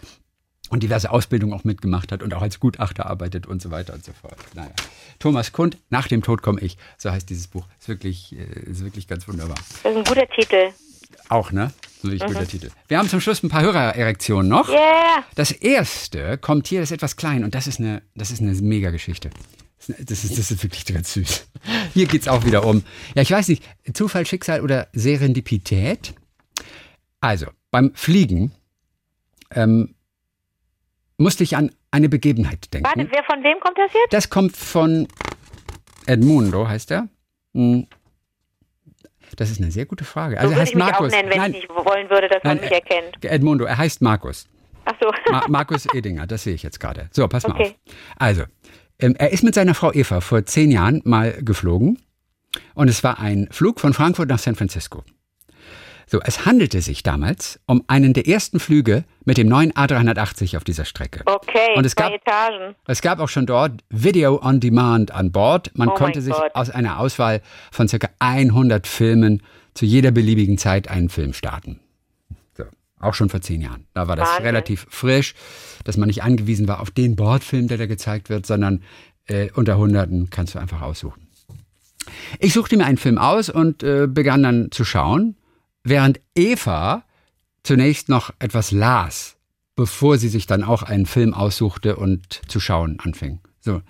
und 0.69 0.83
diverse 0.83 1.09
Ausbildungen 1.09 1.53
auch 1.53 1.63
mitgemacht 1.63 2.11
hat 2.11 2.21
und 2.21 2.33
auch 2.33 2.41
als 2.41 2.59
Gutachter 2.59 3.05
arbeitet 3.05 3.47
und 3.47 3.61
so 3.61 3.71
weiter 3.71 3.93
und 3.93 4.03
so 4.03 4.11
fort. 4.11 4.35
Naja. 4.53 4.71
Thomas 5.19 5.53
Kund, 5.53 5.77
Nach 5.89 6.07
dem 6.07 6.21
Tod 6.21 6.41
komme 6.41 6.59
ich, 6.59 6.77
so 6.97 7.11
heißt 7.11 7.29
dieses 7.29 7.47
Buch. 7.47 7.65
Ist 7.79 7.87
wirklich, 7.87 8.35
äh, 8.35 8.69
ist 8.69 8.83
wirklich 8.83 9.07
ganz 9.07 9.25
wunderbar. 9.27 9.55
Das 9.83 9.91
ist 9.93 9.97
ein 9.97 10.03
guter 10.03 10.27
Titel. 10.27 10.71
Auch, 11.29 11.53
ne? 11.53 11.71
So 12.01 12.09
ein 12.09 12.15
mhm. 12.15 12.19
guter 12.25 12.45
Titel. 12.45 12.71
Wir 12.89 12.97
haben 12.97 13.07
zum 13.07 13.21
Schluss 13.21 13.41
ein 13.41 13.49
paar 13.49 13.61
Hörererektionen 13.61 14.49
noch. 14.49 14.67
Yeah. 14.67 15.23
Das 15.35 15.51
erste 15.51 16.37
kommt 16.37 16.67
hier, 16.67 16.81
das 16.81 16.91
ist 16.91 16.95
etwas 16.95 17.15
klein 17.15 17.45
und 17.45 17.55
das 17.55 17.67
ist 17.67 17.79
eine, 17.79 18.01
das 18.15 18.31
ist 18.31 18.41
eine 18.41 18.51
Mega-Geschichte. 18.53 19.29
Das 19.87 20.23
ist, 20.23 20.37
das 20.37 20.51
ist 20.51 20.63
wirklich 20.63 20.85
ganz 20.85 21.13
süß. 21.13 21.47
Hier 21.93 22.07
geht 22.07 22.21
es 22.21 22.27
auch 22.27 22.45
wieder 22.45 22.65
um, 22.65 22.83
ja, 23.15 23.21
ich 23.21 23.31
weiß 23.31 23.49
nicht, 23.49 23.63
Zufall, 23.93 24.25
Schicksal 24.25 24.61
oder 24.61 24.87
Serendipität. 24.93 26.13
Also, 27.19 27.47
beim 27.71 27.93
Fliegen 27.93 28.53
ähm, 29.51 29.95
musste 31.17 31.43
ich 31.43 31.55
an 31.55 31.71
eine 31.91 32.09
Begebenheit 32.09 32.73
denken. 32.73 32.87
Warte, 32.87 33.09
wer 33.11 33.23
von 33.23 33.43
wem 33.43 33.59
kommt 33.59 33.77
das 33.77 33.93
jetzt? 33.93 34.11
Das 34.13 34.29
kommt 34.29 34.55
von 34.57 35.07
Edmundo, 36.05 36.67
heißt 36.67 36.91
er. 36.91 37.07
Hm. 37.53 37.87
Das 39.35 39.49
ist 39.49 39.61
eine 39.61 39.71
sehr 39.71 39.85
gute 39.85 40.03
Frage. 40.03 40.39
Also 40.39 40.49
so 40.49 40.55
er 40.55 40.61
heißt 40.61 40.71
ich 40.71 40.75
mich 40.75 40.83
Markus. 40.83 41.07
Auch 41.07 41.17
nennen, 41.17 41.29
wenn 41.29 41.37
Nein. 41.37 41.53
ich 41.53 41.61
nicht 41.61 41.69
wollen 41.69 42.09
würde, 42.09 42.27
dass 42.29 42.43
Nein, 42.43 42.57
man 42.57 42.65
mich 42.65 42.73
erkennt. 42.73 43.23
Edmundo, 43.23 43.65
er 43.65 43.77
heißt 43.77 44.01
Markus. 44.01 44.47
Ach 44.85 44.93
so. 45.01 45.11
Ma 45.31 45.45
Markus 45.47 45.87
Edinger, 45.93 46.27
das 46.27 46.43
sehe 46.43 46.53
ich 46.53 46.63
jetzt 46.63 46.79
gerade. 46.79 47.09
So, 47.11 47.27
pass 47.27 47.45
okay. 47.45 47.57
mal 47.57 47.65
auf. 47.65 47.75
Also, 48.17 48.43
er 48.97 49.31
ist 49.31 49.43
mit 49.43 49.55
seiner 49.55 49.73
Frau 49.73 49.91
Eva 49.91 50.21
vor 50.21 50.45
zehn 50.45 50.71
Jahren 50.71 51.01
mal 51.03 51.33
geflogen 51.41 51.99
und 52.75 52.89
es 52.89 53.03
war 53.03 53.19
ein 53.19 53.47
Flug 53.51 53.79
von 53.79 53.93
Frankfurt 53.93 54.29
nach 54.29 54.39
San 54.39 54.55
Francisco. 54.55 55.03
So, 56.05 56.19
es 56.21 56.45
handelte 56.45 56.81
sich 56.81 57.01
damals 57.01 57.59
um 57.65 57.83
einen 57.87 58.13
der 58.13 58.27
ersten 58.27 58.59
Flüge 58.59 59.03
mit 59.25 59.37
dem 59.37 59.47
neuen 59.47 59.71
A380 59.71 60.57
auf 60.57 60.63
dieser 60.63 60.85
Strecke. 60.85 61.23
Okay, 61.25 61.75
und 61.75 61.85
es 61.85 61.95
gab, 61.95 62.11
Etagen. 62.11 62.75
Es 62.85 63.01
gab 63.01 63.19
auch 63.19 63.29
schon 63.29 63.45
dort 63.45 63.83
Video 63.89 64.39
on 64.43 64.59
Demand 64.59 65.11
an 65.11 65.31
Bord. 65.31 65.71
Man 65.75 65.89
oh 65.89 65.93
konnte 65.93 66.21
sich 66.21 66.33
Gott. 66.33 66.53
aus 66.53 66.69
einer 66.69 66.99
Auswahl 66.99 67.41
von 67.71 67.87
ca. 67.87 68.09
100 68.19 68.85
Filmen 68.85 69.41
zu 69.73 69.85
jeder 69.85 70.11
beliebigen 70.11 70.57
Zeit 70.57 70.87
einen 70.87 71.09
Film 71.09 71.33
starten. 71.33 71.79
Auch 73.03 73.13
schon 73.13 73.29
vor 73.29 73.41
zehn 73.41 73.61
Jahren. 73.61 73.85
Da 73.93 74.07
war 74.07 74.15
das 74.15 74.29
Wahnsinn. 74.29 74.45
relativ 74.45 74.87
frisch, 74.89 75.35
dass 75.83 75.97
man 75.97 76.07
nicht 76.07 76.23
angewiesen 76.23 76.67
war 76.67 76.79
auf 76.79 76.91
den 76.91 77.15
Bordfilm, 77.15 77.67
der 77.67 77.77
da 77.77 77.85
gezeigt 77.85 78.29
wird, 78.29 78.45
sondern 78.45 78.81
äh, 79.25 79.49
unter 79.53 79.77
Hunderten 79.77 80.29
kannst 80.29 80.55
du 80.55 80.59
einfach 80.59 80.81
aussuchen. 80.81 81.27
Ich 82.39 82.53
suchte 82.53 82.77
mir 82.77 82.85
einen 82.85 82.97
Film 82.97 83.17
aus 83.17 83.49
und 83.49 83.83
äh, 83.83 84.07
begann 84.07 84.43
dann 84.43 84.71
zu 84.71 84.83
schauen, 84.85 85.35
während 85.83 86.19
Eva 86.35 87.03
zunächst 87.63 88.09
noch 88.09 88.31
etwas 88.39 88.71
las, 88.71 89.35
bevor 89.75 90.17
sie 90.17 90.29
sich 90.29 90.47
dann 90.47 90.63
auch 90.63 90.83
einen 90.83 91.05
Film 91.05 91.33
aussuchte 91.33 91.95
und 91.95 92.41
zu 92.47 92.59
schauen 92.59 92.99
anfing. 92.99 93.39
So. 93.61 93.81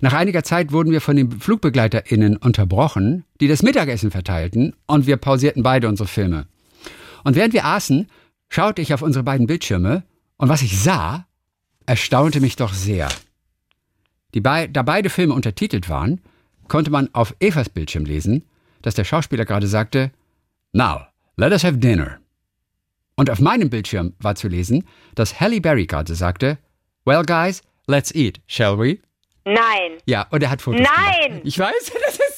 Nach 0.00 0.12
einiger 0.12 0.44
Zeit 0.44 0.70
wurden 0.70 0.92
wir 0.92 1.00
von 1.00 1.16
den 1.16 1.40
FlugbegleiterInnen 1.40 2.36
unterbrochen, 2.36 3.24
die 3.40 3.48
das 3.48 3.62
Mittagessen 3.62 4.12
verteilten, 4.12 4.74
und 4.86 5.06
wir 5.06 5.16
pausierten 5.16 5.64
beide 5.64 5.88
unsere 5.88 6.08
Filme. 6.08 6.46
Und 7.24 7.34
während 7.34 7.52
wir 7.52 7.64
aßen, 7.64 8.08
schaute 8.48 8.82
ich 8.82 8.94
auf 8.94 9.02
unsere 9.02 9.24
beiden 9.24 9.46
Bildschirme 9.46 10.04
und 10.36 10.48
was 10.48 10.62
ich 10.62 10.80
sah, 10.80 11.26
erstaunte 11.86 12.40
mich 12.40 12.56
doch 12.56 12.72
sehr. 12.72 13.08
Be 14.32 14.68
da 14.68 14.82
beide 14.82 15.08
Filme 15.08 15.32
untertitelt 15.32 15.88
waren, 15.88 16.20
konnte 16.68 16.90
man 16.90 17.08
auf 17.14 17.34
Evas 17.40 17.70
Bildschirm 17.70 18.04
lesen, 18.04 18.44
dass 18.82 18.94
der 18.94 19.04
Schauspieler 19.04 19.44
gerade 19.44 19.66
sagte, 19.66 20.10
Now, 20.72 21.06
let 21.36 21.52
us 21.52 21.64
have 21.64 21.78
dinner. 21.78 22.18
Und 23.14 23.30
auf 23.30 23.40
meinem 23.40 23.70
Bildschirm 23.70 24.12
war 24.18 24.34
zu 24.34 24.48
lesen, 24.48 24.86
dass 25.14 25.40
Halle 25.40 25.60
Berry 25.60 25.86
gerade 25.86 26.14
sagte, 26.14 26.58
Well, 27.06 27.22
guys, 27.24 27.62
let's 27.86 28.14
eat, 28.14 28.40
shall 28.46 28.78
we? 28.78 28.98
Nein. 29.44 29.98
Ja, 30.04 30.26
und 30.30 30.42
er 30.42 30.50
hat 30.50 30.60
Fotos 30.60 30.82
Nein. 30.82 31.28
Gemacht. 31.28 31.42
Ich 31.44 31.58
weiß, 31.58 31.92
das 32.06 32.14
ist 32.16 32.35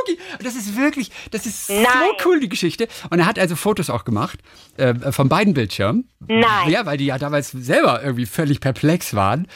spooky. 0.00 0.18
Das 0.42 0.54
ist 0.56 0.76
wirklich, 0.76 1.10
das 1.30 1.46
ist 1.46 1.70
Nein. 1.70 1.84
so 1.84 2.28
cool, 2.28 2.40
die 2.40 2.48
Geschichte. 2.48 2.88
Und 3.10 3.20
er 3.20 3.26
hat 3.26 3.38
also 3.38 3.56
Fotos 3.56 3.90
auch 3.90 4.04
gemacht 4.04 4.38
äh, 4.76 4.94
von 5.12 5.28
beiden 5.28 5.54
Bildschirmen. 5.54 6.08
Nein. 6.26 6.68
Ja, 6.68 6.86
weil 6.86 6.96
die 6.96 7.06
ja 7.06 7.18
damals 7.18 7.50
selber 7.50 8.02
irgendwie 8.02 8.26
völlig 8.26 8.60
perplex 8.60 9.14
waren. 9.14 9.46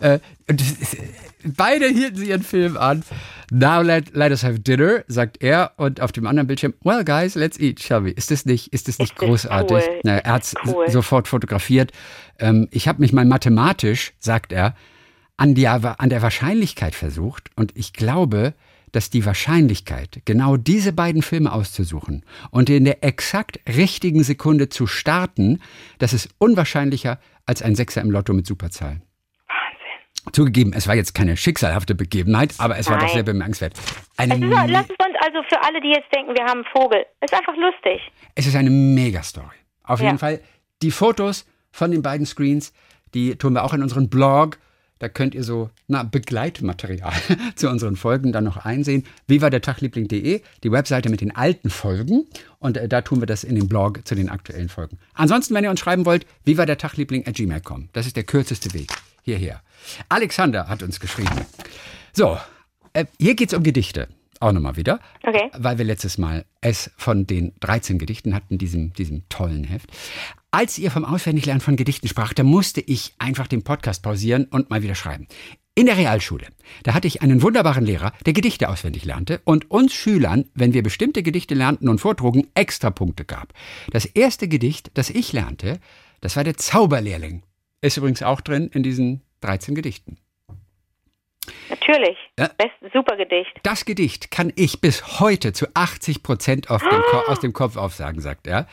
Äh, 0.00 0.18
und 0.48 0.60
ist, 0.60 0.96
beide 1.44 1.86
hielten 1.86 2.16
sie 2.16 2.28
ihren 2.28 2.42
Film 2.42 2.76
an. 2.76 3.04
Now 3.52 3.82
let, 3.82 4.14
let 4.14 4.30
us 4.30 4.44
have 4.44 4.60
dinner, 4.60 5.04
sagt 5.08 5.42
er. 5.42 5.72
Und 5.76 6.00
auf 6.00 6.12
dem 6.12 6.26
anderen 6.26 6.46
Bildschirm, 6.46 6.74
well 6.82 7.04
guys, 7.04 7.34
let's 7.34 7.58
eat, 7.58 7.80
shall 7.80 8.04
we? 8.04 8.10
Ist 8.10 8.30
das 8.30 8.46
nicht, 8.46 8.72
ist 8.72 8.88
das 8.88 8.98
nicht 8.98 9.12
ist 9.12 9.18
großartig? 9.18 9.76
Cool. 9.76 10.00
Na, 10.04 10.18
er 10.18 10.32
hat 10.32 10.42
es 10.44 10.54
cool. 10.66 10.88
sofort 10.88 11.28
fotografiert. 11.28 11.92
Ähm, 12.38 12.68
ich 12.70 12.88
habe 12.88 13.00
mich 13.00 13.12
mal 13.12 13.24
mathematisch, 13.24 14.12
sagt 14.18 14.52
er, 14.52 14.74
an, 15.36 15.54
die, 15.54 15.66
an 15.66 16.10
der 16.10 16.22
Wahrscheinlichkeit 16.22 16.94
versucht. 16.94 17.50
Und 17.56 17.72
ich 17.74 17.92
glaube, 17.94 18.54
dass 18.92 19.10
die 19.10 19.24
Wahrscheinlichkeit, 19.24 20.22
genau 20.24 20.56
diese 20.56 20.92
beiden 20.92 21.22
Filme 21.22 21.52
auszusuchen 21.52 22.24
und 22.50 22.70
in 22.70 22.84
der 22.84 23.04
exakt 23.04 23.60
richtigen 23.68 24.22
Sekunde 24.22 24.68
zu 24.68 24.86
starten, 24.86 25.60
das 25.98 26.12
ist 26.12 26.30
unwahrscheinlicher 26.38 27.18
als 27.46 27.62
ein 27.62 27.74
Sechser 27.74 28.00
im 28.00 28.10
Lotto 28.10 28.32
mit 28.32 28.46
Superzahlen. 28.46 29.02
Wahnsinn. 29.48 30.32
Zugegeben, 30.32 30.72
es 30.72 30.86
war 30.86 30.94
jetzt 30.94 31.14
keine 31.14 31.36
schicksalhafte 31.36 31.94
Begebenheit, 31.94 32.54
aber 32.58 32.78
es 32.78 32.88
Nein. 32.88 32.98
war 32.98 33.06
doch 33.06 33.12
sehr 33.12 33.22
bemerkenswert. 33.22 33.74
Eine 34.16 34.34
es 34.34 34.40
ist, 34.40 34.70
lass 34.70 34.90
uns 34.90 35.16
also 35.24 35.42
für 35.48 35.62
alle, 35.62 35.80
die 35.80 35.88
jetzt 35.88 36.14
denken, 36.14 36.34
wir 36.34 36.44
haben 36.44 36.64
einen 36.64 36.72
Vogel, 36.72 37.04
es 37.20 37.30
ist 37.32 37.38
einfach 37.38 37.56
lustig. 37.56 38.00
Es 38.34 38.46
ist 38.46 38.56
eine 38.56 38.70
Megastory. 38.70 39.56
Auf 39.84 40.00
ja. 40.00 40.06
jeden 40.06 40.18
Fall 40.18 40.40
die 40.82 40.90
Fotos 40.90 41.46
von 41.72 41.90
den 41.90 42.02
beiden 42.02 42.26
Screens, 42.26 42.72
die 43.14 43.36
tun 43.36 43.54
wir 43.54 43.64
auch 43.64 43.74
in 43.74 43.82
unseren 43.82 44.08
Blog 44.08 44.58
Da 45.00 45.08
könnt 45.08 45.34
ihr 45.34 45.42
so 45.42 45.70
na, 45.88 46.04
Begleitmaterial 46.04 47.12
zu 47.56 47.68
unseren 47.68 47.96
Folgen 47.96 48.32
dann 48.32 48.44
noch 48.44 48.58
einsehen. 48.58 49.04
Wie 49.26 49.42
war 49.42 49.50
der 49.50 49.62
Tagliebling.de, 49.62 50.42
die 50.62 50.72
Webseite 50.72 51.08
mit 51.08 51.22
den 51.22 51.34
alten 51.34 51.70
Folgen. 51.70 52.26
Und 52.58 52.76
äh, 52.76 52.86
da 52.86 53.00
tun 53.00 53.20
wir 53.20 53.26
das 53.26 53.42
in 53.42 53.56
dem 53.56 53.66
Blog 53.66 54.06
zu 54.06 54.14
den 54.14 54.28
aktuellen 54.28 54.68
Folgen. 54.68 54.98
Ansonsten, 55.14 55.54
wenn 55.54 55.64
ihr 55.64 55.70
uns 55.70 55.80
schreiben 55.80 56.04
wollt, 56.04 56.26
wie 56.44 56.58
war 56.58 56.66
der 56.66 56.78
Tagliebling 56.78 57.26
at 57.26 57.34
gmail.com. 57.34 57.88
Das 57.92 58.06
ist 58.06 58.14
der 58.14 58.24
kürzeste 58.24 58.72
Weg 58.74 58.92
hierher. 59.22 59.62
Alexander 60.10 60.68
hat 60.68 60.82
uns 60.82 61.00
geschrieben. 61.00 61.46
So, 62.12 62.38
äh, 62.92 63.06
hier 63.18 63.34
geht 63.34 63.52
es 63.52 63.56
um 63.56 63.62
Gedichte. 63.62 64.08
Auch 64.38 64.52
nochmal 64.52 64.76
wieder. 64.76 65.00
Okay. 65.22 65.50
Weil 65.56 65.78
wir 65.78 65.84
letztes 65.84 66.18
Mal 66.18 66.44
es 66.60 66.90
von 66.96 67.26
den 67.26 67.52
13 67.60 67.98
Gedichten 67.98 68.34
hatten, 68.34 68.56
diesem, 68.58 68.92
diesem 68.94 69.28
tollen 69.28 69.64
Heft. 69.64 69.90
Als 70.52 70.78
ihr 70.78 70.90
vom 70.90 71.04
Auswendiglernen 71.04 71.60
von 71.60 71.76
Gedichten 71.76 72.08
sprach, 72.08 72.32
da 72.32 72.42
musste 72.42 72.80
ich 72.80 73.14
einfach 73.18 73.46
den 73.46 73.62
Podcast 73.62 74.02
pausieren 74.02 74.46
und 74.46 74.68
mal 74.68 74.82
wieder 74.82 74.96
schreiben. 74.96 75.28
In 75.76 75.86
der 75.86 75.96
Realschule, 75.96 76.48
da 76.82 76.92
hatte 76.94 77.06
ich 77.06 77.22
einen 77.22 77.42
wunderbaren 77.42 77.86
Lehrer, 77.86 78.12
der 78.26 78.32
Gedichte 78.32 78.68
auswendig 78.68 79.04
lernte 79.04 79.40
und 79.44 79.70
uns 79.70 79.94
Schülern, 79.94 80.46
wenn 80.54 80.72
wir 80.74 80.82
bestimmte 80.82 81.22
Gedichte 81.22 81.54
lernten 81.54 81.88
und 81.88 82.00
vortrugen, 82.00 82.48
extra 82.54 82.90
Punkte 82.90 83.24
gab. 83.24 83.52
Das 83.92 84.04
erste 84.04 84.48
Gedicht, 84.48 84.90
das 84.94 85.08
ich 85.10 85.32
lernte, 85.32 85.78
das 86.20 86.34
war 86.36 86.42
der 86.42 86.56
Zauberlehrling. 86.56 87.44
Ist 87.80 87.96
übrigens 87.96 88.22
auch 88.22 88.40
drin 88.40 88.68
in 88.74 88.82
diesen 88.82 89.22
13 89.42 89.76
Gedichten. 89.76 90.18
Natürlich. 91.70 92.18
Ja. 92.38 92.48
Best, 92.58 92.74
super 92.92 93.16
Gedicht. 93.16 93.52
Das 93.62 93.84
Gedicht 93.84 94.30
kann 94.32 94.52
ich 94.56 94.80
bis 94.80 95.20
heute 95.20 95.52
zu 95.52 95.66
80 95.74 96.22
Prozent 96.24 96.66
Ko- 96.66 96.74
aus 97.28 97.40
dem 97.40 97.52
Kopf 97.52 97.76
aufsagen, 97.76 98.20
sagt 98.20 98.46
er. 98.48 98.66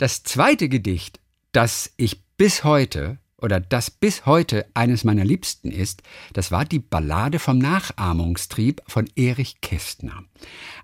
Das 0.00 0.22
zweite 0.22 0.70
Gedicht, 0.70 1.20
das 1.52 1.92
ich 1.98 2.22
bis 2.38 2.64
heute 2.64 3.18
oder 3.36 3.60
das 3.60 3.90
bis 3.90 4.24
heute 4.24 4.64
eines 4.72 5.04
meiner 5.04 5.26
Liebsten 5.26 5.70
ist, 5.70 6.02
das 6.32 6.50
war 6.50 6.64
die 6.64 6.78
Ballade 6.78 7.38
vom 7.38 7.58
Nachahmungstrieb 7.58 8.80
von 8.86 9.10
Erich 9.14 9.60
Kästner. 9.60 10.24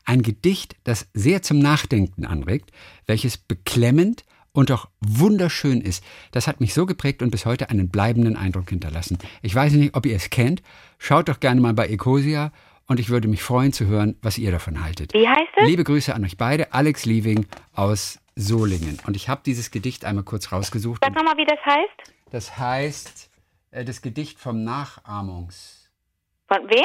Ein 0.04 0.20
Gedicht, 0.20 0.76
das 0.84 1.08
sehr 1.14 1.40
zum 1.40 1.60
Nachdenken 1.60 2.26
anregt, 2.26 2.72
welches 3.06 3.38
beklemmend 3.38 4.26
und 4.52 4.68
doch 4.68 4.90
wunderschön 5.00 5.80
ist. 5.80 6.04
Das 6.32 6.46
hat 6.46 6.60
mich 6.60 6.74
so 6.74 6.84
geprägt 6.84 7.22
und 7.22 7.30
bis 7.30 7.46
heute 7.46 7.70
einen 7.70 7.88
bleibenden 7.88 8.36
Eindruck 8.36 8.68
hinterlassen. 8.68 9.16
Ich 9.40 9.54
weiß 9.54 9.72
nicht, 9.72 9.94
ob 9.94 10.04
ihr 10.04 10.16
es 10.16 10.28
kennt. 10.28 10.62
Schaut 10.98 11.30
doch 11.30 11.40
gerne 11.40 11.62
mal 11.62 11.72
bei 11.72 11.86
Ecosia 11.88 12.52
und 12.86 13.00
ich 13.00 13.08
würde 13.08 13.28
mich 13.28 13.42
freuen 13.42 13.72
zu 13.72 13.86
hören, 13.86 14.16
was 14.20 14.36
ihr 14.36 14.50
davon 14.50 14.84
haltet. 14.84 15.14
Wie 15.14 15.26
heißt 15.26 15.52
es? 15.56 15.66
Liebe 15.66 15.84
Grüße 15.84 16.14
an 16.14 16.22
euch 16.22 16.36
beide, 16.36 16.74
Alex 16.74 17.06
Lieving 17.06 17.46
aus 17.72 18.18
Solingen. 18.36 19.00
Und 19.06 19.16
ich 19.16 19.28
habe 19.28 19.40
dieses 19.44 19.70
Gedicht 19.70 20.04
einmal 20.04 20.24
kurz 20.24 20.52
rausgesucht. 20.52 21.02
Sag 21.02 21.14
nochmal, 21.14 21.36
wie 21.38 21.46
das 21.46 21.58
heißt. 21.64 22.12
Das 22.30 22.58
heißt, 22.58 23.30
äh, 23.70 23.84
das 23.84 24.02
Gedicht 24.02 24.38
vom 24.38 24.62
Nachahmungs. 24.62 25.90
Von 26.46 26.68
wem? 26.68 26.84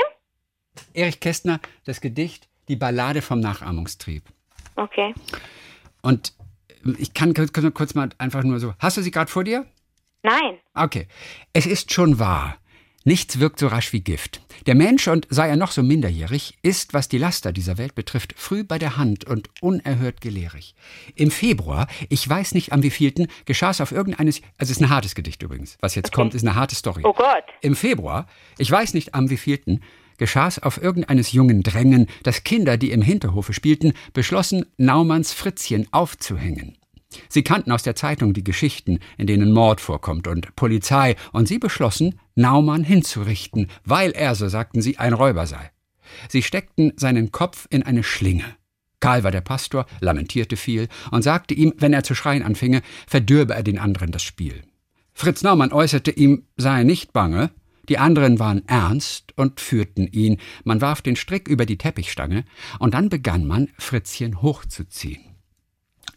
Erich 0.94 1.20
Kästner, 1.20 1.60
das 1.86 2.02
Gedicht 2.02 2.48
Die 2.68 2.78
Ballade 2.78 3.22
vom 3.22 3.42
Nachahmungstrieb. 3.42 4.24
Okay. 4.76 5.14
Und 6.02 6.34
äh, 6.70 6.94
ich 6.98 7.14
kann 7.14 7.34
kurz, 7.34 7.52
kurz 7.74 7.96
mal 7.96 8.10
einfach 8.18 8.44
nur 8.44 8.60
so. 8.60 8.74
Hast 8.80 8.98
du 8.98 9.02
sie 9.02 9.12
gerade 9.12 9.30
vor 9.30 9.44
dir? 9.44 9.66
Nein. 10.24 10.58
Okay. 10.74 11.08
Es 11.52 11.66
ist 11.66 11.92
schon 11.92 12.18
wahr. 12.18 12.58
Nichts 13.04 13.40
wirkt 13.40 13.58
so 13.58 13.68
rasch 13.68 13.94
wie 13.94 14.02
Gift. 14.02 14.42
Der 14.68 14.76
Mensch, 14.76 15.08
und 15.08 15.26
sei 15.32 15.50
er 15.50 15.56
noch 15.56 15.72
so 15.72 15.82
minderjährig, 15.82 16.60
ist, 16.62 16.94
was 16.94 17.10
die 17.10 17.18
Laster 17.18 17.52
dieser 17.52 17.80
Welt 17.80 17.96
betrifft, 17.96 18.36
früh 18.38 18.64
bei 18.64 18.78
der 18.78 18.96
Hand 18.96 19.26
und 19.26 19.50
unerhört 19.60 20.22
gelehrig. 20.22 20.76
Im 21.16 21.32
Februar, 21.32 21.88
ich 22.10 22.28
weiß 22.30 22.54
nicht 22.54 22.72
am 22.74 22.84
wievielten, 22.84 23.28
geschah 23.46 23.72
es 23.72 23.82
auf 23.82 23.92
irgendeines, 23.92 24.42
also 24.60 24.70
es 24.72 24.78
ist 24.78 24.82
ein 24.82 24.90
hartes 24.90 25.16
Gedicht 25.16 25.42
übrigens, 25.42 25.78
was 25.82 25.96
jetzt 25.96 26.12
kommt, 26.12 26.36
ist 26.36 26.44
eine 26.46 26.54
harte 26.54 26.76
Story. 26.76 27.02
Oh 27.04 27.14
Gott. 27.14 27.44
Im 27.62 27.76
Februar, 27.76 28.28
ich 28.60 28.70
weiß 28.70 28.94
nicht 28.94 29.16
am 29.16 29.32
wievielten, 29.32 29.82
geschah 30.18 30.48
es 30.48 30.62
auf 30.62 30.80
irgendeines 30.80 31.32
jungen 31.32 31.64
Drängen, 31.64 32.06
dass 32.22 32.44
Kinder, 32.44 32.78
die 32.78 32.92
im 32.92 33.02
Hinterhofe 33.02 33.54
spielten, 33.54 33.94
beschlossen, 34.14 34.68
Naumanns 34.78 35.34
Fritzchen 35.34 35.88
aufzuhängen. 35.92 36.78
Sie 37.30 37.44
kannten 37.44 37.72
aus 37.72 37.84
der 37.84 37.96
Zeitung 37.96 38.34
die 38.34 38.44
Geschichten, 38.44 39.00
in 39.18 39.28
denen 39.28 39.52
Mord 39.52 39.82
vorkommt 39.82 40.28
und 40.28 40.56
Polizei, 40.56 41.16
und 41.32 41.48
sie 41.48 41.60
beschlossen, 41.60 42.20
Naumann 42.36 42.84
hinzurichten, 42.84 43.68
weil 43.84 44.12
er, 44.12 44.36
so 44.36 44.48
sagten 44.48 44.82
sie, 44.82 44.98
ein 44.98 45.14
Räuber 45.14 45.48
sei. 45.48 45.72
Sie 46.30 46.44
steckten 46.44 46.94
seinen 46.96 47.32
Kopf 47.32 47.68
in 47.70 47.84
eine 47.84 48.04
Schlinge. 48.04 48.46
Karl 49.00 49.24
war 49.24 49.32
der 49.32 49.42
Pastor, 49.42 49.86
lamentierte 50.00 50.58
viel 50.58 50.88
und 51.10 51.24
sagte 51.24 51.54
ihm, 51.54 51.74
wenn 51.78 51.94
er 51.94 52.04
zu 52.04 52.14
schreien 52.16 52.44
anfinge, 52.44 52.82
verdürbe 53.08 53.54
er 53.54 53.64
den 53.64 53.80
anderen 53.80 54.12
das 54.12 54.24
Spiel. 54.24 54.62
Fritz 55.14 55.44
Naumann 55.44 55.74
äußerte 55.74 56.12
ihm, 56.12 56.46
sei 56.56 56.84
nicht 56.84 57.12
bange, 57.12 57.52
die 57.90 57.98
anderen 57.98 58.40
waren 58.40 58.68
ernst 58.68 59.34
und 59.38 59.60
führten 59.60 60.08
ihn. 60.08 60.38
Man 60.64 60.82
warf 60.82 61.02
den 61.02 61.16
Strick 61.16 61.48
über 61.48 61.66
die 61.66 61.78
Teppichstange, 61.78 62.46
und 62.80 62.94
dann 62.94 63.10
begann 63.10 63.46
man, 63.46 63.70
Fritzchen 63.78 64.42
hochzuziehen. 64.42 65.22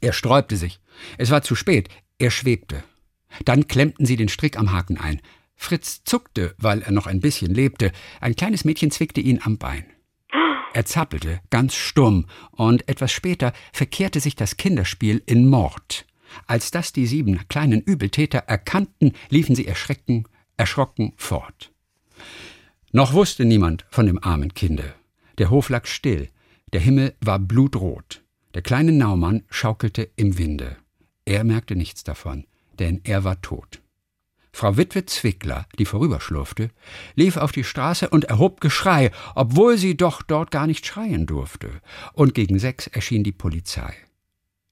Er 0.01 0.13
sträubte 0.13 0.57
sich. 0.57 0.81
Es 1.19 1.31
war 1.31 1.43
zu 1.43 1.55
spät. 1.55 1.89
Er 2.19 2.31
schwebte. 2.31 2.85
Dann 3.45 3.67
klemmten 3.67 4.07
sie 4.07 4.17
den 4.17 4.29
Strick 4.29 4.59
am 4.59 4.71
Haken 4.73 4.99
ein. 4.99 5.21
Fritz 5.57 6.03
zuckte, 6.05 6.55
weil 6.59 6.83
er 6.83 6.93
noch 6.93 7.07
ein 7.07 7.21
bisschen 7.21 7.53
lebte. 7.55 7.93
Ein 8.21 8.37
kleines 8.37 8.65
Mädchen 8.65 8.91
zwickte 8.91 9.21
ihn 9.21 9.41
am 9.43 9.59
Bein. 9.59 9.85
Er 10.75 10.85
zappelte, 10.85 11.41
ganz 11.51 11.75
stumm, 11.75 12.27
und 12.51 12.89
etwas 12.89 13.13
später 13.13 13.53
verkehrte 13.73 14.19
sich 14.19 14.35
das 14.35 14.57
Kinderspiel 14.57 15.23
in 15.27 15.49
Mord. 15.49 16.05
Als 16.47 16.71
das 16.71 16.93
die 16.93 17.07
sieben 17.07 17.41
kleinen 17.49 17.81
Übeltäter 17.81 18.39
erkannten, 18.39 19.13
liefen 19.29 19.55
sie 19.55 19.67
erschrecken, 19.67 20.25
erschrocken 20.57 21.13
fort. 21.17 21.71
Noch 22.93 23.13
wusste 23.13 23.45
niemand 23.45 23.87
von 23.91 24.07
dem 24.07 24.23
armen 24.23 24.55
Kinde. 24.55 24.95
Der 25.39 25.51
Hof 25.51 25.69
lag 25.69 25.87
still, 25.87 26.29
der 26.73 26.81
Himmel 26.81 27.15
war 27.21 27.39
blutrot. 27.39 28.23
Der 28.55 28.63
kleine 28.63 28.93
Naumann 28.93 29.43
schaukelte 29.51 30.11
im 30.17 30.39
Winde. 30.39 30.77
Er 31.25 31.45
merkte 31.45 31.75
nichts 31.75 32.05
davon, 32.05 32.47
denn 32.79 33.01
er 33.05 33.25
war 33.25 33.41
tot. 33.41 33.81
Frau 34.55 34.77
Witwe 34.77 35.05
Zwickler, 35.05 35.67
die 35.81 35.85
vorüberschlurfte, 35.85 36.71
lief 37.17 37.37
auf 37.37 37.51
die 37.51 37.65
Straße 37.65 38.09
und 38.09 38.27
erhob 38.27 38.61
Geschrei, 38.61 39.11
obwohl 39.35 39.77
sie 39.77 39.97
doch 39.97 40.23
dort 40.23 40.53
gar 40.53 40.69
nicht 40.69 40.87
schreien 40.87 41.27
durfte. 41.27 41.81
Und 42.13 42.35
gegen 42.35 42.61
sechs 42.61 42.87
erschien 42.87 43.25
die 43.25 43.33
Polizei. 43.33 43.93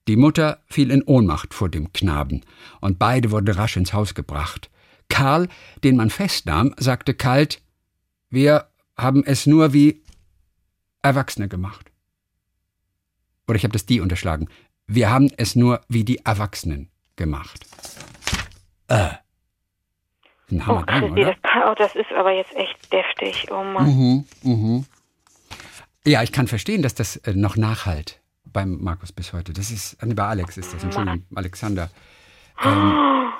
Die 0.06 0.14
Mutter 0.14 0.62
fiel 0.68 0.92
in 0.92 1.02
Ohnmacht 1.02 1.52
vor 1.52 1.68
dem 1.68 1.92
Knaben, 1.92 2.42
und 2.80 3.00
beide 3.00 3.32
wurden 3.32 3.52
rasch 3.52 3.76
ins 3.76 3.92
Haus 3.92 4.14
gebracht. 4.14 4.70
Karl, 5.08 5.48
den 5.82 5.96
man 5.96 6.10
festnahm, 6.10 6.76
sagte 6.78 7.12
kalt, 7.12 7.60
wir 8.30 8.68
haben 8.96 9.24
es 9.24 9.46
nur 9.46 9.72
wie 9.72 10.04
Erwachsene 11.02 11.48
gemacht. 11.48 11.90
Oder 13.48 13.56
ich 13.56 13.64
habe 13.64 13.72
das 13.72 13.84
die 13.84 13.98
unterschlagen. 13.98 14.48
Wir 14.86 15.10
haben 15.10 15.28
es 15.38 15.56
nur 15.56 15.80
wie 15.88 16.04
die 16.04 16.24
Erwachsenen 16.24 16.88
gemacht. 17.16 17.66
Äh. 18.86 19.14
Ein 20.52 20.62
Oh, 20.62 20.66
Hammer, 20.66 20.84
Christi, 20.84 21.22
oder? 21.22 21.34
das, 21.42 21.52
oh, 21.66 21.74
das 21.76 21.96
ist 21.96 22.12
aber 22.12 22.30
jetzt 22.32 22.54
echt 22.54 22.92
deftig. 22.92 23.48
Oh 23.50 23.64
Mann. 23.64 23.86
Mhm, 23.86 24.24
mhm. 24.42 24.84
Ja, 26.06 26.22
ich 26.22 26.30
kann 26.32 26.46
verstehen, 26.48 26.82
dass 26.82 26.94
das 26.94 27.16
äh, 27.18 27.32
noch 27.34 27.56
nachhalt 27.56 28.20
beim 28.44 28.78
Markus 28.80 29.12
bis 29.12 29.32
heute. 29.32 29.52
Das 29.52 29.70
ist, 29.70 29.94
äh, 30.02 30.06
bei 30.14 30.24
Alex 30.24 30.56
ist 30.58 30.72
das, 30.74 30.82
Entschuldigung, 30.84 31.24
Alexander. 31.34 31.88
Ähm, 32.64 33.32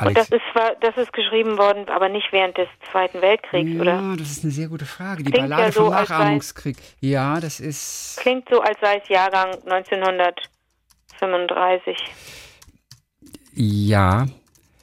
Und 0.00 0.16
das 0.16 0.28
ist, 0.28 0.42
das 0.80 0.96
ist 0.96 1.12
geschrieben 1.12 1.56
worden, 1.58 1.88
aber 1.88 2.08
nicht 2.08 2.28
während 2.32 2.56
des 2.58 2.68
Zweiten 2.92 3.20
Weltkriegs, 3.22 3.80
oder? 3.80 3.94
ja, 3.94 4.14
das 4.16 4.30
ist 4.30 4.44
eine 4.44 4.52
sehr 4.52 4.68
gute 4.68 4.84
Frage. 4.86 5.22
Die 5.24 5.30
Klingt 5.30 5.48
Ballade 5.48 5.62
ja 5.62 5.72
so, 5.72 5.84
vom 5.86 5.94
Nachahmungskrieg. 5.94 6.76
Ja, 7.00 7.40
das 7.40 7.58
ist. 7.60 8.18
Klingt 8.20 8.48
so, 8.50 8.60
als 8.60 8.78
sei 8.80 9.00
es 9.02 9.08
Jahrgang 9.08 9.52
1935. 9.64 11.96
Ja. 13.54 14.26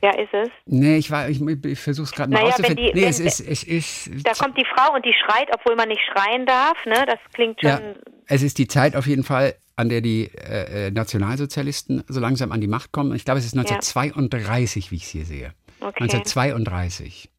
Ja, 0.05 0.11
ist 0.19 0.33
es. 0.33 0.49
Nee, 0.67 0.97
ich, 0.97 1.09
war- 1.09 1.27
ich, 1.29 1.41
ich 1.41 1.79
versuche 1.79 2.03
es 2.05 2.11
gerade 2.11 2.31
mal 2.31 2.43
Naja, 2.43 2.53
wenn 2.57 2.65
rauszufinden. 2.65 2.93
die- 2.93 2.99
nee, 3.01 3.07
es 3.07 3.19
ist. 3.19 3.39
Es 3.39 3.63
ist 3.63 4.09
Da 4.23 4.33
kommt 4.33 4.55
die 4.55 4.65
Frau 4.65 4.93
und 4.93 5.03
die 5.03 5.13
schreit, 5.13 5.47
obwohl 5.51 5.75
man 5.75 5.87
nicht 5.87 6.01
schreien 6.11 6.45
darf, 6.45 6.77
ne? 6.85 7.05
Das 7.07 7.17
klingt 7.33 7.59
schon. 7.59 7.69
Ja, 7.71 7.81
es 8.27 8.43
ist 8.43 8.59
die 8.59 8.67
Zeit 8.67 8.95
auf 8.95 9.07
jeden 9.07 9.23
Fall, 9.23 9.55
an 9.77 9.89
der 9.89 10.01
die 10.01 10.29
äh, 10.35 10.87
äh, 10.87 10.91
Nationalsozialisten 10.91 12.03
so 12.07 12.19
langsam 12.19 12.51
an 12.51 12.61
die 12.61 12.67
Macht 12.67 12.91
kommen. 12.91 13.15
Ich 13.15 13.25
glaube, 13.25 13.39
es 13.39 13.45
ist 13.47 13.57
1932, 13.57 14.91
wie 14.91 14.95
ich 14.97 15.03
es 15.05 15.09
hier 15.09 15.25
sehe. 15.25 15.53
Okay. 15.81 16.03
1932. 16.03 17.29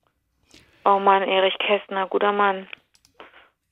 Oh 0.85 0.99
Mann, 0.99 1.23
Erich 1.23 1.55
Kästner, 1.59 2.09
guter 2.09 2.33
Mann. 2.33 2.67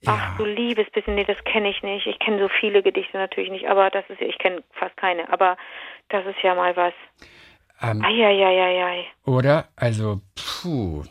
Ja. 0.03 0.19
Ach 0.19 0.37
du 0.37 0.45
liebes 0.45 0.87
bisschen, 0.93 1.15
nee, 1.17 1.25
das 1.25 1.43
kenne 1.45 1.71
ich 1.71 1.83
nicht. 1.83 2.07
Ich 2.07 2.19
kenne 2.21 2.39
so 2.39 2.49
viele 2.61 2.83
Gedichte 2.83 3.17
natürlich 3.17 3.51
nicht, 3.51 3.67
aber 3.67 3.91
das 3.91 4.05
ist, 4.09 4.21
ich 4.21 4.39
kenne 4.39 4.63
fast 4.73 4.97
keine, 4.99 5.33
aber 5.33 5.57
das 6.11 6.25
ist 6.27 6.37
ja 6.43 6.55
mal 6.55 6.77
was. 6.77 6.93
Ähm, 7.91 8.05
Eieieiei. 8.05 9.05
Oder? 9.25 9.69
Also, 9.77 10.21
puh. 10.35 11.05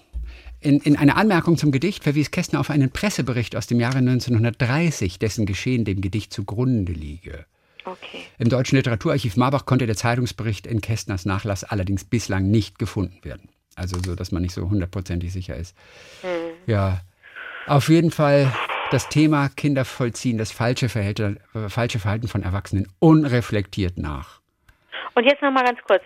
In, 0.60 0.80
in 0.80 0.98
einer 0.98 1.18
Anmerkung 1.18 1.58
zum 1.58 1.72
Gedicht 1.72 2.04
verwies 2.04 2.32
Kästner 2.32 2.60
auf 2.60 2.70
einen 2.70 2.90
Pressebericht 2.90 3.56
aus 3.56 3.68
dem 3.68 3.80
Jahre 3.80 3.98
1930, 3.98 5.20
dessen 5.20 5.46
Geschehen 5.46 5.84
dem 5.84 6.00
Gedicht 6.00 6.32
zugrunde 6.32 6.94
liege. 6.94 7.46
Okay. 7.86 8.24
Im 8.40 8.48
Deutschen 8.48 8.78
Literaturarchiv 8.78 9.36
Marbach 9.36 9.66
konnte 9.66 9.86
der 9.86 9.98
Zeitungsbericht 9.98 10.66
in 10.66 10.80
Kästners 10.80 11.26
Nachlass 11.26 11.66
allerdings 11.66 12.06
bislang 12.06 12.50
nicht 12.50 12.80
gefunden 12.80 13.24
werden. 13.24 13.50
Also 13.76 13.98
so, 14.06 14.16
dass 14.16 14.32
man 14.32 14.42
nicht 14.42 14.54
so 14.54 14.70
hundertprozentig 14.70 15.34
sicher 15.34 15.56
ist. 15.58 15.76
Hm. 16.22 16.30
Ja, 16.66 17.02
auf 17.68 17.90
jeden 17.90 18.12
Fall 18.12 18.54
das 18.92 19.10
Thema 19.10 19.50
Kinder 19.50 19.84
vollziehen 19.84 20.38
das 20.38 20.52
falsche 20.52 20.88
Verhalten, 20.88 21.40
äh, 21.54 21.68
falsche 21.68 22.00
Verhalten 22.00 22.28
von 22.28 22.44
Erwachsenen 22.44 22.88
unreflektiert 23.00 23.98
nach. 23.98 24.40
Und 25.16 25.26
jetzt 25.26 25.42
nochmal 25.42 25.66
ganz 25.66 25.80
kurz. 25.86 26.04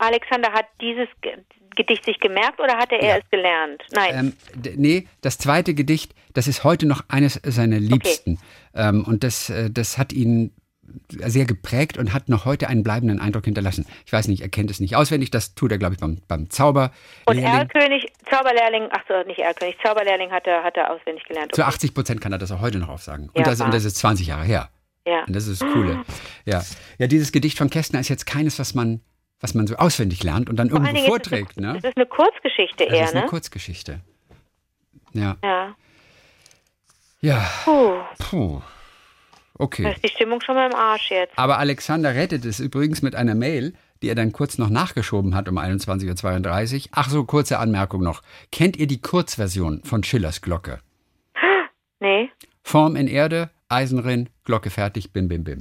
Der 0.00 0.08
Alexander 0.08 0.52
hat 0.52 0.66
dieses 0.80 1.08
Ge- 1.22 1.38
Gedicht 1.76 2.04
sich 2.04 2.20
gemerkt 2.20 2.60
oder 2.60 2.76
hatte 2.76 2.94
er 2.96 3.08
Ja. 3.08 3.16
es 3.16 3.30
gelernt? 3.30 3.82
Nein. 3.92 4.34
Ähm, 4.62 4.74
nee, 4.76 5.08
das 5.22 5.38
zweite 5.38 5.74
Gedicht, 5.74 6.14
das 6.32 6.46
ist 6.46 6.62
heute 6.64 6.86
noch 6.86 7.02
eines 7.08 7.40
seiner 7.44 7.80
liebsten. 7.80 8.38
Ähm, 8.74 9.04
und 9.04 9.24
das, 9.24 9.50
äh, 9.50 9.70
das 9.70 9.98
hat 9.98 10.12
ihn 10.12 10.52
sehr 11.08 11.46
geprägt 11.46 11.96
und 11.98 12.12
hat 12.12 12.28
noch 12.28 12.44
heute 12.44 12.68
einen 12.68 12.82
bleibenden 12.84 13.18
Eindruck 13.18 13.46
hinterlassen. 13.46 13.86
Ich 14.06 14.12
weiß 14.12 14.28
nicht, 14.28 14.42
er 14.42 14.50
kennt 14.50 14.70
es 14.70 14.80
nicht 14.80 14.94
auswendig, 14.96 15.30
das 15.30 15.54
tut 15.54 15.72
er, 15.72 15.78
glaube 15.78 15.94
ich, 15.94 16.00
beim, 16.00 16.18
beim 16.28 16.50
Zauber. 16.50 16.92
Und 17.24 17.38
Erlkönig, 17.38 18.12
Zauberlehrling, 18.30 18.88
ach 18.92 19.02
so, 19.08 19.22
nicht 19.26 19.38
Erlkönig, 19.40 19.76
Zauberlehrling 19.82 20.30
hat 20.30 20.46
er, 20.46 20.62
hat 20.62 20.76
er 20.76 20.92
auswendig 20.92 21.24
gelernt. 21.24 21.54
Zu 21.54 21.64
80 21.64 21.94
Prozent 21.94 22.20
kann 22.20 22.32
er 22.32 22.38
das 22.38 22.52
auch 22.52 22.60
heute 22.60 22.78
noch 22.78 22.90
aufsagen. 22.90 23.30
Ja, 23.34 23.38
und, 23.38 23.46
das, 23.46 23.60
und 23.62 23.72
das 23.74 23.84
ist 23.84 23.96
20 23.96 24.26
Jahre 24.26 24.44
her. 24.44 24.68
Ja. 25.06 25.24
Und 25.24 25.34
das 25.34 25.46
ist 25.48 25.62
das 25.62 25.72
Coole. 25.72 26.04
Ja. 26.44 26.62
ja, 26.98 27.06
dieses 27.06 27.32
Gedicht 27.32 27.56
von 27.56 27.70
Kästner 27.70 28.00
ist 28.00 28.10
jetzt 28.10 28.26
keines, 28.26 28.58
was 28.58 28.74
man, 28.74 29.00
was 29.44 29.52
man 29.52 29.66
so 29.66 29.76
auswendig 29.76 30.22
lernt 30.24 30.48
und 30.48 30.56
dann 30.56 30.70
Vor 30.70 30.80
irgendwo 30.80 31.04
vorträgt. 31.06 31.50
es, 31.50 31.56
Ne? 31.58 31.74
Es 31.76 31.84
ist 31.84 31.96
eine 31.96 32.06
Kurzgeschichte 32.06 32.86
Das 32.86 32.94
eher, 32.94 33.04
ist 33.04 33.12
eine 33.12 33.20
ne? 33.24 33.26
Kurzgeschichte. 33.28 34.00
Ja. 35.12 35.36
Ja. 35.44 35.74
Ja. 37.20 37.50
Puh, 37.64 37.92
Puh. 38.18 38.60
da 38.60 38.64
Okay. 39.64 39.92
ist 39.92 40.02
die 40.02 40.08
Stimmung 40.08 40.40
schon 40.40 40.54
mal 40.54 40.66
im 40.70 40.74
Arsch 40.74 41.10
jetzt. 41.10 41.38
Aber 41.38 41.58
Alexander 41.58 42.14
rettet 42.14 42.46
es 42.46 42.58
übrigens 42.58 43.02
mit 43.02 43.14
einer 43.14 43.34
Mail, 43.34 43.74
die 44.02 44.08
er 44.08 44.14
dann 44.14 44.32
kurz 44.32 44.56
noch 44.56 44.70
nachgeschoben 44.70 45.34
hat 45.34 45.46
um 45.48 45.58
21.32 45.58 46.74
Uhr. 46.86 46.88
Ach 46.92 47.08
so, 47.10 47.24
kurze 47.24 47.58
Anmerkung 47.58 48.02
noch. 48.02 48.22
Kennt 48.50 48.76
ihr 48.78 48.86
die 48.86 49.00
Kurzversion 49.02 49.82
von 49.84 50.02
Schillers 50.04 50.40
Glocke? 50.40 50.80
Nee. 52.00 52.30
Form 52.62 52.96
in 52.96 53.08
Erde, 53.08 53.50
Eisenrinn, 53.68 54.30
Glocke 54.44 54.70
fertig, 54.70 55.12
bim, 55.12 55.28
bim, 55.28 55.44
bim. 55.44 55.60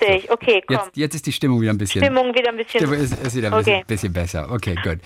Lustig, 0.00 0.30
okay, 0.30 0.62
komm. 0.66 0.76
Jetzt, 0.76 0.96
jetzt 0.96 1.14
ist 1.14 1.26
die 1.26 1.32
Stimmung 1.32 1.60
wieder 1.60 1.72
ein 1.72 1.78
bisschen, 1.78 2.02
Stimmung 2.02 2.34
wieder 2.34 2.50
ein 2.50 2.56
bisschen. 2.56 2.80
Stimmung 2.80 2.94
ist, 2.98 3.12
ist 3.26 3.36
wieder 3.36 3.48
ein 3.52 3.58
bisschen, 3.58 3.74
Okay. 3.76 3.84
bisschen 3.86 4.12
besser. 4.12 4.48
Okay, 4.52 4.74
gut. 4.82 4.98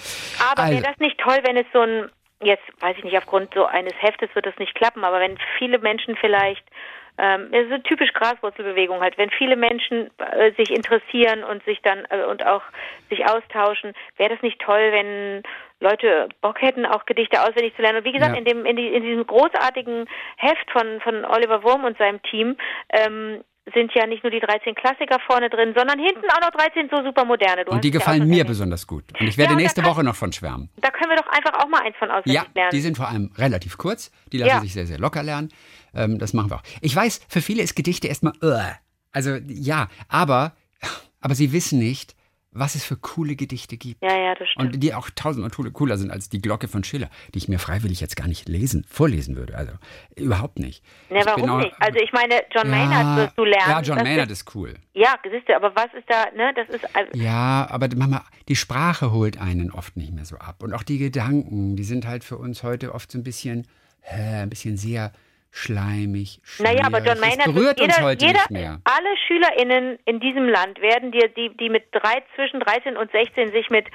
Aber 0.51 0.63
Also- 0.63 0.73
wäre 0.75 0.83
das 0.85 0.99
nicht 0.99 1.19
toll, 1.19 1.39
wenn 1.45 1.57
es 1.57 1.67
so 1.73 1.81
ein, 1.81 2.11
jetzt 2.43 2.63
weiß 2.81 2.97
ich 2.99 3.05
nicht, 3.05 3.17
aufgrund 3.19 3.53
so 3.55 3.67
eines 3.67 3.93
Heftes 4.01 4.29
wird 4.35 4.47
das 4.47 4.57
nicht 4.59 4.75
klappen, 4.75 5.05
aber 5.05 5.21
wenn 5.21 5.39
viele 5.59 5.79
Menschen 5.79 6.17
vielleicht, 6.17 6.65
ähm, 7.19 7.49
es 7.53 7.65
ist 7.65 7.71
so 7.71 7.79
typisch 7.79 8.13
Graswurzelbewegung 8.15 9.01
halt, 9.01 9.19
wenn 9.19 9.31
viele 9.31 9.57
Menschen 9.57 10.11
äh, 10.19 10.53
sich 10.57 10.71
interessieren 10.71 11.45
und 11.45 11.63
sich 11.65 11.81
dann 11.83 12.07
äh, 12.09 12.25
und 12.25 12.47
auch 12.47 12.63
sich 13.11 13.27
austauschen, 13.29 13.93
wäre 14.17 14.31
das 14.31 14.43
nicht 14.43 14.59
toll, 14.61 14.89
wenn 14.93 15.43
Leute 15.81 16.29
Bock 16.41 16.61
hätten, 16.63 16.87
auch 16.87 17.05
Gedichte 17.07 17.43
auswendig 17.43 17.75
zu 17.77 17.83
lernen. 17.83 17.99
Und 17.99 18.05
wie 18.05 18.13
gesagt, 18.13 18.33
Ja. 18.33 18.39
in 18.39 18.45
dem 18.45 18.65
in, 18.65 18.77
die, 18.77 18.89
in 18.89 19.03
diesem 19.03 19.27
großartigen 19.27 20.07
Heft 20.37 20.71
von 20.71 21.01
von 21.03 21.25
Oliver 21.27 21.63
Wurm 21.63 21.85
und 21.85 21.99
seinem 21.99 22.23
Team 22.23 22.57
ähm, 22.91 23.43
sind 23.75 23.93
ja 23.95 24.07
nicht 24.07 24.23
nur 24.25 24.31
die 24.33 24.41
13 24.41 24.75
Klassiker 24.75 25.19
vorne 25.27 25.49
drin, 25.51 25.75
sondern 25.77 25.99
hinten 25.99 26.25
auch 26.31 26.41
noch 26.41 26.51
13 26.51 26.89
so 26.91 27.05
super 27.05 27.25
moderne. 27.25 27.65
Du 27.65 27.73
Und 27.73 27.85
die 27.85 27.89
ja 27.89 27.93
gefallen 27.99 28.27
mir 28.27 28.45
besonders 28.45 28.87
gut. 28.87 29.05
Und 29.21 29.27
ich 29.29 29.37
werde 29.39 29.53
Ja, 29.53 29.57
und 29.57 29.63
nächste 29.63 29.83
kann- 29.83 29.91
Woche 29.91 30.03
noch 30.03 30.17
von 30.17 30.33
schwärmen. 30.33 30.71
Da 30.77 30.91
können 30.91 31.11
wir 31.11 31.17
doch 31.17 31.29
einfach 31.29 31.63
auch 31.63 31.69
mal 31.69 31.83
eins 31.83 31.95
von 31.99 32.11
auswendig 32.11 32.35
Ja, 32.35 32.47
lernen. 32.55 32.71
die 32.73 32.81
sind 32.81 32.97
vor 32.97 33.09
allem 33.09 33.31
relativ 33.37 33.79
kurz. 33.79 34.11
Die 34.33 34.39
lassen 34.39 34.51
Ja. 34.57 34.61
sich 34.61 34.73
sehr, 34.73 34.87
sehr 34.87 34.99
locker 34.99 35.23
lernen. 35.23 35.51
Ähm, 35.95 36.19
das 36.19 36.33
machen 36.33 36.51
wir 36.51 36.57
auch. 36.57 36.63
Ich 36.81 36.95
weiß, 36.97 37.21
für 37.29 37.41
viele 37.43 37.63
ist 37.63 37.77
Gedichte 37.77 38.09
erstmal, 38.09 38.33
uh, 38.43 38.59
also 39.13 39.37
ja, 39.47 39.89
aber, 40.09 40.57
aber 41.21 41.35
sie 41.35 41.53
wissen 41.53 41.79
nicht, 41.79 42.15
was 42.53 42.75
es 42.75 42.85
für 42.85 42.97
coole 42.97 43.37
Gedichte 43.37 43.77
gibt. 43.77 44.03
Ja, 44.03 44.17
ja, 44.17 44.35
das 44.35 44.49
stimmt. 44.49 44.75
Und 44.75 44.81
die 44.83 44.93
auch 44.93 45.09
tausendmal 45.15 45.51
coole- 45.51 45.71
cooler 45.71 45.97
sind 45.99 46.11
als 46.11 46.29
die 46.29 46.41
Glocke 46.43 46.67
von 46.67 46.83
Schiller, 46.83 47.09
die 47.33 47.39
ich 47.39 47.49
mir 47.49 47.59
freiwillig 47.61 48.01
jetzt 48.01 48.17
gar 48.17 48.27
nicht 48.27 48.49
lesen, 48.49 48.85
vorlesen 48.89 49.37
würde. 49.37 49.57
Also 49.57 49.73
überhaupt 50.17 50.59
nicht. 50.59 50.83
ne, 51.11 51.21
warum 51.25 51.49
auch- 51.49 51.59
nicht? 51.59 51.75
Also 51.79 51.99
ich 52.01 52.13
meine, 52.13 52.43
John 52.55 52.69
Maynard 52.69 53.17
wirst 53.19 53.39
du 53.39 53.45
lernen. 53.45 53.71
Ja, 53.71 53.81
John 53.83 54.03
Maynard 54.03 54.31
ist, 54.31 54.41
ist 54.49 54.55
cool. 54.55 54.75
Ja, 54.95 55.15
siehst 55.31 55.49
du, 55.49 55.55
aber 55.55 55.75
was 55.77 55.87
ist 55.97 56.09
da, 56.09 56.25
ne, 56.37 56.53
das 56.57 56.69
ist, 56.69 56.85
also, 56.97 57.11
Ja, 57.15 57.69
aber 57.71 57.89
Mama, 57.95 58.25
die 58.49 58.57
Sprache 58.57 59.13
holt 59.13 59.41
einen 59.41 59.71
oft 59.71 59.97
nicht 59.97 60.13
mehr 60.13 60.25
so 60.25 60.37
ab. 60.37 60.63
Und 60.63 60.73
auch 60.75 60.83
die 60.83 60.99
Gedanken, 60.99 61.77
die 61.77 61.85
sind 61.85 62.07
halt 62.07 62.25
für 62.25 62.37
uns 62.37 62.63
heute 62.65 62.95
oft 62.95 63.13
so 63.13 63.19
ein 63.19 63.23
bisschen, 63.23 63.67
äh, 64.03 64.43
ein 64.43 64.51
bisschen 64.51 64.77
sehr 64.77 65.13
schleimig. 65.51 66.41
naja, 66.59 66.85
aber 66.85 66.99
John. 67.03 67.19
Maynard, 67.21 67.47
das 67.47 67.55
berührt 67.55 67.81
jeder, 67.81 67.95
uns 67.97 68.03
heute 68.03 68.27
jeder, 68.27 68.39
nicht 68.41 68.51
mehr. 68.51 68.81
alle 68.85 69.17
SchülerInnen 69.27 69.99
in 70.05 70.21
diesem 70.21 70.49
Land 70.49 70.81
werden 70.81 71.13
dir, 71.13 71.29
die, 71.29 71.57
die 71.57 71.69
mit 71.69 71.85
drei, 71.93 72.23
zwischen 72.37 72.61
13 72.61 72.97
und 72.97 73.11
16 73.13 73.53
sich 73.53 73.69
mit 73.71 73.87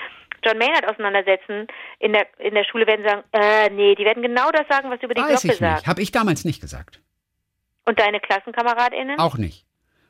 John 0.46 0.58
Maynard 0.58 0.88
auseinandersetzen, 0.88 1.68
in 2.00 2.14
der, 2.14 2.28
in 2.40 2.54
der 2.54 2.66
Schule 2.66 2.86
werden 2.86 3.04
sagen, 3.04 3.24
äh, 3.32 3.70
nee, 3.72 3.96
die 3.96 4.06
werden 4.06 4.22
genau 4.22 4.52
das 4.52 4.68
sagen, 4.70 4.90
was 4.92 5.00
du 5.00 5.06
über 5.06 5.16
die 5.16 5.22
Weiß 5.22 5.42
Glocke 5.42 5.48
ich 5.48 5.58
sagst. 5.60 5.78
nicht. 5.84 5.88
Habe 5.88 6.02
ich 6.02 6.12
damals 6.12 6.46
nicht 6.46 6.62
gesagt. 6.62 7.02
Und 7.86 8.00
deine 8.00 8.20
KlassenkameradInnen, 8.20 9.18
Auch 9.20 9.38
nicht. 9.38 9.66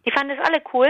die 0.06 0.12
fanden 0.12 0.36
das 0.36 0.46
alle 0.46 0.62
cool? 0.74 0.88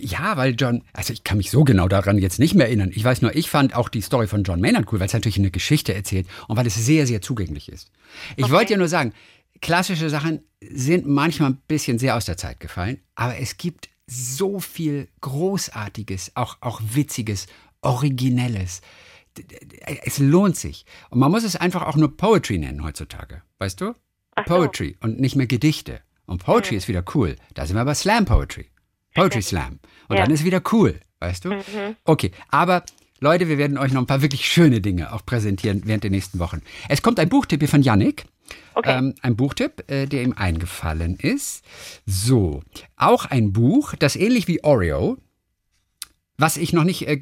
Ja, 0.00 0.36
weil 0.36 0.56
John, 0.58 0.82
also 0.92 1.12
ich 1.12 1.22
kann 1.22 1.36
mich 1.38 1.52
so 1.52 1.62
genau 1.62 1.86
daran 1.86 2.18
jetzt 2.18 2.40
nicht 2.40 2.54
mehr 2.56 2.66
erinnern. 2.66 2.90
Ich 2.92 3.04
weiß 3.04 3.22
nur, 3.22 3.34
ich 3.36 3.48
fand 3.48 3.76
auch 3.76 3.88
die 3.88 4.00
Story 4.00 4.26
von 4.26 4.42
John 4.42 4.60
Maynard 4.60 4.92
cool, 4.92 4.98
weil 4.98 5.06
es 5.06 5.12
natürlich 5.12 5.38
eine 5.38 5.52
Geschichte 5.52 5.94
erzählt 5.94 6.26
und 6.48 6.56
weil 6.56 6.66
es 6.66 6.74
sehr, 6.74 7.06
sehr 7.06 7.20
zugänglich 7.22 7.68
ist. 7.68 7.92
Ich 8.36 8.44
Okay. 8.46 8.52
wollte 8.52 8.72
ja 8.72 8.78
nur 8.78 8.88
sagen, 8.88 9.12
klassische 9.60 10.10
Sachen 10.10 10.40
sind 10.60 11.06
manchmal 11.06 11.50
ein 11.50 11.62
bisschen 11.68 11.98
sehr 11.98 12.16
aus 12.16 12.24
der 12.24 12.36
Zeit 12.36 12.60
gefallen, 12.60 13.00
aber 13.14 13.38
es 13.38 13.56
gibt 13.56 13.88
so 14.06 14.58
viel 14.60 15.08
Großartiges, 15.20 16.32
auch, 16.34 16.56
auch 16.60 16.80
Witziges, 16.92 17.46
Originelles. 17.82 18.80
Es 20.02 20.18
lohnt 20.18 20.56
sich. 20.56 20.84
Und 21.10 21.20
man 21.20 21.30
muss 21.30 21.44
es 21.44 21.56
einfach 21.56 21.82
auch 21.82 21.96
nur 21.96 22.16
Poetry 22.16 22.58
nennen 22.58 22.82
heutzutage. 22.82 23.42
Weißt 23.58 23.80
du? 23.80 23.94
Ach 24.34 24.44
so. 24.46 24.54
Poetry 24.54 24.96
und 25.00 25.20
nicht 25.20 25.36
mehr 25.36 25.46
Gedichte. 25.46 26.00
Und 26.26 26.42
Poetry 26.44 26.76
ist 26.76 26.88
wieder 26.88 27.04
cool. 27.14 27.36
Da 27.54 27.66
sind 27.66 27.76
wir 27.76 27.84
bei 27.84 27.94
Slam 27.94 28.24
Poetry. 28.24 28.66
Poetry 29.14 29.42
Slam. 29.42 29.78
Und 30.08 30.16
Ja. 30.16 30.24
dann 30.24 30.32
ist 30.34 30.44
wieder 30.44 30.62
cool. 30.72 31.00
Weißt 31.20 31.44
du? 31.44 31.62
Okay, 32.04 32.30
aber 32.48 32.84
Leute, 33.20 33.48
wir 33.48 33.58
werden 33.58 33.78
euch 33.78 33.92
noch 33.92 34.00
ein 34.02 34.06
paar 34.06 34.22
wirklich 34.22 34.46
schöne 34.46 34.80
Dinge 34.80 35.12
auch 35.12 35.24
präsentieren 35.26 35.82
während 35.84 36.04
der 36.04 36.10
nächsten 36.10 36.38
Wochen. 36.38 36.62
Es 36.88 37.02
kommt 37.02 37.18
ein 37.18 37.28
Buchtipp 37.28 37.60
hier 37.60 37.68
von 37.68 37.82
Yannick. 37.82 38.26
Okay. 38.74 38.96
Ähm, 38.96 39.14
ein 39.22 39.36
Buchtipp, 39.36 39.90
äh, 39.90 40.06
der 40.06 40.22
ihm 40.22 40.34
eingefallen 40.36 41.16
ist. 41.16 41.64
So, 42.06 42.62
auch 42.96 43.24
ein 43.26 43.52
Buch, 43.52 43.94
das 43.98 44.16
ähnlich 44.16 44.48
wie 44.48 44.62
Oreo, 44.62 45.18
was 46.36 46.56
ich 46.56 46.72
noch 46.72 46.84
nicht 46.84 47.06
äh, 47.08 47.18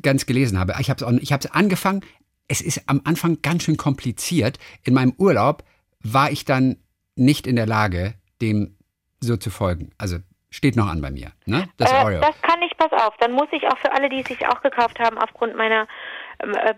ganz 0.00 0.26
gelesen 0.26 0.58
habe. 0.58 0.74
Ich 0.80 0.90
habe 0.90 1.04
es 1.04 1.50
angefangen. 1.50 2.02
Es 2.48 2.60
ist 2.60 2.82
am 2.88 3.00
Anfang 3.04 3.40
ganz 3.42 3.62
schön 3.62 3.76
kompliziert. 3.76 4.58
In 4.82 4.94
meinem 4.94 5.14
Urlaub 5.18 5.64
war 6.00 6.30
ich 6.30 6.44
dann 6.44 6.76
nicht 7.16 7.46
in 7.46 7.56
der 7.56 7.66
Lage, 7.66 8.14
dem 8.40 8.76
so 9.20 9.36
zu 9.36 9.50
folgen. 9.50 9.90
Also 9.98 10.18
steht 10.50 10.76
noch 10.76 10.86
an 10.86 11.00
bei 11.00 11.10
mir, 11.10 11.32
ne? 11.46 11.68
Das 11.78 11.90
äh, 11.90 11.94
Oreo. 11.96 12.20
Das 12.20 12.40
kann 12.42 12.60
ich, 12.62 12.76
pass 12.76 12.92
auf. 12.92 13.14
Dann 13.18 13.32
muss 13.32 13.48
ich 13.52 13.66
auch 13.66 13.78
für 13.78 13.92
alle, 13.92 14.08
die 14.08 14.20
es 14.20 14.28
sich 14.28 14.46
auch 14.46 14.62
gekauft 14.62 14.98
haben, 14.98 15.18
aufgrund 15.18 15.56
meiner 15.56 15.86
ähm, 16.42 16.54
äh, 16.54 16.74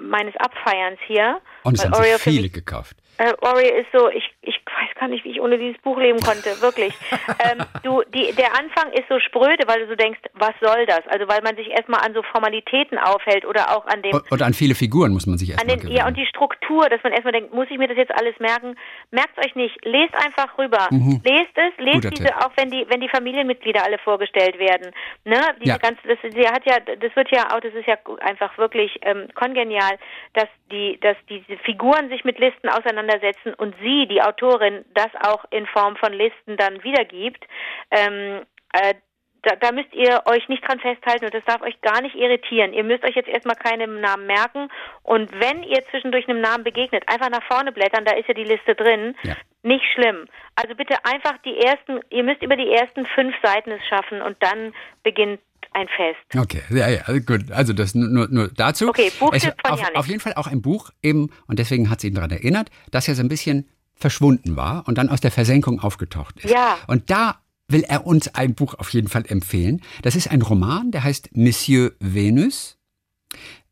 meines 0.00 0.34
Abfeierns 0.36 0.98
hier. 1.06 1.40
Und 1.62 1.78
es 1.78 1.84
haben 1.84 1.94
Oreo 1.94 2.18
viele 2.18 2.50
gekauft. 2.50 2.96
Äh, 3.20 3.34
Oreo 3.42 3.74
ist 3.80 3.88
so, 3.92 4.08
ich, 4.08 4.24
ich 4.40 4.56
weiß 4.64 4.94
gar 4.98 5.08
nicht, 5.08 5.24
wie 5.24 5.32
ich 5.32 5.40
ohne 5.42 5.58
dieses 5.58 5.76
Buch 5.82 5.98
leben 5.98 6.20
konnte, 6.20 6.58
wirklich. 6.62 6.94
ähm, 7.44 7.58
du, 7.82 8.02
die, 8.14 8.32
der 8.32 8.58
Anfang 8.58 8.90
ist 8.92 9.04
so 9.10 9.20
spröde, 9.20 9.62
weil 9.66 9.80
du 9.82 9.88
so 9.88 9.94
denkst, 9.94 10.20
was 10.32 10.54
soll 10.62 10.86
das? 10.86 11.06
Also 11.08 11.28
weil 11.28 11.42
man 11.42 11.54
sich 11.54 11.68
erstmal 11.68 12.00
an 12.00 12.14
so 12.14 12.22
Formalitäten 12.22 12.96
aufhält 12.96 13.44
oder 13.44 13.76
auch 13.76 13.84
an 13.86 14.00
dem 14.00 14.12
Und, 14.14 14.32
und 14.32 14.42
an 14.42 14.54
viele 14.54 14.74
Figuren 14.74 15.12
muss 15.12 15.26
man 15.26 15.36
sich 15.36 15.50
an 15.50 15.56
erstmal 15.58 15.76
den, 15.76 15.80
gewöhnen. 15.82 15.96
ja, 15.98 16.06
und 16.06 16.16
die 16.16 16.24
Struktur, 16.26 16.88
dass 16.88 17.02
man 17.02 17.12
erstmal 17.12 17.32
denkt, 17.32 17.52
muss 17.52 17.66
ich 17.70 17.76
mir 17.76 17.88
das 17.88 17.98
jetzt 17.98 18.12
alles 18.18 18.38
merken? 18.38 18.74
Merkt 19.10 19.36
euch 19.44 19.54
nicht. 19.54 19.76
Lest 19.84 20.14
einfach 20.14 20.56
rüber. 20.56 20.88
Lest 20.90 21.52
es, 21.56 21.72
lest 21.76 21.90
Mhm. 21.90 22.00
Guter 22.00 22.10
diese, 22.10 22.24
Tipp. 22.24 22.36
auch 22.38 22.52
wenn 22.56 22.70
die, 22.70 22.86
wenn 22.88 23.00
die 23.02 23.08
Familienmitglieder 23.10 23.84
alle 23.84 23.98
vorgestellt 23.98 24.58
werden. 24.58 24.92
Ne? 25.26 25.36
Diese 25.58 25.68
Ja. 25.72 25.76
ganze, 25.78 26.00
das, 26.08 26.18
sie 26.22 26.46
hat 26.48 26.64
ja, 26.64 26.78
das 26.80 27.14
wird 27.16 27.30
ja 27.30 27.48
auch, 27.54 27.60
das 27.60 27.74
ist 27.74 27.86
ja 27.86 27.96
einfach 28.20 28.56
wirklich 28.56 28.98
ähm, 29.02 29.26
kongenial, 29.34 29.98
dass 30.32 30.48
die, 30.70 30.98
dass 31.00 31.16
diese 31.28 31.58
Figuren 31.64 32.08
sich 32.08 32.24
mit 32.24 32.38
Listen 32.38 32.68
auseinandersetzen 33.10 33.54
und 33.54 33.74
sie, 33.82 34.06
die 34.06 34.22
Autorin, 34.22 34.84
das 34.94 35.08
auch 35.22 35.44
in 35.50 35.66
Form 35.66 35.96
von 35.96 36.12
Listen 36.12 36.56
dann 36.56 36.82
wiedergibt. 36.82 37.44
Ähm, 37.90 38.42
äh, 38.72 38.94
da, 39.42 39.56
da 39.56 39.72
müsst 39.72 39.92
ihr 39.94 40.22
euch 40.26 40.48
nicht 40.48 40.66
dran 40.68 40.80
festhalten 40.80 41.24
und 41.24 41.32
das 41.32 41.44
darf 41.46 41.62
euch 41.62 41.80
gar 41.80 42.02
nicht 42.02 42.14
irritieren. 42.14 42.74
Ihr 42.74 42.84
müsst 42.84 43.04
euch 43.04 43.16
jetzt 43.16 43.28
erstmal 43.28 43.56
keinen 43.56 44.00
Namen 44.00 44.26
merken 44.26 44.68
und 45.02 45.32
wenn 45.32 45.62
ihr 45.62 45.82
zwischendurch 45.90 46.28
einem 46.28 46.42
Namen 46.42 46.62
begegnet, 46.62 47.04
einfach 47.06 47.30
nach 47.30 47.42
vorne 47.44 47.72
blättern, 47.72 48.04
da 48.04 48.12
ist 48.12 48.28
ja 48.28 48.34
die 48.34 48.44
Liste 48.44 48.74
drin. 48.74 49.16
Ja. 49.22 49.34
Nicht 49.62 49.84
schlimm. 49.94 50.26
Also 50.56 50.74
bitte 50.74 50.94
einfach 51.04 51.38
die 51.44 51.58
ersten, 51.58 52.00
ihr 52.10 52.22
müsst 52.22 52.42
über 52.42 52.56
die 52.56 52.70
ersten 52.70 53.06
fünf 53.06 53.34
Seiten 53.42 53.70
es 53.70 53.86
schaffen 53.88 54.20
und 54.20 54.36
dann 54.40 54.74
beginnt 55.02 55.40
ein 55.72 55.86
Fest. 55.96 56.18
Okay, 56.36 56.62
ja, 56.70 56.88
ja, 56.88 57.02
also 57.02 57.20
gut. 57.20 57.50
Also 57.50 57.72
das 57.72 57.94
nur, 57.94 58.28
nur, 58.28 58.48
dazu. 58.48 58.88
Okay, 58.88 59.10
Buchtipp 59.18 59.42
es, 59.42 59.44
von 59.44 59.70
auf, 59.70 59.80
Yannick. 59.80 59.96
auf 59.96 60.06
jeden 60.06 60.20
Fall 60.20 60.34
auch 60.34 60.46
ein 60.46 60.62
Buch 60.62 60.90
eben, 61.02 61.30
und 61.46 61.58
deswegen 61.58 61.90
hat 61.90 62.00
sie 62.00 62.08
ihn 62.08 62.14
daran 62.14 62.30
erinnert, 62.30 62.70
dass 62.90 63.08
er 63.08 63.14
so 63.14 63.22
ein 63.22 63.28
bisschen 63.28 63.68
verschwunden 63.94 64.56
war 64.56 64.88
und 64.88 64.98
dann 64.98 65.08
aus 65.08 65.20
der 65.20 65.30
Versenkung 65.30 65.80
aufgetaucht 65.80 66.40
ist. 66.40 66.50
Ja. 66.50 66.78
Und 66.86 67.10
da 67.10 67.40
will 67.68 67.84
er 67.86 68.06
uns 68.06 68.34
ein 68.34 68.54
Buch 68.54 68.74
auf 68.74 68.90
jeden 68.90 69.08
Fall 69.08 69.24
empfehlen. 69.26 69.80
Das 70.02 70.16
ist 70.16 70.30
ein 70.30 70.42
Roman, 70.42 70.90
der 70.90 71.04
heißt 71.04 71.36
Monsieur 71.36 71.92
Venus. 72.00 72.78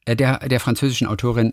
äh, 0.04 0.16
der, 0.16 0.38
der 0.48 0.60
französischen 0.60 1.06
Autorin 1.06 1.52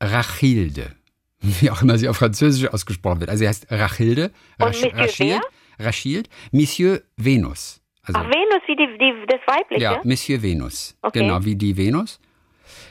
Rachilde. 0.00 0.94
Wie 1.40 1.70
auch 1.70 1.82
immer 1.82 1.98
sie 1.98 2.08
auf 2.08 2.16
Französisch 2.16 2.68
ausgesprochen 2.68 3.20
wird. 3.20 3.30
Also 3.30 3.40
sie 3.40 3.48
heißt 3.48 3.68
Rachilde. 3.70 4.32
Monsieur 4.58 4.92
Rachilde, 4.94 5.40
Rachilde, 5.78 6.30
Monsieur 6.50 7.02
Venus. 7.16 7.80
Also, 8.08 8.20
Ach, 8.20 8.24
Venus, 8.24 8.62
wie 8.66 8.76
die, 8.76 8.98
die, 8.98 9.26
das 9.26 9.40
Weibliche? 9.46 9.82
ja, 9.82 10.00
Monsieur 10.04 10.42
Venus. 10.42 10.96
Okay. 11.02 11.20
Genau, 11.20 11.44
wie 11.44 11.56
die 11.56 11.76
Venus. 11.76 12.20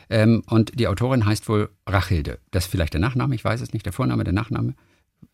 Ähm, 0.09 0.43
und 0.47 0.80
die 0.80 0.88
Autorin 0.88 1.26
heißt 1.26 1.49
wohl 1.49 1.70
Rachilde. 1.86 2.39
Das 2.51 2.65
ist 2.65 2.72
vielleicht 2.72 2.93
der 2.93 3.01
Nachname, 3.01 3.36
ich 3.36 3.43
weiß 3.43 3.61
es 3.61 3.74
nicht, 3.74 3.86
der 3.86 3.93
Vorname, 3.93 4.24
der 4.24 4.34
Nachname. 4.34 4.76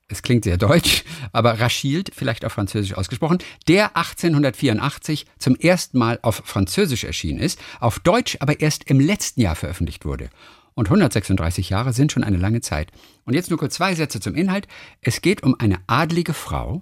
Es 0.07 0.21
klingt 0.21 0.43
sehr 0.43 0.57
deutsch, 0.57 1.03
aber 1.31 1.59
Rachilde, 1.59 2.11
vielleicht 2.13 2.45
auf 2.45 2.53
Französisch 2.53 2.93
ausgesprochen, 2.95 3.39
der 3.67 3.95
1884 3.95 5.25
zum 5.37 5.55
ersten 5.55 5.97
Mal 5.97 6.19
auf 6.21 6.41
Französisch 6.45 7.03
erschienen 7.03 7.39
ist, 7.39 7.59
auf 7.79 7.99
Deutsch 7.99 8.37
aber 8.39 8.59
erst 8.59 8.89
im 8.89 8.99
letzten 8.99 9.41
Jahr 9.41 9.55
veröffentlicht 9.55 10.05
wurde. 10.05 10.29
Und 10.75 10.87
136 10.87 11.69
Jahre 11.69 11.93
sind 11.93 12.11
schon 12.11 12.23
eine 12.23 12.37
lange 12.37 12.61
Zeit. 12.61 12.91
Und 13.25 13.35
jetzt 13.35 13.49
nur 13.49 13.59
kurz 13.59 13.75
zwei 13.75 13.93
Sätze 13.93 14.19
zum 14.19 14.33
Inhalt. 14.33 14.67
Es 15.01 15.21
geht 15.21 15.43
um 15.43 15.55
eine 15.59 15.77
adlige 15.85 16.33
Frau, 16.33 16.81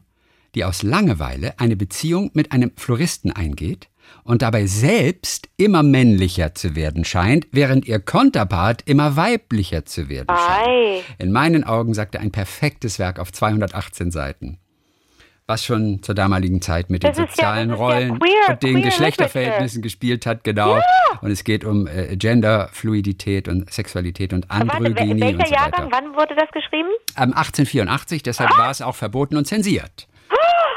die 0.56 0.66
aus 0.66 0.84
Langeweile 0.84 1.54
eine 1.60 1.76
Beziehung 1.76 2.32
mit 2.34 2.52
einem 2.52 2.72
Floristen 2.76 3.32
eingeht 3.32 3.90
und 4.24 4.42
dabei 4.42 4.66
selbst 4.66 5.48
immer 5.58 5.84
männlicher 5.84 6.54
zu 6.54 6.76
werden 6.76 7.06
scheint, 7.06 7.48
während 7.52 7.86
ihr 7.88 8.00
Konterpart 8.00 8.82
immer 8.86 9.16
weiblicher 9.16 9.86
zu 9.86 10.10
werden 10.10 10.28
scheint. 10.36 10.68
Ei. 10.68 11.02
In 11.18 11.32
meinen 11.32 11.64
Augen 11.64 11.94
sagte 11.94 12.20
ein 12.20 12.32
perfektes 12.32 13.00
Werk 13.00 13.20
auf 13.20 13.32
218 13.32 14.12
Seiten. 14.12 14.58
Was 15.48 15.66
schon 15.66 16.02
zur 16.04 16.16
damaligen 16.16 16.62
Zeit 16.62 16.90
mit 16.90 17.04
Das 17.04 17.16
den 17.18 17.26
ja- 17.26 17.30
sozialen 17.32 17.70
ja 17.72 17.76
Rollen 17.76 18.20
queer- 18.20 18.50
und 18.52 18.64
den 18.64 18.82
Geschlechterverhältnissen 18.84 19.82
gespielt 19.82 20.26
hat, 20.26 20.44
genau. 20.44 20.80
Und 21.22 21.32
es 21.32 21.44
geht 21.44 21.66
um 21.66 21.88
äh, 21.88 22.16
Genderfluidität 22.16 23.48
und 23.48 23.72
Sexualität 23.72 24.34
und 24.34 24.50
Warte, 24.50 24.72
Androgynie 24.76 25.12
und 25.14 25.20
welcher 25.22 25.36
so 25.38 25.42
weiter. 25.42 25.54
Jahrgang, 25.54 25.90
wann 25.92 26.14
wurde 26.16 26.36
das 26.36 26.50
geschrieben? 26.52 26.90
Ähm, 27.18 27.34
1884, 27.34 28.24
deshalb 28.24 28.52
war 28.58 28.72
es 28.72 28.82
auch 28.82 28.96
verboten 28.96 29.36
und 29.36 29.46
zensiert. 29.46 30.08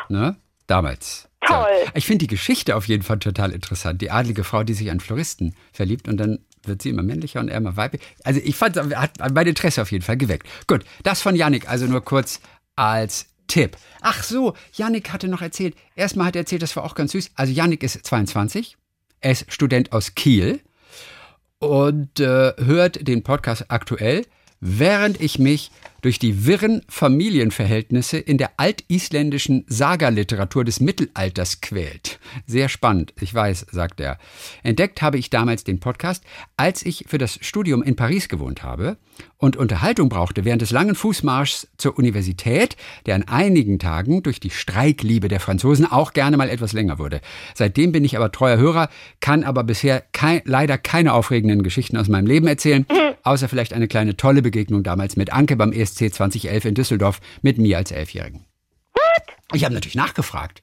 Ne? 0.09 0.37
Damals. 0.67 1.29
Toll. 1.47 1.67
So. 1.85 1.93
Ich 1.95 2.07
finde 2.07 2.25
die 2.25 2.29
Geschichte 2.29 2.77
auf 2.77 2.89
jeden 2.89 3.03
Fall 3.03 3.19
total 3.19 3.53
interessant. 3.53 4.01
Die 4.01 4.11
adlige 4.11 4.45
Frau, 4.45 4.65
die 4.65 4.75
sich 4.75 4.91
an 4.91 5.01
Floristen 5.01 5.55
verliebt 5.73 6.09
und 6.09 6.17
dann 6.17 6.39
wird 6.63 6.83
sie 6.83 6.91
immer 6.91 7.03
männlicher 7.03 7.41
und 7.41 7.49
er 7.49 7.59
immer 7.59 7.77
weiblich. 7.77 8.03
Also 8.23 8.41
ich 8.43 8.57
fand, 8.57 8.77
hat 8.77 9.35
mein 9.35 9.47
Interesse 9.47 9.83
auf 9.83 9.93
jeden 9.93 10.05
Fall 10.05 10.17
geweckt. 10.17 10.47
Gut, 10.67 10.85
das 11.03 11.21
von 11.21 11.37
Yannick, 11.37 11.69
also 11.69 11.87
nur 11.87 12.03
kurz 12.03 12.41
als 12.77 13.27
Tipp. 13.47 13.77
Ach 14.01 14.23
so, 14.23 14.55
Yannick 14.73 15.13
hatte 15.13 15.29
noch 15.29 15.43
erzählt, 15.43 15.75
erstmal 15.95 16.29
hat 16.29 16.37
er 16.37 16.41
erzählt, 16.41 16.63
das 16.63 16.75
war 16.77 16.85
auch 16.85 16.95
ganz 16.95 17.13
süß. 17.13 17.33
Also 17.35 17.53
Yannick 17.53 17.83
ist 17.83 18.05
22, 18.05 18.77
er 19.21 19.33
ist 19.33 19.53
Student 19.53 19.93
aus 19.93 20.15
Kiel 20.15 20.61
und 21.59 22.21
äh, 22.21 22.53
hört 22.57 23.07
den 23.07 23.23
Podcast 23.23 23.67
aktuell, 23.69 24.27
während 24.61 25.21
ich 25.21 25.39
mich 25.39 25.71
durch 26.05 26.19
die 26.19 26.45
wirren 26.45 26.83
Familienverhältnisse 26.91 28.19
in 28.19 28.37
der 28.37 28.51
altisländischen 28.59 29.65
Saga-Literatur 29.69 30.63
des 30.63 30.79
Mittelalters 30.79 31.63
quält. 31.63 32.19
Sehr 32.47 32.69
spannend, 32.69 33.15
ich 33.19 33.33
weiß, 33.33 33.69
sagt 33.71 34.01
er. 34.01 34.19
Entdeckt 34.63 35.01
habe 35.01 35.17
ich 35.17 35.31
damals 35.31 35.65
den 35.65 35.81
Podcast, 35.81 36.23
als 36.59 36.85
ich 36.85 37.07
für 37.09 37.17
das 37.17 37.39
Studium 37.41 37.83
in 37.83 37.97
Paris 37.97 38.29
gewohnt 38.29 38.63
habe 38.63 38.99
und 39.39 39.57
Unterhaltung 39.57 40.11
brauchte 40.11 40.45
während 40.45 40.61
des 40.61 40.71
langen 40.71 40.95
Fußmarschs 40.95 41.69
zur 41.79 41.99
Universität, 41.99 42.77
der 43.07 43.15
an 43.15 43.25
einigen 43.25 43.79
Tagen 43.79 44.23
durch 44.23 44.41
die 44.41 44.51
Streikliebe 44.51 45.29
der 45.29 45.41
Franzosen 45.41 45.91
auch 45.91 46.13
gerne 46.13 46.37
mal 46.37 46.51
etwas 46.51 46.75
länger 46.75 46.99
wurde. 46.99 47.23
Seitdem 47.55 47.93
bin 47.93 48.05
ich 48.05 48.17
aber 48.17 48.31
treuer 48.31 48.59
Hörer, 48.59 48.89
kann 49.21 49.43
aber 49.43 49.65
bisher 49.65 50.03
kei 50.13 50.43
leider 50.45 50.77
keine 50.77 51.15
aufregenden 51.15 51.63
Geschichten 51.63 51.97
aus 51.97 52.09
meinem 52.09 52.27
Leben 52.27 52.47
erzählen, 52.47 52.87
außer 53.23 53.49
vielleicht 53.49 53.73
eine 53.73 53.89
kleine 53.89 54.17
tolle 54.17 54.43
Begegnung 54.43 54.83
damals 54.83 55.17
mit 55.17 55.33
Anke 55.33 55.57
beim 55.57 55.73
ESC 55.95 56.15
2011 56.15 56.65
in 56.65 56.75
Düsseldorf 56.75 57.21
mit 57.43 57.59
mir 57.59 57.79
als 57.79 57.91
Elfjährigen. 57.91 58.45
Ich 59.53 59.65
habe 59.65 59.75
natürlich 59.75 59.95
nachgefragt. 59.95 60.63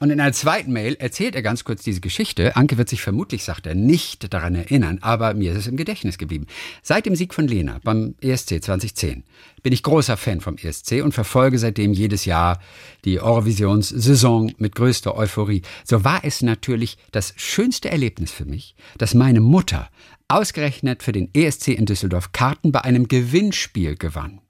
Und 0.00 0.10
in 0.10 0.20
einer 0.20 0.32
zweiten 0.32 0.72
Mail 0.72 0.94
erzählt 0.94 1.34
er 1.34 1.42
ganz 1.42 1.64
kurz 1.64 1.82
diese 1.82 2.00
Geschichte. 2.00 2.54
Anke 2.54 2.78
wird 2.78 2.88
sich 2.88 3.02
vermutlich, 3.02 3.42
sagt 3.42 3.66
er, 3.66 3.74
nicht 3.74 4.32
daran 4.32 4.54
erinnern, 4.54 4.98
aber 5.00 5.34
mir 5.34 5.52
ist 5.52 5.58
es 5.58 5.66
im 5.66 5.76
Gedächtnis 5.76 6.18
geblieben. 6.18 6.46
Seit 6.82 7.06
dem 7.06 7.16
Sieg 7.16 7.34
von 7.34 7.48
Lena 7.48 7.80
beim 7.82 8.14
ESC 8.20 8.62
2010 8.62 9.24
bin 9.62 9.72
ich 9.72 9.82
großer 9.82 10.16
Fan 10.16 10.40
vom 10.40 10.56
ESC 10.56 11.02
und 11.02 11.14
verfolge 11.14 11.58
seitdem 11.58 11.92
jedes 11.92 12.26
Jahr 12.26 12.60
die 13.04 13.20
Eurovisionssaison 13.20 14.52
mit 14.58 14.76
größter 14.76 15.16
Euphorie. 15.16 15.62
So 15.84 16.04
war 16.04 16.20
es 16.22 16.42
natürlich 16.42 16.96
das 17.10 17.34
schönste 17.36 17.90
Erlebnis 17.90 18.30
für 18.30 18.44
mich, 18.44 18.76
dass 18.98 19.14
meine 19.14 19.40
Mutter 19.40 19.90
ausgerechnet 20.28 21.02
für 21.02 21.12
den 21.12 21.28
ESC 21.34 21.68
in 21.68 21.86
Düsseldorf 21.86 22.30
Karten 22.30 22.70
bei 22.70 22.82
einem 22.82 23.08
Gewinnspiel 23.08 23.96
gewann. 23.96 24.40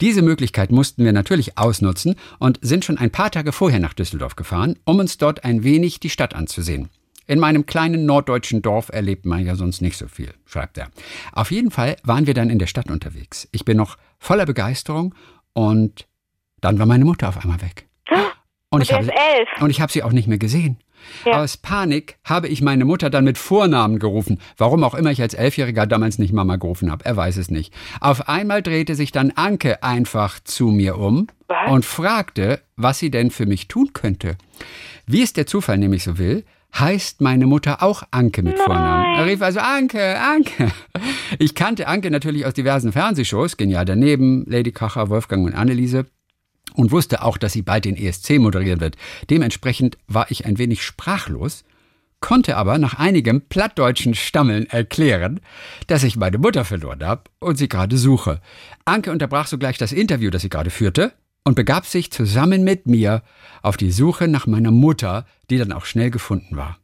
Diese 0.00 0.22
Möglichkeit 0.22 0.70
mussten 0.70 1.04
wir 1.04 1.12
natürlich 1.12 1.58
ausnutzen 1.58 2.16
und 2.38 2.58
sind 2.62 2.84
schon 2.84 2.98
ein 2.98 3.10
paar 3.10 3.30
Tage 3.30 3.52
vorher 3.52 3.80
nach 3.80 3.94
Düsseldorf 3.94 4.36
gefahren, 4.36 4.76
um 4.84 4.98
uns 4.98 5.18
dort 5.18 5.44
ein 5.44 5.64
wenig 5.64 6.00
die 6.00 6.10
Stadt 6.10 6.34
anzusehen. 6.34 6.88
In 7.26 7.38
meinem 7.38 7.66
kleinen 7.66 8.06
norddeutschen 8.06 8.62
Dorf 8.62 8.88
erlebt 8.88 9.26
man 9.26 9.44
ja 9.44 9.54
sonst 9.54 9.82
nicht 9.82 9.98
so 9.98 10.08
viel, 10.08 10.32
schreibt 10.46 10.78
er. 10.78 10.88
Auf 11.32 11.50
jeden 11.50 11.70
Fall 11.70 11.96
waren 12.02 12.26
wir 12.26 12.32
dann 12.32 12.48
in 12.48 12.58
der 12.58 12.66
Stadt 12.66 12.90
unterwegs. 12.90 13.48
Ich 13.52 13.66
bin 13.66 13.76
noch 13.76 13.98
voller 14.18 14.46
Begeisterung 14.46 15.14
und 15.52 16.06
dann 16.62 16.78
war 16.78 16.86
meine 16.86 17.04
Mutter 17.04 17.28
auf 17.28 17.38
einmal 17.38 17.60
weg. 17.60 17.86
Und 18.70 18.82
ich 18.82 18.88
der 18.88 18.98
habe 18.98 19.10
und 19.60 19.70
ich 19.70 19.80
habe 19.80 19.92
sie 19.92 20.02
auch 20.02 20.12
nicht 20.12 20.28
mehr 20.28 20.38
gesehen. 20.38 20.78
Ja. 21.24 21.42
Aus 21.42 21.56
Panik 21.56 22.16
habe 22.24 22.48
ich 22.48 22.62
meine 22.62 22.84
Mutter 22.84 23.10
dann 23.10 23.24
mit 23.24 23.38
Vornamen 23.38 23.98
gerufen. 23.98 24.40
Warum 24.56 24.84
auch 24.84 24.94
immer 24.94 25.10
ich 25.10 25.22
als 25.22 25.34
Elfjähriger 25.34 25.86
damals 25.86 26.18
nicht 26.18 26.32
Mama 26.32 26.56
gerufen 26.56 26.90
habe, 26.90 27.04
er 27.04 27.16
weiß 27.16 27.36
es 27.36 27.50
nicht. 27.50 27.72
Auf 28.00 28.28
einmal 28.28 28.62
drehte 28.62 28.94
sich 28.94 29.12
dann 29.12 29.32
Anke 29.32 29.82
einfach 29.82 30.40
zu 30.40 30.68
mir 30.68 30.98
um 30.98 31.26
Was? 31.46 31.70
und 31.70 31.84
fragte, 31.84 32.60
was 32.76 32.98
sie 32.98 33.10
denn 33.10 33.30
für 33.30 33.46
mich 33.46 33.68
tun 33.68 33.92
könnte. 33.92 34.36
Wie 35.06 35.22
es 35.22 35.32
der 35.32 35.46
Zufall 35.46 35.78
nämlich 35.78 36.04
so 36.04 36.18
will, 36.18 36.44
heißt 36.78 37.20
meine 37.20 37.46
Mutter 37.46 37.82
auch 37.82 38.02
Anke 38.10 38.42
mit 38.42 38.58
Vornamen. 38.58 39.16
Er 39.16 39.26
rief 39.26 39.40
also 39.40 39.60
Anke, 39.60 40.20
Anke. 40.20 40.70
Ich 41.38 41.54
kannte 41.54 41.88
Anke 41.88 42.10
natürlich 42.10 42.46
aus 42.46 42.54
diversen 42.54 42.92
Fernsehshows, 42.92 43.56
Genial 43.56 43.84
daneben, 43.84 44.44
Lady 44.46 44.72
Kracher, 44.72 45.08
Wolfgang 45.08 45.46
und 45.46 45.54
Anneliese 45.54 46.06
und 46.78 46.92
wusste 46.92 47.22
auch, 47.22 47.38
dass 47.38 47.52
sie 47.52 47.62
bald 47.62 47.84
den 47.84 47.96
ESC 47.96 48.38
moderieren 48.38 48.80
wird. 48.80 48.96
Dementsprechend 49.30 49.98
war 50.06 50.30
ich 50.30 50.46
ein 50.46 50.58
wenig 50.58 50.84
sprachlos, 50.84 51.64
konnte 52.20 52.56
aber 52.56 52.78
nach 52.78 52.94
einigem 52.94 53.40
plattdeutschen 53.40 54.14
Stammeln 54.14 54.66
erklären, 54.66 55.40
dass 55.88 56.04
ich 56.04 56.16
meine 56.16 56.38
Mutter 56.38 56.64
verloren 56.64 57.04
habe 57.04 57.24
und 57.40 57.58
sie 57.58 57.68
gerade 57.68 57.98
suche. 57.98 58.40
Anke 58.84 59.10
unterbrach 59.10 59.48
sogleich 59.48 59.76
das 59.76 59.90
Interview, 59.90 60.30
das 60.30 60.42
sie 60.42 60.50
gerade 60.50 60.70
führte, 60.70 61.12
und 61.42 61.56
begab 61.56 61.84
sich 61.84 62.12
zusammen 62.12 62.62
mit 62.62 62.86
mir 62.86 63.22
auf 63.60 63.76
die 63.76 63.90
Suche 63.90 64.28
nach 64.28 64.46
meiner 64.46 64.70
Mutter, 64.70 65.26
die 65.50 65.58
dann 65.58 65.72
auch 65.72 65.84
schnell 65.84 66.10
gefunden 66.10 66.56
war. 66.56 66.78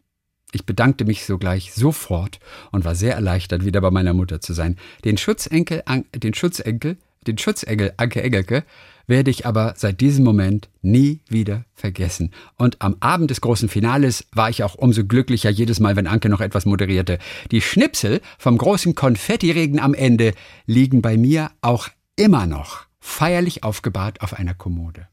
Ich 0.51 0.67
bedankte 0.67 1.05
mich 1.05 1.25
sogleich 1.25 1.73
sofort 1.73 2.41
und 2.73 2.85
war 2.85 2.97
sehr 2.97 3.15
erleichtert, 3.15 3.65
wieder 3.65 3.81
bei 3.81 3.93
meiner 3.93 4.15
Mutter 4.15 4.41
zu 4.41 4.55
sein. 4.55 4.77
Den 5.05 5.19
Schutzenkel, 5.19 5.85
den 6.15 6.35
Schutzenkel, 6.35 6.97
den 7.27 7.39
Schutzengel 7.39 7.93
Anke 7.97 8.23
Engelke 8.23 8.65
werde 9.07 9.31
ich 9.31 9.47
aber 9.47 9.75
seit 9.77 10.01
diesem 10.01 10.25
Moment 10.25 10.69
nie 10.83 11.21
wieder 11.29 11.65
vergessen. 11.75 12.33
Und 12.57 12.81
am 12.81 12.97
Abend 13.01 13.31
des 13.31 13.41
großen 13.41 13.69
Finales 13.69 14.27
war 14.33 14.51
ich 14.51 14.63
auch 14.63 14.75
umso 14.75 15.05
glücklicher 15.05 15.51
jedes 15.51 15.81
Mal, 15.81 15.97
wenn 15.97 16.07
Anke 16.07 16.29
noch 16.29 16.41
etwas 16.41 16.67
moderierte. 16.67 17.19
Die 17.51 17.61
Schnipsel 17.61 18.21
vom 18.39 18.59
großen 18.59 18.95
Konfettiregen 18.95 19.81
am 19.81 19.95
Ende 19.95 20.33
liegen 20.67 21.03
bei 21.03 21.17
mir 21.17 21.51
auch 21.61 21.89
immer 22.17 22.47
noch 22.47 22.87
feierlich 23.01 23.65
aufgebahrt 23.65 24.23
auf 24.23 24.35
einer 24.35 24.55
Kommode. 24.55 25.09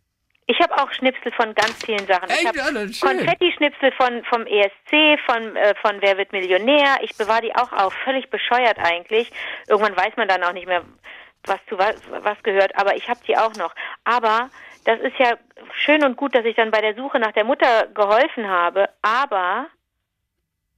Ich 0.51 0.59
habe 0.59 0.75
auch 0.81 0.91
Schnipsel 0.91 1.31
von 1.31 1.55
ganz 1.55 1.85
vielen 1.85 2.05
Sachen. 2.07 2.27
Ich 2.29 2.45
habe. 2.45 2.59
Konfetti-Schnipsel 2.99 3.91
von, 3.93 4.21
vom 4.25 4.45
ESC, 4.45 5.17
von, 5.25 5.55
äh, 5.55 5.73
von 5.81 6.01
Wer 6.01 6.17
wird 6.17 6.33
Millionär. 6.33 6.97
Ich 7.03 7.15
bewahre 7.15 7.41
die 7.43 7.55
auch 7.55 7.71
auf. 7.71 7.93
Völlig 8.03 8.29
bescheuert 8.29 8.77
eigentlich. 8.77 9.31
Irgendwann 9.69 9.95
weiß 9.95 10.17
man 10.17 10.27
dann 10.27 10.43
auch 10.43 10.51
nicht 10.51 10.67
mehr, 10.67 10.83
was 11.45 11.59
zu 11.67 11.77
was, 11.77 11.95
was 12.09 12.41
gehört. 12.43 12.77
Aber 12.77 12.95
ich 12.95 13.07
habe 13.09 13.19
die 13.27 13.37
auch 13.37 13.55
noch. 13.55 13.73
Aber 14.03 14.49
das 14.85 14.99
ist 14.99 15.17
ja 15.19 15.37
schön 15.73 16.03
und 16.03 16.17
gut, 16.17 16.35
dass 16.35 16.45
ich 16.45 16.55
dann 16.55 16.71
bei 16.71 16.81
der 16.81 16.95
Suche 16.95 17.19
nach 17.19 17.31
der 17.31 17.43
Mutter 17.43 17.87
geholfen 17.93 18.47
habe. 18.47 18.89
Aber 19.01 19.67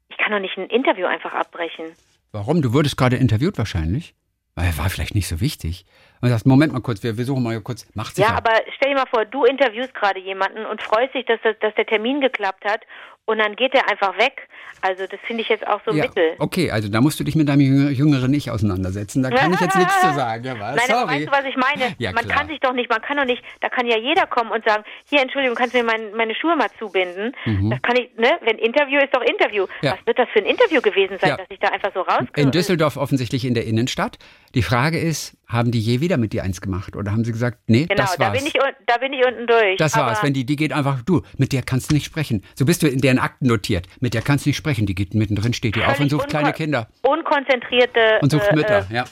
ich 0.10 0.18
kann 0.18 0.32
doch 0.32 0.40
nicht 0.40 0.58
ein 0.58 0.68
Interview 0.68 1.06
einfach 1.06 1.34
abbrechen. 1.34 1.96
Warum? 2.32 2.62
Du 2.62 2.74
wurdest 2.74 2.98
gerade 2.98 3.16
interviewt 3.16 3.58
wahrscheinlich. 3.58 4.16
Weil 4.56 4.78
war 4.78 4.90
vielleicht 4.90 5.16
nicht 5.16 5.28
so 5.28 5.42
wichtig. 5.42 5.86
und 6.22 6.30
sagst, 6.30 6.46
Moment 6.46 6.74
mal 6.74 6.82
kurz, 6.82 7.02
wir, 7.02 7.18
wir 7.18 7.26
suchen 7.26 7.42
mal 7.42 7.60
kurz, 7.62 7.88
macht 7.96 8.16
sich 8.16 8.24
Ja, 8.24 8.36
aber 8.36 8.52
stell 8.76 8.92
dir 8.92 9.00
mal 9.00 9.08
vor, 9.08 9.26
du 9.26 9.46
interviewst 9.46 9.96
gerade 9.96 10.20
jemanden 10.20 10.66
und 10.66 10.82
freust 10.84 11.16
dich, 11.16 11.26
dass, 11.26 11.40
das, 11.44 11.58
dass 11.60 11.74
der 11.74 11.88
Termin 11.88 12.22
geklappt 12.22 12.64
hat 12.66 12.82
und 13.26 13.38
dann 13.40 13.56
geht 13.56 13.74
er 13.74 13.90
einfach 13.90 14.18
weg. 14.18 14.48
Also 14.82 15.06
das 15.10 15.20
finde 15.26 15.44
ich 15.44 15.48
jetzt 15.50 15.66
auch 15.66 15.80
so 15.86 15.94
ja, 15.94 16.04
mittel. 16.04 16.34
Okay, 16.40 16.70
also 16.70 16.90
da 16.90 17.00
musst 17.00 17.18
du 17.18 17.24
dich 17.24 17.36
mit 17.36 17.48
deinem 17.48 17.62
jünger- 17.62 17.90
jüngeren 17.92 18.34
Ich 18.34 18.52
auseinandersetzen. 18.52 19.24
Da 19.24 19.30
kann 19.30 19.54
ich 19.54 19.62
jetzt 19.62 19.78
nichts 19.78 20.02
zu 20.02 20.08
sagen. 20.14 20.44
Ja, 20.44 20.60
was? 20.60 20.76
Nein, 20.76 20.86
Sorry. 20.90 21.08
weißt 21.16 21.28
du, 21.28 21.32
was 21.32 21.46
ich 21.46 21.56
meine? 21.56 21.96
Ja, 22.00 22.12
man 22.12 22.26
klar. 22.26 22.40
kann 22.40 22.48
sich 22.50 22.60
doch 22.60 22.74
nicht, 22.74 22.90
man 22.90 23.02
kann 23.02 23.16
doch 23.16 23.24
nicht, 23.26 23.42
da 23.62 23.70
kann 23.70 23.88
ja 23.88 23.98
jeder 23.98 24.26
kommen 24.28 24.52
und 24.52 24.66
sagen, 24.66 24.84
hier, 25.10 25.22
Entschuldigung, 25.22 25.56
kannst 25.56 25.74
du 25.74 25.78
mir 25.78 25.86
mein, 25.86 26.14
meine 26.18 26.36
Schuhe 26.36 26.58
mal 26.58 26.68
zubinden? 26.80 27.32
Das 27.70 27.82
kann 27.82 27.96
ich, 27.96 28.14
ne? 28.18 28.32
Wenn 28.42 28.58
Interview 28.58 29.00
ist 29.00 29.14
doch 29.16 29.22
Interview. 29.22 29.64
Mhm. 29.64 29.88
Ja. 29.88 29.94
Was 29.98 30.06
wird 30.06 30.20
das 30.20 30.28
für 30.34 30.40
ein 30.40 30.46
Interview 30.46 30.82
gewesen 30.82 31.18
sein, 31.22 31.38
dass 31.38 31.48
ich 31.50 31.60
da 31.60 31.70
einfach 31.70 31.92
so 31.94 32.02
raus 32.02 32.24
In 32.36 32.52
Düsseldorf 32.52 32.98
offensichtlich 32.98 33.46
in 33.46 33.54
der 33.54 33.66
Innenstadt. 33.66 34.18
Die 34.54 34.64
Frage 34.64 35.00
ist, 35.00 35.38
haben 35.48 35.72
die 35.72 35.80
je 35.80 36.02
wieder 36.02 36.18
mit 36.18 36.34
dir 36.34 36.44
eins 36.44 36.60
gemacht? 36.62 36.96
Oder 36.98 37.12
haben 37.12 37.24
sie 37.24 37.32
gesagt, 37.32 37.58
nee, 37.68 37.86
Genau, 37.86 37.96
das 38.04 38.18
da 38.18 38.26
war's? 38.26 38.38
bin, 38.38 38.48
ich, 38.48 38.54
da 38.86 38.98
bin 38.98 39.14
ich 39.14 39.26
unten 39.26 39.48
durch. 39.48 39.78
das 39.78 39.96
war's. 39.96 40.22
Wenn 40.22 40.34
die, 40.34 40.46
die 40.46 40.56
geht 40.58 40.74
einfach, 40.74 41.02
du, 41.04 41.22
mit 41.38 41.54
der 41.54 41.62
kannst 41.64 41.90
du 41.90 41.96
nicht 41.96 42.06
sprechen. 42.06 42.44
So 42.54 42.66
bist 42.66 42.84
du 42.84 42.88
in 42.88 43.00
deren 43.14 43.24
Akten 43.24 43.48
notiert. 43.48 43.88
Mit 44.02 44.14
der 44.14 44.22
kannst 44.22 44.46
du 44.46 44.50
nicht 44.50 44.58
sprechen. 44.58 44.86
Die 44.86 44.96
geht 44.96 45.14
mittendrin, 45.14 45.54
steht 45.54 45.76
die 45.76 45.84
auf 45.84 46.00
und 46.00 46.10
sucht 46.10 46.30
kleine 46.30 46.54
Kinder. 46.54 46.88
Unkonzentrierte. 47.04 48.20
Und 48.22 48.32
sucht 48.32 48.50
äh, 48.50 48.56
Mütter, 48.56 48.86
Äh, 48.90 48.96
ja. 48.96 49.06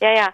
ja, 0.00 0.14
ja. 0.14 0.28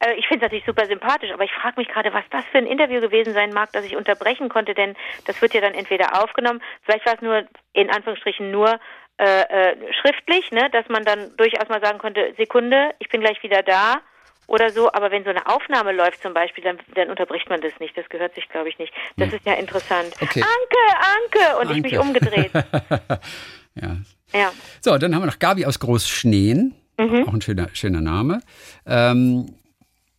Äh, 0.00 0.14
Ich 0.18 0.26
finde 0.26 0.44
es 0.46 0.52
natürlich 0.52 0.64
super 0.66 0.86
sympathisch, 0.86 1.30
aber 1.32 1.44
ich 1.44 1.52
frage 1.52 1.74
mich 1.78 1.88
gerade, 1.88 2.12
was 2.12 2.24
das 2.30 2.44
für 2.50 2.58
ein 2.58 2.66
Interview 2.66 3.00
gewesen 3.00 3.34
sein 3.34 3.50
mag, 3.52 3.70
das 3.72 3.84
ich 3.84 3.96
unterbrechen 3.96 4.48
konnte, 4.48 4.74
denn 4.74 4.94
das 5.26 5.40
wird 5.42 5.54
ja 5.54 5.60
dann 5.60 5.74
entweder 5.74 6.22
aufgenommen, 6.22 6.60
vielleicht 6.82 7.06
war 7.06 7.14
es 7.14 7.22
nur, 7.22 7.44
in 7.72 7.90
Anführungsstrichen, 7.90 8.50
nur 8.50 8.78
äh, 9.18 9.42
äh, 9.42 9.76
schriftlich, 10.00 10.50
ne, 10.50 10.68
dass 10.72 10.88
man 10.88 11.04
dann 11.04 11.36
durchaus 11.36 11.68
mal 11.68 11.80
sagen 11.80 11.98
konnte, 11.98 12.34
Sekunde, 12.36 12.90
ich 12.98 13.08
bin 13.08 13.20
gleich 13.20 13.42
wieder 13.42 13.62
da 13.62 14.00
oder 14.46 14.70
so, 14.70 14.92
aber 14.92 15.10
wenn 15.10 15.24
so 15.24 15.30
eine 15.30 15.46
Aufnahme 15.46 15.92
läuft 15.92 16.22
zum 16.22 16.34
Beispiel, 16.34 16.64
dann, 16.64 16.78
dann 16.94 17.10
unterbricht 17.10 17.48
man 17.48 17.60
das 17.60 17.72
nicht, 17.80 17.96
das 17.96 18.08
gehört 18.08 18.34
sich, 18.34 18.48
glaube 18.48 18.68
ich, 18.68 18.78
nicht. 18.78 18.92
Das 19.16 19.32
ist 19.32 19.44
ja 19.46 19.54
interessant. 19.54 20.14
Okay. 20.20 20.42
Anke, 20.42 21.50
Anke! 21.50 21.58
Und 21.60 21.76
ich 21.76 21.82
mich 21.82 21.98
Anke. 21.98 22.06
umgedreht. 22.06 22.50
ja. 23.74 23.96
Ja. 24.32 24.52
So, 24.80 24.98
dann 24.98 25.14
haben 25.14 25.22
wir 25.22 25.26
noch 25.26 25.38
Gabi 25.38 25.64
aus 25.64 25.78
Großschneen. 25.78 26.74
Mhm. 26.98 27.28
Auch 27.28 27.32
ein 27.32 27.40
schöner, 27.40 27.68
schöner 27.72 28.00
Name. 28.00 28.40
Ähm, 28.86 29.54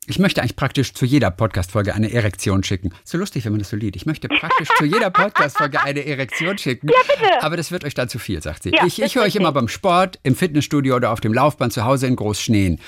ich 0.08 0.20
möchte 0.20 0.42
eigentlich 0.42 0.56
praktisch 0.56 0.94
zu 0.94 1.06
jeder 1.06 1.32
Podcast-Folge 1.32 1.96
eine 1.96 2.12
Erektion 2.12 2.64
schicken. 2.64 2.94
So 3.04 3.18
lustig, 3.18 3.46
wenn 3.46 3.54
man 3.54 3.60
das 3.60 3.70
so 3.70 3.76
liest. 3.76 3.96
Ich 3.96 4.06
möchte 4.06 4.28
praktisch 4.28 4.70
zu 4.78 4.86
jeder 4.86 5.10
Podcast-Folge 5.10 5.82
eine 5.82 6.06
Erektion 6.06 6.58
schicken. 6.58 6.90
Ja, 6.90 7.00
bitte. 7.08 7.44
Aber 7.44 7.58
das 7.58 7.72
wird 7.72 7.86
euch 7.86 7.94
dann 7.94 8.10
zu 8.10 8.20
viel, 8.20 8.42
sagt 8.42 8.64
sie. 8.64 8.72
Ja, 8.72 8.86
ich 8.86 9.02
ich 9.02 9.16
höre 9.16 9.24
euch 9.24 9.36
immer 9.36 9.52
beim 9.52 9.68
Sport, 9.68 10.20
im 10.24 10.36
Fitnessstudio 10.36 10.96
oder 10.96 11.12
auf 11.12 11.22
dem 11.22 11.34
Laufband 11.34 11.74
zu 11.74 11.86
Hause 11.86 12.08
in 12.08 12.16
Großschneen. 12.16 12.80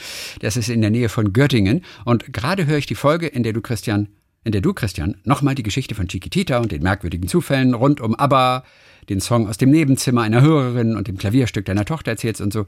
Das 0.41 0.57
ist 0.57 0.69
in 0.69 0.81
der 0.81 0.91
Nähe 0.91 1.09
von 1.09 1.33
Göttingen. 1.33 1.83
Und 2.05 2.33
gerade 2.33 2.65
höre 2.65 2.77
ich 2.77 2.85
die 2.85 2.95
Folge, 2.95 3.27
in 3.27 3.43
der 3.43 3.53
du, 3.53 3.61
Christian, 3.61 4.09
in 4.43 4.51
der 4.51 4.61
du, 4.61 4.73
Christian, 4.73 5.15
nochmal 5.23 5.55
die 5.55 5.63
Geschichte 5.63 5.95
von 5.95 6.07
Chiquitita 6.07 6.59
und 6.59 6.71
den 6.71 6.83
merkwürdigen 6.83 7.27
Zufällen 7.27 7.73
rund 7.73 7.99
um 7.99 8.15
ABBA, 8.15 8.63
den 9.09 9.21
Song 9.21 9.47
aus 9.47 9.57
dem 9.57 9.71
Nebenzimmer 9.71 10.21
einer 10.21 10.41
Hörerin 10.41 10.95
und 10.95 11.07
dem 11.07 11.17
Klavierstück 11.17 11.65
deiner 11.65 11.85
Tochter 11.85 12.11
erzählst 12.11 12.41
und 12.41 12.53
so. 12.53 12.65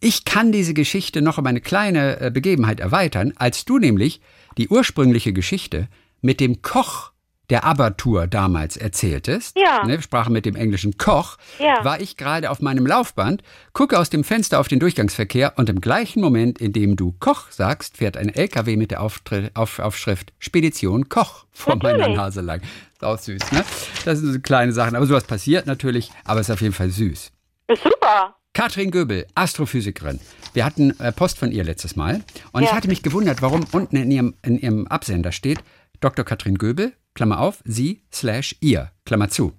Ich 0.00 0.24
kann 0.24 0.52
diese 0.52 0.74
Geschichte 0.74 1.22
noch 1.22 1.38
um 1.38 1.46
eine 1.46 1.60
kleine 1.60 2.20
äh, 2.20 2.30
Begebenheit 2.30 2.80
erweitern, 2.80 3.32
als 3.36 3.64
du 3.64 3.78
nämlich 3.78 4.20
die 4.58 4.68
ursprüngliche 4.68 5.32
Geschichte 5.32 5.88
mit 6.20 6.40
dem 6.40 6.62
Koch 6.62 7.12
der 7.50 7.64
ABBA-Tour 7.64 8.26
damals 8.26 8.76
erzähltest, 8.76 9.56
Ja. 9.58 9.84
ne, 9.84 9.92
wir 9.94 10.02
sprachen 10.02 10.32
mit 10.32 10.46
dem 10.46 10.56
englischen 10.56 10.98
Koch, 10.98 11.36
Ja. 11.58 11.84
war 11.84 12.00
ich 12.00 12.16
gerade 12.16 12.50
auf 12.50 12.60
meinem 12.60 12.86
Laufband, 12.86 13.42
gucke 13.72 13.98
aus 13.98 14.10
dem 14.10 14.24
Fenster 14.24 14.58
auf 14.60 14.68
den 14.68 14.80
Durchgangsverkehr 14.80 15.52
und 15.56 15.68
im 15.68 15.80
gleichen 15.80 16.20
Moment, 16.20 16.60
in 16.60 16.72
dem 16.72 16.96
du 16.96 17.14
Koch 17.20 17.50
sagst, 17.50 17.96
fährt 17.98 18.16
ein 18.16 18.28
LKW 18.28 18.76
mit 18.76 18.90
der 18.90 19.00
Auftri 19.02 19.50
auf 19.54 19.78
Aufschrift 19.78 20.32
Spedition 20.38 21.08
Koch 21.08 21.44
vor 21.52 21.76
meiner 21.76 21.98
Natürlich. 21.98 22.16
Nase 22.16 22.40
lang. 22.40 22.60
Ist 22.92 23.04
auch 23.04 23.18
süß, 23.18 23.52
ne? 23.52 23.64
Das 24.04 24.18
sind 24.18 24.32
so 24.32 24.40
kleine 24.40 24.72
Sachen. 24.72 24.96
Aber 24.96 25.06
sowas 25.06 25.24
passiert 25.24 25.66
natürlich, 25.66 26.10
aber 26.24 26.40
ist 26.40 26.50
auf 26.50 26.60
jeden 26.62 26.74
Fall 26.74 26.88
süß. 26.90 27.30
Ist 27.68 27.82
super. 27.82 28.34
Katrin 28.54 28.90
Göbel, 28.90 29.26
Astrophysikerin. 29.34 30.18
Wir 30.54 30.64
hatten 30.64 30.98
äh, 30.98 31.12
Post 31.12 31.38
von 31.38 31.52
ihr 31.52 31.62
letztes 31.62 31.94
Mal. 31.94 32.22
Und 32.52 32.62
ich 32.62 32.70
Ja. 32.70 32.76
hatte 32.76 32.88
mich 32.88 33.02
gewundert, 33.02 33.42
warum 33.42 33.66
unten 33.72 33.96
in 33.96 34.10
ihrem, 34.10 34.34
in 34.42 34.58
ihrem 34.58 34.86
Absender 34.86 35.30
steht, 35.30 35.58
Dr. 36.00 36.24
Katrin 36.24 36.56
Göbel, 36.56 36.92
Klammer 37.16 37.40
auf, 37.40 37.62
sie 37.64 38.02
slash 38.12 38.54
ihr, 38.60 38.92
Klammer 39.04 39.28
zu. 39.28 39.52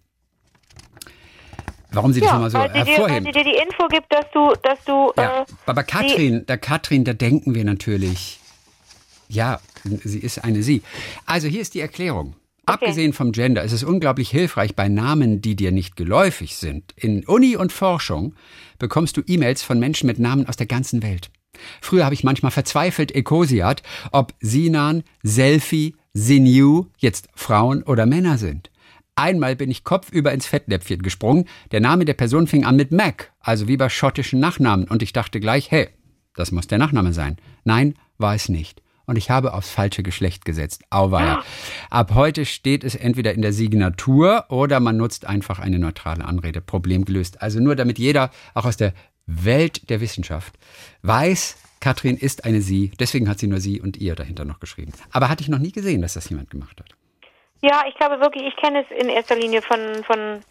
Warum 1.91 2.13
sie 2.13 2.19
das 2.19 2.27
Ja, 2.27 2.33
nochmal 2.33 2.51
so 2.51 2.57
weil, 2.59 2.67
dir, 2.69 2.75
weil 2.75 2.85
hervorheben. 2.85 3.25
sie 3.25 3.31
dir 3.31 3.43
die 3.43 3.57
Info 3.57 3.87
gibt, 3.87 4.13
dass 4.13 4.25
du, 4.33 4.53
dass 4.61 4.83
du, 4.85 5.11
Ja, 5.17 5.41
äh, 5.41 5.45
aber 5.65 5.83
Katrin, 5.83 6.45
der 6.45 6.57
Katrin, 6.57 7.03
da 7.03 7.13
denken 7.13 7.55
wir 7.55 7.63
natürlich, 7.63 8.39
ja, 9.27 9.59
sie 9.83 10.19
ist 10.19 10.43
eine 10.43 10.63
sie. 10.63 10.83
Also 11.25 11.47
hier 11.47 11.61
ist 11.61 11.73
die 11.73 11.79
Erklärung. 11.79 12.35
Abgesehen 12.65 13.13
vom 13.13 13.31
Gender 13.31 13.63
ist 13.63 13.71
es 13.71 13.83
unglaublich 13.83 14.29
hilfreich 14.29 14.75
bei 14.75 14.89
Namen, 14.89 15.41
die 15.41 15.55
dir 15.55 15.71
nicht 15.71 15.95
geläufig 15.95 16.57
sind. 16.57 16.93
In 16.97 17.25
Uni 17.25 17.55
und 17.55 17.71
Forschung 17.71 18.35
bekommst 18.77 19.15
du 19.15 19.21
E-Mails 19.25 19.63
von 19.63 19.79
Menschen 19.79 20.07
mit 20.07 20.19
Namen 20.19 20.47
aus 20.47 20.57
der 20.57 20.67
ganzen 20.67 21.01
Welt. 21.01 21.31
Früher 21.81 22.03
habe 22.03 22.13
ich 22.13 22.25
manchmal 22.25 22.51
verzweifelt 22.51 23.15
ekosiat, 23.15 23.81
ob 24.11 24.33
Sinan, 24.41 25.03
Selfie, 25.23 25.95
Sinew 26.17 26.87
jetzt 26.97 27.29
Frauen 27.35 27.83
oder 27.83 28.07
Männer 28.07 28.39
sind. 28.39 28.71
Einmal 29.15 29.55
bin 29.55 29.69
ich 29.69 29.83
kopfüber 29.83 30.31
ins 30.31 30.47
Fettnäpfchen 30.47 31.03
gesprungen. 31.03 31.45
Der 31.71 31.79
Name 31.79 32.05
der 32.05 32.15
Person 32.15 32.47
fing 32.47 32.65
an 32.65 32.75
mit 32.75 32.91
Mac, 32.91 33.31
also 33.39 33.67
wie 33.67 33.77
bei 33.77 33.87
schottischen 33.87 34.39
Nachnamen. 34.39 34.87
Und 34.87 35.03
ich 35.03 35.13
dachte 35.13 35.39
gleich, 35.39 35.69
hey, 35.69 35.89
das 36.35 36.51
muss 36.51 36.65
der 36.65 36.79
Nachname 36.79 37.13
sein. 37.13 37.37
Nein, 37.65 37.93
war 38.17 38.33
es 38.33 38.49
nicht. 38.49 38.81
Und 39.05 39.17
ich 39.17 39.29
habe 39.29 39.53
aufs 39.53 39.69
falsche 39.69 40.01
Geschlecht 40.01 40.43
gesetzt. 40.43 40.83
Auweia. 40.89 41.43
Ab 41.91 42.15
heute 42.15 42.45
steht 42.45 42.83
es 42.83 42.95
entweder 42.95 43.35
in 43.35 43.43
der 43.43 43.53
Signatur 43.53 44.45
oder 44.49 44.79
man 44.79 44.97
nutzt 44.97 45.27
einfach 45.27 45.59
eine 45.59 45.77
neutrale 45.77 46.25
Anrede. 46.25 46.61
Problem 46.61 47.05
gelöst. 47.05 47.43
Also 47.43 47.59
nur 47.59 47.75
damit 47.75 47.99
jeder, 47.99 48.31
auch 48.55 48.65
aus 48.65 48.75
der 48.75 48.93
Welt 49.27 49.87
der 49.91 50.01
Wissenschaft, 50.01 50.55
weiß, 51.03 51.57
Katrin 51.87 52.17
ist 52.17 52.43
eine 52.43 52.59
Sie. 52.59 52.91
Deswegen 52.99 53.29
hat 53.29 53.39
sie 53.39 53.47
nur 53.47 53.59
Sie 53.61 53.79
und 53.79 53.95
ihr 53.95 54.13
dahinter 54.13 54.43
noch 54.43 54.59
geschrieben. 54.59 54.91
Aber 55.13 55.29
hatte 55.29 55.41
ich 55.41 55.47
noch 55.47 55.57
nie 55.57 55.71
gesehen, 55.71 56.01
dass 56.01 56.15
das 56.15 56.29
jemand 56.29 56.49
gemacht 56.49 56.77
hat. 56.81 56.89
ja, 57.61 57.85
ich 57.87 57.95
glaube 57.95 58.19
wirklich, 58.19 58.43
ich 58.45 58.57
kenne 58.57 58.83
es 58.83 59.01
in 59.01 59.07
erster 59.07 59.37
Linie 59.37 59.61
von, 59.61 60.03
von 60.03 60.41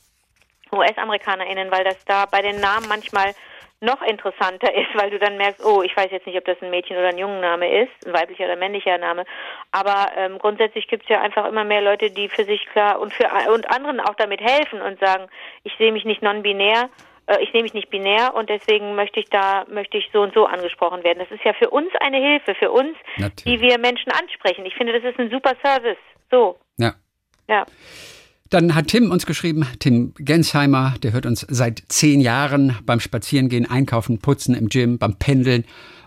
US-AmerikanerInnen, 0.73 1.71
weil 1.71 1.85
das 1.85 2.03
da 2.07 2.25
bei 2.25 2.41
den 2.41 2.59
Namen 2.59 2.89
manchmal 2.89 3.35
noch 3.83 4.01
interessanter 4.01 4.75
ist, 4.75 4.89
weil 4.95 5.11
du 5.11 5.19
dann 5.19 5.37
merkst, 5.37 5.63
oh, 5.63 5.83
ich 5.83 5.95
weiß 5.95 6.11
jetzt 6.11 6.27
nicht, 6.27 6.39
ob 6.39 6.47
das 6.47 6.57
ein 6.63 6.71
Mädchen 6.71 6.97
oder 6.97 7.09
ein 7.09 7.19
Jungenname 7.19 7.83
ist, 7.83 8.07
ein 8.07 8.15
weiblicher 8.15 8.45
oder 8.45 8.57
männlicher 8.57 8.97
Name, 8.97 9.27
aber 9.73 10.13
ähm, 10.17 10.39
grundsätzlich 10.39 10.89
gibt 10.89 11.03
es 11.03 11.11
ja 11.11 11.21
einfach 11.21 11.47
immer 11.47 11.65
mehr 11.65 11.83
Leute, 11.83 12.11
die 12.11 12.31
für 12.31 12.47
sich 12.47 12.65
klar 12.73 12.99
und 12.99 13.13
für 13.13 13.29
und 13.53 13.71
anderen 13.71 14.01
auch 14.01 14.15
damit 14.15 14.41
helfen 14.41 14.81
und 14.81 14.99
sagen, 15.01 15.27
ich 15.65 15.75
sehe 15.77 15.93
mich 15.93 16.07
nicht 16.07 16.23
non-binär, 16.23 16.89
ich 17.41 17.51
sehe 17.53 17.63
mich 17.63 17.75
nicht 17.75 17.91
binär 17.91 18.35
und 18.35 18.49
deswegen 18.49 18.95
möchte 18.95 19.21
ich 19.21 19.27
da 19.31 19.65
möchte 19.71 19.99
ich 19.99 20.09
so 20.13 20.23
und 20.23 20.33
so 20.35 20.47
angesprochen 20.47 21.03
werden. 21.05 21.19
Das 21.19 21.31
ist 21.31 21.45
ja 21.45 21.53
für 21.55 21.71
uns 21.71 21.89
eine 22.01 22.19
Hilfe, 22.19 22.55
für 22.55 22.71
uns, 22.71 22.97
Natürlich. 23.19 23.61
die 23.61 23.61
wir 23.61 23.79
Menschen 23.79 24.13
ansprechen. 24.13 24.65
Ich 24.65 24.75
finde, 24.75 24.93
das 24.93 25.05
ist 25.05 25.19
ein 25.19 25.31
super 25.31 25.55
Service. 25.65 25.99
So, 26.31 26.59
Ja. 26.79 26.95
ja. 27.49 27.67
Dann 28.51 28.77
hat 28.77 28.89
Tim 28.89 29.11
uns 29.11 29.27
geschrieben, 29.27 29.67
Tim 29.81 30.15
Gensheimer, 30.19 30.95
der 31.03 31.13
hört 31.13 31.27
uns 31.27 31.41
seit 31.49 31.83
zehn 31.89 32.21
Jahren 32.21 32.79
beim 32.85 33.01
Spazierengehen, 33.01 33.69
Einkaufen, 33.69 34.21
Putzen 34.21 34.55
im 34.55 34.69
Gym, 34.69 34.99
beim 34.99 35.19
Pendeln 35.19 35.65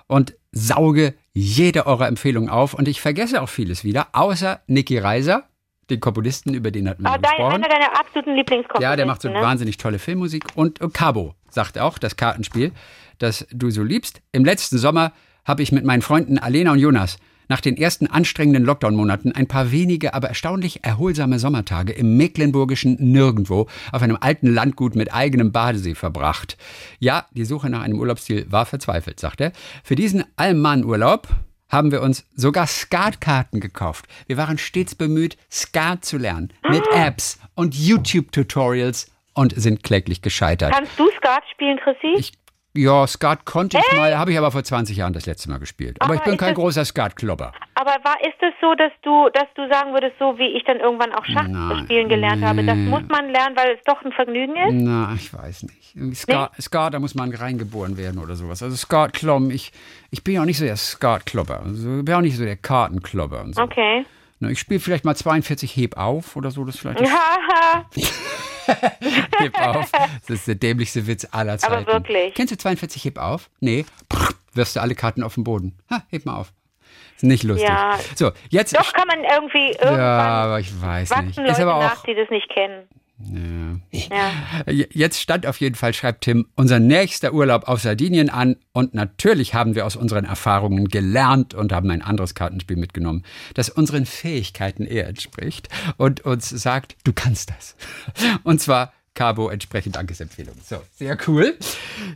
und 0.07 0.36
sauge 0.53 1.15
jede 1.34 1.86
eurer 1.86 2.07
Empfehlungen 2.07 2.49
auf. 2.49 2.74
Und 2.74 2.88
ich 2.88 3.01
vergesse 3.01 3.41
auch 3.41 3.49
vieles 3.49 3.84
wieder, 3.84 4.07
außer 4.13 4.61
Niki 4.67 4.97
Reiser, 4.97 5.49
den 5.89 5.99
Komponisten, 5.99 6.53
über 6.53 6.71
den 6.71 6.87
hatten 6.89 7.03
wir 7.03 7.09
Ah, 7.09 7.13
ja 7.13 7.17
dein, 7.19 7.31
gesprochen. 7.31 7.53
einer 7.55 7.67
deiner 7.69 7.99
absoluten 7.99 8.35
Lieblingskomponisten. 8.35 8.81
Ja, 8.81 8.95
der 8.95 9.05
macht 9.05 9.21
so 9.21 9.29
ne? 9.29 9.41
wahnsinnig 9.41 9.77
tolle 9.77 9.99
Filmmusik. 9.99 10.43
Und 10.55 10.79
Cabo 10.93 11.35
sagt 11.49 11.77
auch, 11.79 11.97
das 11.97 12.15
Kartenspiel, 12.15 12.71
das 13.17 13.47
du 13.51 13.69
so 13.71 13.83
liebst. 13.83 14.21
Im 14.31 14.45
letzten 14.45 14.77
Sommer 14.77 15.11
habe 15.45 15.63
ich 15.63 15.71
mit 15.71 15.83
meinen 15.85 16.01
Freunden 16.01 16.37
Alena 16.37 16.71
und 16.71 16.79
Jonas 16.79 17.17
nach 17.51 17.61
den 17.61 17.77
ersten 17.77 18.05
anstrengenden 18.05 18.63
Lockdown-Monaten 18.63 19.31
ein 19.31 19.47
paar 19.47 19.71
wenige, 19.71 20.13
aber 20.13 20.27
erstaunlich 20.27 20.83
erholsame 20.83 21.39
Sommertage 21.39 21.91
im 21.93 22.15
mecklenburgischen 22.15 22.97
Nirgendwo 22.99 23.65
auf 23.91 24.03
einem 24.03 24.17
alten 24.21 24.53
Landgut 24.53 24.95
mit 24.95 25.11
eigenem 25.11 25.51
Badesee 25.51 25.95
verbracht. 25.95 26.57
Ja, 26.99 27.25
die 27.31 27.45
Suche 27.45 27.71
nach 27.71 27.81
einem 27.81 27.97
Urlaubsziel 27.97 28.45
war 28.51 28.67
verzweifelt, 28.67 29.19
sagt 29.19 29.41
er. 29.41 29.51
Für 29.83 29.95
diesen 29.95 30.23
Allmann-Urlaub 30.35 31.27
haben 31.70 31.91
wir 31.91 32.01
uns 32.01 32.26
sogar 32.36 32.67
Skatkarten 32.67 33.59
gekauft. 33.59 34.05
Wir 34.28 34.38
waren 34.38 34.57
stets 34.57 34.95
bemüht, 34.95 35.38
Skat 35.51 36.03
zu 36.03 36.17
lernen. 36.17 36.51
Mit 36.67 36.84
Apps 36.93 37.39
und 37.55 37.76
YouTube-Tutorials 37.76 39.11
und 39.34 39.53
sind 39.55 39.84
kläglich 39.84 40.22
gescheitert. 40.22 40.74
Kannst 40.74 40.99
du 40.99 41.09
Skat 41.17 41.43
spielen, 41.51 41.80
Chrissy? 41.84 42.15
Ich 42.17 42.34
Ja, 42.76 43.07
Skat 43.07 43.45
konnte 43.45 43.80
ich 43.80 43.97
mal, 43.97 44.15
habe 44.17 44.32
ich 44.32 44.38
aber 44.38 44.51
vor 44.51 44.63
20 44.63 44.95
Jahren 44.95 45.11
das 45.13 45.26
letzte 45.26 45.49
Mal 45.49 45.57
gespielt. 45.59 45.97
Aber, 45.99 46.11
Aber 46.13 46.15
ich 46.15 46.22
bin 46.22 46.38
kein 46.38 46.49
das- 46.49 46.55
großer 46.59 46.86
Skatklopper. 46.86 47.51
Aber 47.74 47.91
war, 48.03 48.20
ist 48.22 48.38
es 48.41 48.53
so, 48.61 48.76
dass 48.76 48.91
du, 49.01 49.30
dass 49.34 49.47
du 49.55 49.67
sagen 49.70 49.93
würdest, 49.93 50.13
so 50.20 50.38
wie 50.38 50.55
ich 50.55 50.63
dann 50.65 50.78
irgendwann 50.80 51.11
auch 51.13 51.26
Schach 51.26 51.47
Nein, 51.47 51.86
spielen 51.86 52.09
gelernt 52.09 52.43
habe, 52.43 52.63
das 52.63 52.76
nee. 52.76 52.89
muss 52.89 53.01
man 53.09 53.30
lernen, 53.30 53.55
weil 53.57 53.72
es 53.76 53.80
doch 53.86 54.03
ein 54.03 54.11
Vergnügen 54.11 54.55
ist? 54.55 54.74
Na, 54.86 55.13
ich 55.15 55.34
weiß 55.34 55.63
nicht. 55.63 56.15
Skat, 56.15 56.51
Skat, 56.61 56.93
da 56.93 56.99
muss 56.99 57.15
man 57.15 57.34
reingeboren 57.34 57.97
werden 57.97 58.22
oder 58.22 58.36
sowas. 58.36 58.61
Also 58.61 58.76
Skatkloppen, 58.76 59.49
ich, 59.49 59.72
ich 60.11 60.24
bin 60.24 60.36
ja 60.36 60.41
auch 60.41 60.45
nicht 60.45 60.59
so 60.59 60.65
der 60.65 60.78
Skatklopper. 60.78 61.61
Also, 61.65 61.99
ich 61.99 62.05
bin 62.05 62.13
auch 62.13 62.22
nicht 62.22 62.38
so 62.38 62.43
der 62.45 62.57
Kartenklopper 62.57 63.41
und 63.41 63.55
so. 63.55 63.61
Okay. 63.63 64.05
Ne, 64.41 64.51
Ich 64.51 64.59
spiele 64.59 64.80
vielleicht 64.80 65.05
mal 65.05 65.15
42 65.15 65.76
Heb 65.76 65.97
auf 65.97 66.36
oder 66.36 66.51
so, 66.51 66.63
das 66.65 66.78
vielleicht. 66.78 66.99
Heb 69.39 69.59
auf. 69.59 69.91
Das 69.91 70.30
ist 70.30 70.47
der 70.47 70.55
dämlichste 70.55 71.07
Witz 71.07 71.28
aller 71.32 71.57
Zeiten. 71.57 71.88
wirklich? 71.88 72.34
Kennst 72.34 72.53
du 72.53 72.57
42 72.57 73.03
Heb 73.05 73.17
auf? 73.17 73.49
Nee. 73.59 73.86
Prr, 74.07 74.34
wirfst 74.53 74.76
du 74.76 74.82
alle 74.82 74.95
Karten 74.95 75.24
auf 75.24 75.36
den 75.36 75.43
Boden. 75.43 75.78
Ha, 75.89 76.03
heb 76.09 76.26
mal 76.26 76.38
auf. 76.38 76.51
Ist 77.15 77.24
nicht 77.24 77.43
lustig. 77.43 77.67
Ja. 77.67 77.99
So, 78.15 78.32
jetzt. 78.49 78.78
Doch 78.78 78.93
kann 78.93 79.07
man 79.07 79.24
irgendwie 79.24 79.74
ja, 79.74 79.82
irgendwann 79.82 79.99
aber 79.99 80.59
ich 80.59 80.82
weiß 80.82 81.09
nicht. 81.09 81.11
wachsen 81.11 81.45
Ist 81.45 81.49
Leute 81.49 81.61
aber 81.63 81.76
auch. 81.76 81.82
nach, 81.82 82.03
die 82.03 82.15
das 82.15 82.30
nicht 82.30 82.49
kennen. 82.49 82.88
Ja. 83.22 84.32
Jetzt 84.65 85.20
stand 85.20 85.45
auf 85.45 85.59
jeden 85.59 85.76
Fall, 85.76 85.93
schreibt 85.93 86.24
Tim, 86.24 86.47
unser 86.55 86.80
nächster 86.80 87.34
Urlaub 87.34 87.67
auf 87.67 87.82
Sardinien 87.82 88.30
an. 88.30 88.55
Und 88.72 88.93
natürlich 88.93 89.53
haben 89.53 89.76
wir 89.76 89.86
aus 89.86 89.95
unseren 89.95 90.26
Erfahrungen 90.26 90.88
gelernt 90.88 91.53
und 91.53 91.74
haben 91.74 91.89
ein 91.91 92.01
anderes 92.01 92.34
Kartenspiel 92.34 92.78
mitgenommen, 92.78 93.24
das 93.55 93.70
unseren 93.70 94.05
Fähigkeiten 94.05 94.86
eher 94.86 95.07
entspricht 95.07 95.67
und 95.97 96.22
uns 96.22 96.49
sagt, 96.49 96.95
du 97.03 97.11
kannst 97.13 97.49
das. 97.49 97.76
Und 98.43 98.61
zwar 98.61 98.93
Cabo 99.15 99.49
entsprechend 99.49 99.97
Dankesempfehlung. 99.97 100.55
So, 100.63 100.82
sehr 100.95 101.17
cool. 101.28 101.57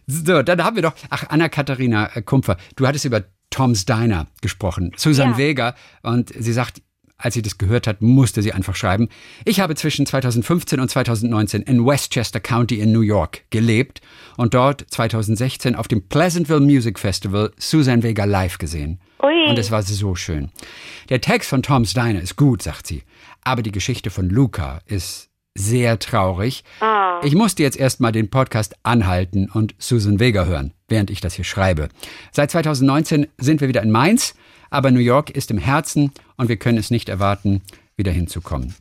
So, 0.08 0.42
dann 0.42 0.64
haben 0.64 0.78
wir 0.78 0.84
doch, 0.84 0.94
ach, 1.10 1.26
Anna-Katharina 1.30 2.16
äh, 2.16 2.22
Kumpfer, 2.22 2.58
du 2.78 2.88
hattest 2.88 3.04
über 3.04 3.24
Tom's 3.50 3.86
Diner 3.86 4.28
gesprochen, 4.42 4.94
Susan 4.96 5.32
Ja. 5.32 5.38
Vega, 5.38 5.76
und 6.02 6.30
sie 6.34 6.54
sagt, 6.54 6.82
als 7.24 7.36
sie 7.36 7.42
das 7.42 7.58
gehört 7.58 7.88
hat, 7.88 8.02
musste 8.02 8.42
sie 8.42 8.52
einfach 8.52 8.76
schreiben. 8.76 9.08
Ich 9.46 9.62
habe 9.62 9.76
zwischen 9.76 10.06
2015 10.06 10.80
und 10.80 10.90
2019 10.90 11.62
in 11.62 11.86
Westchester 11.86 12.42
County 12.42 12.82
in 12.82 12.92
New 12.92 13.02
York 13.02 13.44
gelebt 13.50 14.02
und 14.36 14.54
dort 14.54 14.86
2016 14.90 15.76
auf 15.76 15.88
dem 15.88 16.08
Pleasantville 16.10 16.60
Music 16.60 17.00
Festival 17.00 17.52
Susan 17.58 18.04
Vega 18.04 18.26
live 18.26 18.58
gesehen. 18.58 19.00
Ui. 19.24 19.50
Und 19.50 19.58
es 19.58 19.72
war 19.72 19.84
so 19.84 20.16
schön. 20.16 20.52
Der 21.08 21.22
Text 21.22 21.50
von 21.50 21.64
Tom's 21.64 21.94
Diner 21.94 22.22
ist 22.22 22.36
gut, 22.36 22.62
sagt 22.62 22.88
sie, 22.88 23.04
aber 23.42 23.62
die 23.62 23.72
Geschichte 23.72 24.10
von 24.10 24.30
Luca 24.30 24.82
ist 24.86 25.30
sehr 25.56 26.00
traurig. 26.00 26.66
Ah. 26.82 27.22
Ich 27.24 27.36
musste 27.36 27.64
jetzt 27.64 27.78
erstmal 27.78 28.12
den 28.12 28.30
Podcast 28.30 28.76
anhalten 28.84 29.50
und 29.50 29.76
Susan 29.78 30.20
Vega 30.20 30.44
hören, 30.44 30.74
während 30.90 31.10
ich 31.10 31.22
das 31.22 31.36
hier 31.36 31.46
schreibe. 31.46 31.88
Seit 32.34 32.52
2019 32.52 33.28
sind 33.38 33.62
wir 33.62 33.70
wieder 33.70 33.84
in 33.84 33.92
Mainz, 33.92 34.36
aber 34.74 34.90
New 34.90 35.00
York 35.00 35.30
ist 35.30 35.52
im 35.52 35.60
Herzen 35.60 36.12
und 36.38 36.50
wir 36.50 36.58
können 36.58 36.78
es 36.78 36.92
nicht 36.92 37.10
erwarten, 37.10 37.62
wieder 37.96 38.12
hinzukommen. 38.12 38.76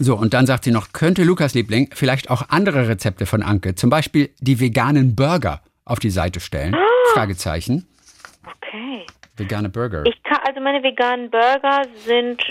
So, 0.00 0.16
und 0.16 0.34
dann 0.34 0.46
sagt 0.46 0.64
sie 0.64 0.72
noch, 0.72 0.92
könnte 0.92 1.22
Lukas 1.22 1.54
Liebling 1.54 1.90
vielleicht 1.92 2.30
auch 2.30 2.48
andere 2.48 2.88
Rezepte 2.88 3.26
von 3.26 3.42
Anke, 3.42 3.76
zum 3.76 3.90
Beispiel 3.90 4.30
die 4.40 4.58
veganen 4.58 5.14
Burger, 5.14 5.60
auf 5.84 6.00
die 6.00 6.10
Seite 6.10 6.40
stellen? 6.40 6.76
Fragezeichen. 7.14 7.86
Okay. 8.44 9.06
Vegane 9.36 9.68
Burger. 9.68 10.04
Ich 10.04 10.20
kann, 10.24 10.38
also 10.46 10.60
meine 10.60 10.82
veganen 10.82 11.30
Burger 11.30 11.82
sind 12.04 12.42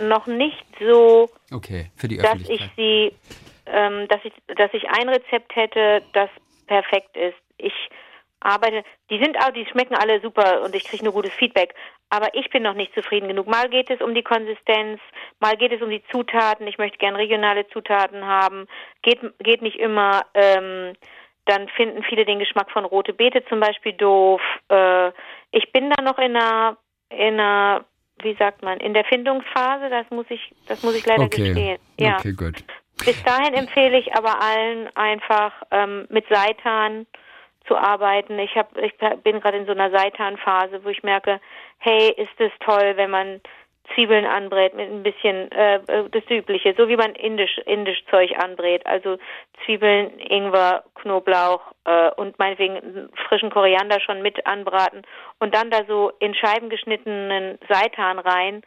noch 0.00 0.26
nicht 0.26 0.64
so, 0.80 1.28
Okay, 1.52 1.90
für 1.96 2.08
die 2.08 2.18
dass 2.18 2.40
ich 2.48 2.60
sie, 2.76 3.12
ähm, 3.66 4.06
dass 4.08 4.20
ich, 4.24 4.32
dass 4.56 4.72
ich 4.72 4.88
ein 4.88 5.08
Rezept 5.08 5.54
hätte, 5.54 6.02
das 6.12 6.30
perfekt 6.66 7.16
ist. 7.16 7.36
Ich 7.58 7.72
arbeite, 8.40 8.84
die 9.10 9.18
sind 9.18 9.36
auch, 9.38 9.50
die 9.50 9.66
schmecken 9.66 9.94
alle 9.94 10.20
super 10.20 10.62
und 10.62 10.74
ich 10.74 10.84
kriege 10.84 11.04
nur 11.04 11.12
gutes 11.12 11.32
Feedback. 11.32 11.74
Aber 12.08 12.34
ich 12.34 12.48
bin 12.50 12.62
noch 12.62 12.74
nicht 12.74 12.94
zufrieden 12.94 13.28
genug. 13.28 13.48
Mal 13.48 13.68
geht 13.68 13.90
es 13.90 14.00
um 14.00 14.14
die 14.14 14.22
Konsistenz, 14.22 15.00
mal 15.40 15.56
geht 15.56 15.72
es 15.72 15.82
um 15.82 15.90
die 15.90 16.02
Zutaten. 16.12 16.66
Ich 16.66 16.78
möchte 16.78 16.98
gern 16.98 17.16
regionale 17.16 17.66
Zutaten 17.68 18.24
haben. 18.24 18.66
Geht, 19.02 19.20
geht 19.40 19.62
nicht 19.62 19.76
immer. 19.76 20.24
Ähm, 20.34 20.92
dann 21.46 21.68
finden 21.68 22.02
viele 22.02 22.24
den 22.24 22.38
Geschmack 22.38 22.70
von 22.70 22.84
rote 22.84 23.12
Beete 23.12 23.44
zum 23.48 23.60
Beispiel 23.60 23.92
doof. 23.92 24.40
Äh, 24.68 25.08
ich 25.50 25.72
bin 25.72 25.90
da 25.90 26.02
noch 26.02 26.18
in 26.18 26.36
einer, 26.36 26.76
in 27.08 27.40
einer, 27.40 27.84
wie 28.22 28.34
sagt 28.34 28.62
man, 28.62 28.78
in 28.78 28.94
der 28.94 29.04
Findungsphase. 29.04 29.90
Das 29.90 30.08
muss 30.10 30.26
ich, 30.28 30.52
das 30.68 30.82
muss 30.82 30.96
ich 30.96 31.06
leider 31.06 31.24
Okay, 31.24 31.48
gestehen. 31.48 31.78
Ja. 31.98 32.16
okay, 32.18 32.32
gut. 32.32 32.64
Bis 33.04 33.22
dahin 33.24 33.54
empfehle 33.54 33.98
ich 33.98 34.14
aber 34.14 34.40
allen 34.40 34.88
einfach 34.96 35.52
ähm, 35.70 36.06
mit 36.08 36.26
Seitan 36.28 37.06
zu 37.66 37.76
arbeiten. 37.76 38.38
Ich 38.38 38.56
hab, 38.56 38.76
ich 38.78 38.94
bin 39.22 39.40
gerade 39.40 39.58
in 39.58 39.66
so 39.66 39.72
einer 39.72 39.90
Seitan-Phase, 39.90 40.84
wo 40.84 40.88
ich 40.88 41.02
merke, 41.02 41.40
hey, 41.78 42.10
ist 42.16 42.38
es 42.38 42.52
toll, 42.60 42.92
wenn 42.96 43.10
man 43.10 43.40
Zwiebeln 43.94 44.26
anbrät 44.26 44.74
mit 44.74 44.90
ein 44.90 45.02
bisschen 45.02 45.50
äh, 45.52 45.76
äh, 45.76 46.08
das 46.10 46.24
Übliche, 46.28 46.74
so 46.76 46.88
wie 46.88 46.96
man 46.96 47.14
indisch 47.14 47.58
indisch 47.66 48.04
Zeug 48.10 48.32
anbrät, 48.38 48.84
also 48.86 49.16
Zwiebeln, 49.64 50.18
Ingwer, 50.18 50.84
Knoblauch 50.96 51.60
äh, 51.84 52.10
und 52.16 52.38
meinetwegen 52.38 52.76
einen 52.76 53.10
frischen 53.28 53.50
Koriander 53.50 54.00
schon 54.00 54.22
mit 54.22 54.44
anbraten 54.46 55.02
und 55.38 55.54
dann 55.54 55.70
da 55.70 55.84
so 55.86 56.12
in 56.18 56.34
Scheiben 56.34 56.68
geschnittenen 56.68 57.58
Seitan 57.68 58.18
rein. 58.18 58.62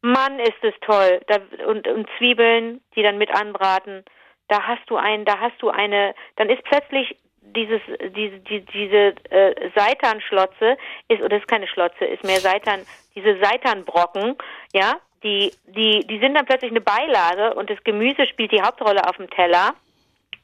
Mann, 0.00 0.38
ist 0.38 0.62
es 0.62 0.74
toll. 0.82 1.20
Da, 1.26 1.38
und, 1.66 1.88
und 1.88 2.08
Zwiebeln, 2.18 2.80
die 2.94 3.02
dann 3.02 3.18
mit 3.18 3.30
anbraten. 3.34 4.04
Da 4.48 4.62
hast 4.62 4.88
du 4.88 4.96
ein, 4.96 5.24
da 5.24 5.40
hast 5.40 5.60
du 5.60 5.70
eine, 5.70 6.14
dann 6.36 6.50
ist 6.50 6.62
plötzlich 6.64 7.16
dieses, 7.54 7.80
diese, 8.16 8.38
die, 8.40 8.60
diese 8.60 9.14
äh, 9.30 9.70
Seitanschlotze 9.74 10.76
ist, 11.08 11.22
oder 11.22 11.36
ist 11.36 11.48
keine 11.48 11.66
Schlotze, 11.66 12.04
ist 12.04 12.24
mehr 12.24 12.40
Seitan, 12.40 12.80
diese 13.14 13.38
Seitanbrocken, 13.38 14.36
ja, 14.72 14.96
die, 15.22 15.52
die, 15.66 16.06
die 16.06 16.18
sind 16.20 16.34
dann 16.34 16.46
plötzlich 16.46 16.70
eine 16.70 16.80
Beilage 16.80 17.54
und 17.54 17.70
das 17.70 17.82
Gemüse 17.84 18.26
spielt 18.26 18.52
die 18.52 18.62
Hauptrolle 18.62 19.06
auf 19.08 19.16
dem 19.16 19.28
Teller. 19.30 19.74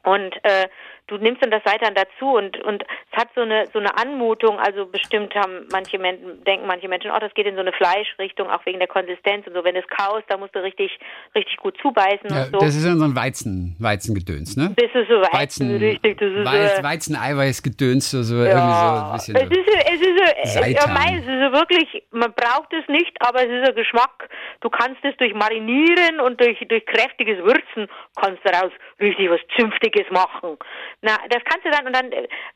Und 0.03 0.35
äh, 0.45 0.69
du 1.07 1.17
nimmst 1.19 1.43
dann 1.43 1.51
das 1.51 1.63
Seitan 1.65 1.95
dazu 1.95 2.33
und 2.37 2.57
und 2.65 2.83
es 3.13 3.19
hat 3.19 3.29
so 3.35 3.43
eine 3.43 3.67
so 3.73 3.79
eine 3.79 3.97
Anmutung, 3.99 4.59
also 4.59 4.87
bestimmt 4.87 5.35
haben 5.35 5.67
manche 5.73 5.99
Menschen 5.99 6.43
denken 6.45 6.67
manche 6.67 6.89
Menschen, 6.89 7.11
oh, 7.15 7.19
das 7.21 7.33
geht 7.35 7.47
in 7.47 7.55
so 7.55 7.61
eine 7.61 7.73
Fleischrichtung, 7.73 8.49
auch 8.51 8.65
wegen 8.67 8.79
der 8.79 8.89
Konsistenz 8.89 9.47
und 9.47 9.55
so. 9.55 9.65
Wenn 9.65 9.77
es 9.77 9.87
kaust, 9.89 10.25
da 10.29 10.37
musst 10.37 10.55
du 10.55 10.63
richtig 10.63 10.99
richtig 11.35 11.57
gut 11.59 11.77
zubeißen 11.83 12.31
Ja, 12.31 12.45
und 12.45 12.53
so. 12.53 12.59
das 12.59 12.75
ist 12.77 12.87
ja 12.87 12.95
so 12.97 13.05
ein 13.05 13.15
Weizen, 13.17 13.77
Weizengedöns, 13.79 14.57
ne? 14.57 14.71
Bis 14.77 14.91
es 14.95 15.07
so 15.09 15.21
weit 15.21 15.33
Weizen, 15.35 15.77
richtig, 15.77 16.19
das 16.19 16.31
ist 16.33 16.79
äh, 16.81 16.83
Weizen-Eiweiß-Gedöns, 16.83 18.11
so, 18.11 18.23
so 18.23 18.37
irgendwie 18.37 18.75
so 18.75 18.87
ein 18.87 19.13
bisschen. 19.13 19.37
es 19.37 19.43
So. 19.43 19.61
ist, 19.61 19.69
es 19.87 20.01
ist, 20.01 20.19
so- 20.19 20.61
ja, 20.61 20.63
Seitan. 20.63 20.95
mei, 20.95 21.17
es 21.19 21.27
ist 21.27 21.27
so 21.27 21.53
wirklich, 21.53 22.03
man 22.13 22.33
braucht 22.35 22.73
es 22.73 22.87
nicht, 22.89 23.13
aber 23.21 23.41
es 23.45 23.51
ist 23.51 23.69
ein 23.69 23.75
Geschmack. 23.75 24.29
Du 24.61 24.71
kannst 24.71 25.05
es 25.05 25.17
durch 25.19 25.35
Marinieren 25.35 26.21
und 26.21 26.41
durch, 26.41 26.59
durch 26.69 26.85
kräftiges 26.87 27.39
Würzen, 27.45 27.89
kannst 28.17 28.41
daraus 28.45 28.73
richtig 29.01 29.29
was 29.31 29.41
Zünftiges 29.59 30.07
machen. 30.11 30.57
Na, 31.05 31.19
das 31.29 31.45
kannst 31.45 31.67
du 31.67 31.71
dann, 31.71 31.87
und 31.87 31.95
dann, 31.95 32.11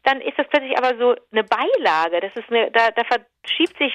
dann 0.05 0.23
ist 0.23 0.39
das 0.39 0.49
plötzlich 0.49 0.75
aber 0.79 0.97
so 0.97 1.15
eine 1.33 1.45
Beilage. 1.45 2.21
Das 2.21 2.35
ist 2.35 2.51
eine, 2.51 2.71
da, 2.71 2.91
da 2.93 3.03
verschiebt 3.05 3.77
sich 3.77 3.95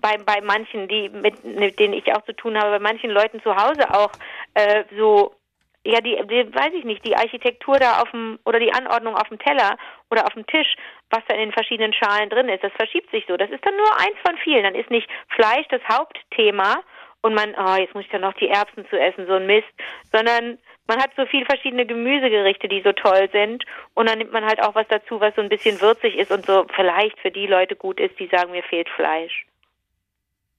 bei, 0.00 0.16
bei 0.18 0.40
manchen, 0.40 0.86
die, 0.86 1.08
mit, 1.08 1.42
mit 1.42 1.80
denen 1.80 1.94
ich 1.94 2.14
auch 2.14 2.22
zu 2.22 2.32
tun 2.32 2.56
habe, 2.56 2.70
bei 2.70 2.78
manchen 2.78 3.10
Leuten 3.10 3.42
zu 3.42 3.56
Hause 3.56 3.92
auch, 3.92 4.12
äh, 4.54 4.84
so, 4.96 5.34
ja, 5.82 6.00
die, 6.00 6.14
die, 6.28 6.54
weiß 6.54 6.74
ich 6.74 6.84
nicht, 6.84 7.04
die 7.04 7.16
Architektur 7.16 7.80
da 7.80 8.00
auf 8.00 8.10
dem, 8.12 8.38
oder 8.44 8.60
die 8.60 8.72
Anordnung 8.72 9.16
auf 9.16 9.28
dem 9.30 9.40
Teller 9.40 9.76
oder 10.12 10.26
auf 10.26 10.34
dem 10.34 10.46
Tisch, 10.46 10.76
was 11.10 11.24
da 11.26 11.34
in 11.34 11.40
den 11.40 11.52
verschiedenen 11.52 11.92
Schalen 11.92 12.30
drin 12.30 12.48
ist, 12.48 12.62
das 12.62 12.72
verschiebt 12.74 13.10
sich 13.10 13.24
so. 13.26 13.36
Das 13.36 13.50
ist 13.50 13.66
dann 13.66 13.76
nur 13.76 13.92
eins 13.96 14.16
von 14.24 14.38
vielen. 14.44 14.62
Dann 14.62 14.76
ist 14.76 14.90
nicht 14.90 15.08
Fleisch 15.34 15.66
das 15.70 15.82
Hauptthema 15.90 16.84
und 17.22 17.34
man, 17.34 17.52
oh, 17.58 17.80
jetzt 17.80 17.96
muss 17.96 18.04
ich 18.04 18.10
dann 18.12 18.20
noch 18.20 18.34
die 18.34 18.48
Erbsen 18.48 18.86
zu 18.90 18.96
essen, 18.96 19.26
so 19.26 19.34
ein 19.34 19.46
Mist, 19.46 19.66
sondern 20.12 20.58
man 20.88 20.98
hat 21.00 21.10
so 21.16 21.24
viel 21.26 21.44
verschiedene 21.44 21.86
Gemüsegerichte, 21.86 22.66
die 22.68 22.82
so 22.82 22.92
toll 22.92 23.28
sind 23.30 23.64
und 23.94 24.08
dann 24.08 24.18
nimmt 24.18 24.32
man 24.32 24.44
halt 24.44 24.60
auch 24.62 24.74
was 24.74 24.86
dazu, 24.88 25.20
was 25.20 25.34
so 25.36 25.42
ein 25.42 25.48
bisschen 25.48 25.80
würzig 25.80 26.16
ist 26.16 26.32
und 26.32 26.44
so 26.46 26.66
vielleicht 26.74 27.18
für 27.20 27.30
die 27.30 27.46
Leute 27.46 27.76
gut 27.76 28.00
ist, 28.00 28.18
die 28.18 28.26
sagen, 28.26 28.50
mir 28.50 28.62
fehlt 28.64 28.88
Fleisch. 28.96 29.46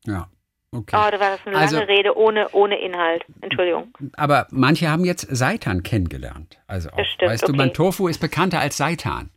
Ja, 0.05 0.27
okay. 0.71 0.95
Oh, 0.95 1.11
da 1.11 1.19
war 1.19 1.31
das 1.31 1.45
eine 1.45 1.57
Also- 1.57 1.75
lange 1.77 1.87
Rede 1.89 2.15
ohne, 2.17 2.47
ohne 2.51 2.79
Inhalt. 2.79 3.25
Entschuldigung. 3.41 3.91
Aber 4.15 4.47
manche 4.51 4.89
haben 4.89 5.03
jetzt 5.03 5.21
Seitan 5.35 5.83
kennengelernt. 5.83 6.59
Also 6.67 6.89
auch, 6.89 6.95
Das 6.97 7.07
stimmt, 7.07 7.31
weißt 7.31 7.43
du, 7.43 7.51
okay. 7.53 7.57
mein 7.57 7.73
Tofu 7.73 8.07
ist 8.07 8.19
bekannter 8.19 8.59
als 8.59 8.77
Seitan. 8.77 9.29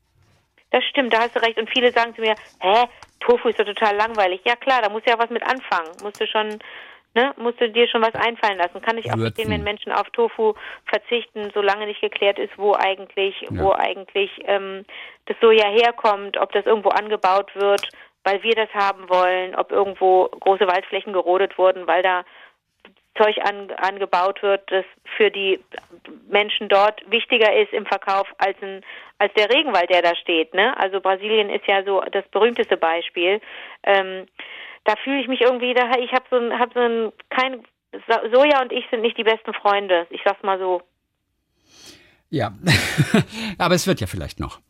Das 0.70 0.84
stimmt, 0.84 1.12
da 1.12 1.18
hast 1.20 1.34
du 1.36 1.40
recht. 1.42 1.58
Und 1.58 1.68
viele 1.70 1.90
sagen 1.92 2.14
zu 2.14 2.20
mir, 2.22 2.34
hä, 2.60 2.84
Tofu 3.20 3.48
ist 3.48 3.58
doch 3.58 3.64
total 3.66 3.94
langweilig. 3.96 4.40
Ja 4.44 4.56
klar, 4.56 4.80
da 4.82 4.88
musst 4.88 5.06
du 5.06 5.10
ja 5.10 5.18
was 5.18 5.30
mit 5.30 5.42
anfangen. 5.42 5.90
Musst 6.02 6.20
du 6.20 6.26
schon, 6.26 6.58
ne, 7.14 7.32
musst 7.36 7.60
du 7.60 7.68
dir 7.68 7.88
schon 7.88 8.02
was 8.02 8.14
einfallen 8.14 8.58
lassen. 8.58 8.82
Kann 8.82 8.98
ich 8.98 9.12
auch 9.12 9.18
verstehen, 9.18 9.50
wenn 9.50 9.62
Menschen 9.62 9.92
auf 9.92 10.08
Tofu 10.10 10.54
verzichten, 10.86 11.50
solange 11.54 11.86
nicht 11.86 12.00
geklärt 12.00 12.38
ist, 12.38 12.56
wo 12.56 12.74
eigentlich, 12.74 13.34
wo 13.50 13.72
eigentlich 13.72 14.30
ähm, 14.44 14.84
das 15.26 15.36
Soja 15.40 15.68
herkommt, 15.68 16.38
ob 16.38 16.52
das 16.52 16.66
irgendwo 16.66 16.90
angebaut 16.90 17.54
wird, 17.54 17.88
weil 18.24 18.42
wir 18.42 18.54
das 18.54 18.70
haben 18.74 19.08
wollen, 19.08 19.54
ob 19.54 19.72
irgendwo 19.72 20.28
große 20.28 20.66
Waldflächen 20.66 21.12
gerodet 21.12 21.58
wurden, 21.58 21.86
weil 21.86 22.02
da 22.02 22.24
Zeug 23.20 23.36
an, 23.42 23.70
angebaut 23.76 24.42
wird, 24.42 24.62
das 24.70 24.86
für 25.16 25.30
die 25.30 25.60
Menschen 26.30 26.68
dort 26.70 27.02
wichtiger 27.10 27.54
ist 27.54 27.72
im 27.74 27.84
Verkauf 27.84 28.26
als 28.38 28.56
ein 28.62 28.82
als 29.22 29.32
der 29.34 29.50
Regenwald, 29.50 29.88
der 29.88 30.02
da 30.02 30.16
steht. 30.16 30.52
Ne? 30.52 30.76
Also 30.76 31.00
Brasilien 31.00 31.48
ist 31.48 31.66
ja 31.68 31.84
so 31.84 32.02
das 32.10 32.26
berühmteste 32.28 32.76
Beispiel. 32.76 33.40
Ähm, 33.84 34.26
da 34.84 34.94
fühle 34.96 35.20
ich 35.20 35.28
mich 35.28 35.40
irgendwie, 35.40 35.74
da 35.74 35.90
ich 35.98 36.12
habe 36.12 36.24
so 36.30 36.36
ein, 36.36 36.58
hab 36.58 36.72
so 36.72 36.80
ein 36.80 37.12
kein 37.30 37.62
Soja 38.32 38.62
und 38.62 38.72
ich 38.72 38.84
sind 38.90 39.02
nicht 39.02 39.18
die 39.18 39.24
besten 39.24 39.52
Freunde. 39.54 40.06
Ich 40.10 40.20
sag's 40.24 40.42
mal 40.42 40.58
so. 40.58 40.82
Ja, 42.30 42.52
aber 43.58 43.74
es 43.74 43.86
wird 43.86 44.00
ja 44.00 44.06
vielleicht 44.06 44.40
noch. 44.40 44.60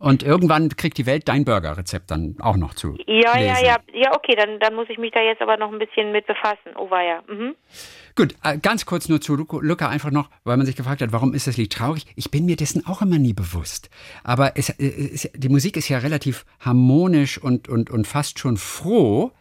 Und 0.00 0.22
irgendwann 0.22 0.70
kriegt 0.70 0.96
die 0.96 1.04
Welt 1.04 1.28
dein 1.28 1.44
Burger-Rezept 1.44 2.10
dann 2.10 2.36
auch 2.40 2.56
noch 2.56 2.72
zu. 2.72 2.96
Ja, 3.06 3.36
lesen. 3.36 3.48
ja, 3.48 3.60
ja. 3.60 3.76
Ja, 3.92 4.16
okay, 4.16 4.34
dann, 4.34 4.58
dann 4.58 4.74
muss 4.74 4.88
ich 4.88 4.96
mich 4.96 5.12
da 5.12 5.20
jetzt 5.20 5.42
aber 5.42 5.58
noch 5.58 5.70
ein 5.70 5.78
bisschen 5.78 6.10
mit 6.10 6.26
befassen. 6.26 6.74
Oh, 6.76 6.88
war 6.88 7.02
ja. 7.02 7.22
Mhm. 7.28 7.54
Gut, 8.16 8.34
äh, 8.42 8.56
ganz 8.56 8.86
kurz 8.86 9.10
nur 9.10 9.20
zu 9.20 9.36
Luca 9.36 9.90
einfach 9.90 10.10
noch, 10.10 10.30
weil 10.44 10.56
man 10.56 10.64
sich 10.64 10.74
gefragt 10.74 11.02
hat, 11.02 11.12
warum 11.12 11.34
ist 11.34 11.46
das 11.48 11.58
Lied 11.58 11.74
traurig? 11.74 12.06
Ich 12.16 12.30
bin 12.30 12.46
mir 12.46 12.56
dessen 12.56 12.86
auch 12.86 13.02
immer 13.02 13.18
nie 13.18 13.34
bewusst. 13.34 13.90
Aber 14.24 14.56
es, 14.56 14.70
äh, 14.70 15.10
es, 15.12 15.30
die 15.34 15.50
Musik 15.50 15.76
ist 15.76 15.90
ja 15.90 15.98
relativ 15.98 16.46
harmonisch 16.60 17.36
und, 17.36 17.68
und, 17.68 17.90
und 17.90 18.06
fast 18.06 18.38
schon 18.38 18.56
froh. 18.56 19.32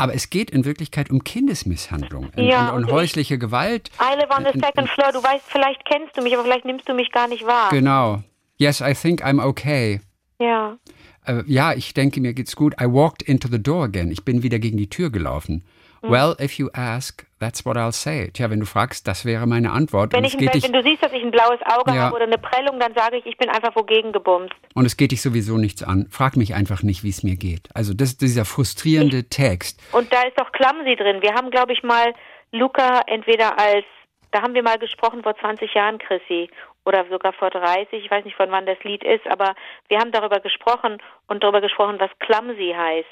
Aber 0.00 0.14
es 0.14 0.30
geht 0.30 0.50
in 0.50 0.64
Wirklichkeit 0.64 1.10
um 1.10 1.24
Kindesmisshandlung 1.24 2.30
Ja, 2.36 2.70
und, 2.70 2.84
und, 2.84 2.92
häusliche 2.92 3.36
Gewalt. 3.36 3.90
I 4.00 4.16
live 4.16 4.30
on 4.30 4.44
the 4.44 4.58
second 4.58 4.88
floor. 4.88 5.10
Du 5.12 5.22
weißt, 5.22 5.44
vielleicht 5.48 5.84
kennst 5.84 6.16
du 6.16 6.22
mich, 6.22 6.34
aber 6.34 6.44
vielleicht 6.44 6.64
nimmst 6.64 6.88
du 6.88 6.94
mich 6.94 7.10
gar 7.10 7.26
nicht 7.26 7.44
wahr. 7.44 7.70
Genau. 7.70 8.22
Yes, 8.58 8.80
I 8.80 8.94
think 8.94 9.24
I'm 9.24 9.44
okay. 9.44 10.00
Ja. 10.38 10.78
Äh, 11.26 11.42
ja, 11.46 11.72
ich 11.72 11.94
denke, 11.94 12.20
mir 12.20 12.32
geht's 12.32 12.54
gut. 12.54 12.74
I 12.80 12.84
walked 12.84 13.22
into 13.22 13.48
the 13.48 13.60
door 13.60 13.84
again. 13.84 14.12
Ich 14.12 14.24
bin 14.24 14.44
wieder 14.44 14.60
gegen 14.60 14.76
die 14.76 14.88
Tür 14.88 15.10
gelaufen. 15.10 15.64
Hm. 16.02 16.10
Well, 16.10 16.36
if 16.40 16.58
you 16.58 16.70
ask, 16.74 17.26
that's 17.40 17.64
what 17.64 17.76
I'll 17.76 17.92
say. 17.92 18.30
Tja, 18.32 18.50
wenn 18.50 18.60
du 18.60 18.66
fragst, 18.66 19.06
das 19.08 19.24
wäre 19.24 19.46
meine 19.46 19.72
Antwort. 19.72 20.12
Wenn, 20.12 20.24
ich 20.24 20.38
geht 20.38 20.54
dich, 20.54 20.64
wenn 20.64 20.72
du 20.72 20.82
siehst, 20.82 21.02
dass 21.02 21.12
ich 21.12 21.22
ein 21.22 21.30
blaues 21.30 21.58
Auge 21.66 21.94
Ja. 21.94 22.02
habe 22.04 22.16
oder 22.16 22.24
eine 22.24 22.38
Prellung, 22.38 22.78
dann 22.78 22.94
sage 22.94 23.16
ich, 23.18 23.26
ich 23.26 23.36
bin 23.36 23.48
einfach 23.48 23.74
wogegen 23.76 24.12
gebumst. 24.12 24.54
und 24.74 24.84
es 24.84 24.96
geht 24.96 25.10
dich 25.12 25.22
sowieso 25.22 25.56
nichts 25.58 25.82
an. 25.82 26.06
Frag 26.10 26.36
mich 26.36 26.54
einfach 26.54 26.82
nicht, 26.82 27.02
wie 27.04 27.10
es 27.10 27.22
mir 27.22 27.36
geht. 27.36 27.68
Also 27.74 27.94
das 27.94 28.10
ist 28.10 28.22
dieser 28.22 28.44
frustrierende 28.44 29.24
Text. 29.28 29.80
Und 29.92 30.12
da 30.12 30.22
ist 30.22 30.38
doch 30.38 30.52
Clumsy 30.52 30.96
drin. 30.96 31.20
Wir 31.22 31.34
haben, 31.34 31.50
glaube 31.50 31.72
ich, 31.72 31.82
mal 31.82 32.12
Luca 32.52 33.02
entweder 33.06 33.58
als, 33.58 33.84
da 34.30 34.42
haben 34.42 34.54
wir 34.54 34.62
mal 34.62 34.78
gesprochen 34.78 35.22
vor 35.22 35.34
20 35.36 35.72
Jahren, 35.74 35.98
Chrissy, 35.98 36.48
oder 36.88 37.04
sogar 37.10 37.34
vor 37.34 37.50
30, 37.50 37.92
ich 37.92 38.10
weiß 38.10 38.24
nicht, 38.24 38.36
von 38.36 38.50
wann 38.50 38.64
das 38.66 38.82
Lied 38.82 39.04
ist, 39.04 39.26
aber 39.28 39.54
wir 39.88 39.98
haben 39.98 40.10
darüber 40.10 40.40
gesprochen 40.40 40.96
und 41.26 41.42
darüber 41.42 41.60
gesprochen, 41.60 41.96
was 41.98 42.10
Clumsy 42.20 42.74
heißt, 42.76 43.06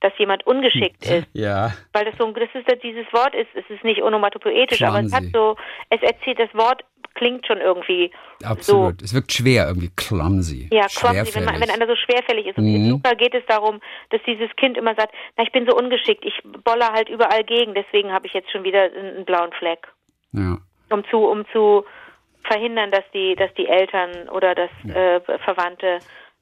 dass 0.00 0.12
jemand 0.18 0.46
ungeschickt 0.46 1.04
ist. 1.04 1.26
Ja. 1.32 1.72
Weil 1.92 2.04
das 2.04 2.14
so, 2.18 2.30
das 2.30 2.48
ist 2.54 2.82
dieses 2.82 3.06
Wort 3.12 3.34
ist, 3.34 3.48
es 3.54 3.68
ist 3.68 3.82
nicht 3.82 4.00
onomatopoetisch, 4.02 4.82
aber 4.82 5.00
es 5.00 5.12
hat 5.12 5.20
Clumsy. 5.20 5.32
so, 5.34 5.56
es 5.90 6.00
erzählt, 6.02 6.38
das 6.38 6.54
Wort 6.54 6.84
klingt 7.14 7.46
schon 7.46 7.58
irgendwie 7.58 8.12
Absolut. 8.44 9.02
Es 9.02 9.14
wirkt 9.14 9.32
schwer, 9.32 9.66
irgendwie 9.66 9.90
clumsy. 9.96 10.68
Ja, 10.70 10.86
clumsy, 10.86 11.34
wenn, 11.34 11.44
man, 11.44 11.60
wenn 11.60 11.70
einer 11.70 11.86
so 11.86 11.96
schwerfällig 11.96 12.46
ist. 12.46 12.58
Und 12.58 12.66
in 12.66 12.84
Mhm. 12.84 12.90
Luca 12.90 13.14
geht 13.14 13.34
es 13.34 13.44
darum, 13.46 13.80
dass 14.10 14.20
dieses 14.26 14.54
Kind 14.56 14.76
immer 14.76 14.94
sagt, 14.94 15.14
na, 15.36 15.42
ich 15.42 15.50
bin 15.50 15.66
so 15.66 15.74
ungeschickt, 15.74 16.24
ich 16.24 16.38
boller 16.62 16.92
halt 16.92 17.08
überall 17.08 17.42
gegen, 17.42 17.74
deswegen 17.74 18.12
habe 18.12 18.26
ich 18.26 18.34
jetzt 18.34 18.52
schon 18.52 18.62
wieder 18.64 18.82
einen 18.82 19.16
einen 19.16 19.24
blauen 19.24 19.52
Fleck. 19.58 19.88
ja. 20.32 20.58
Um 20.88 21.02
zu, 21.10 21.16
um 21.16 21.44
zu 21.52 21.84
verhindern, 22.46 22.90
dass 22.90 23.04
die, 23.12 23.34
dass 23.36 23.52
die 23.54 23.66
Eltern 23.66 24.28
oder 24.28 24.54
dass 24.54 24.70
äh, 24.88 25.20
Verwandte 25.44 25.98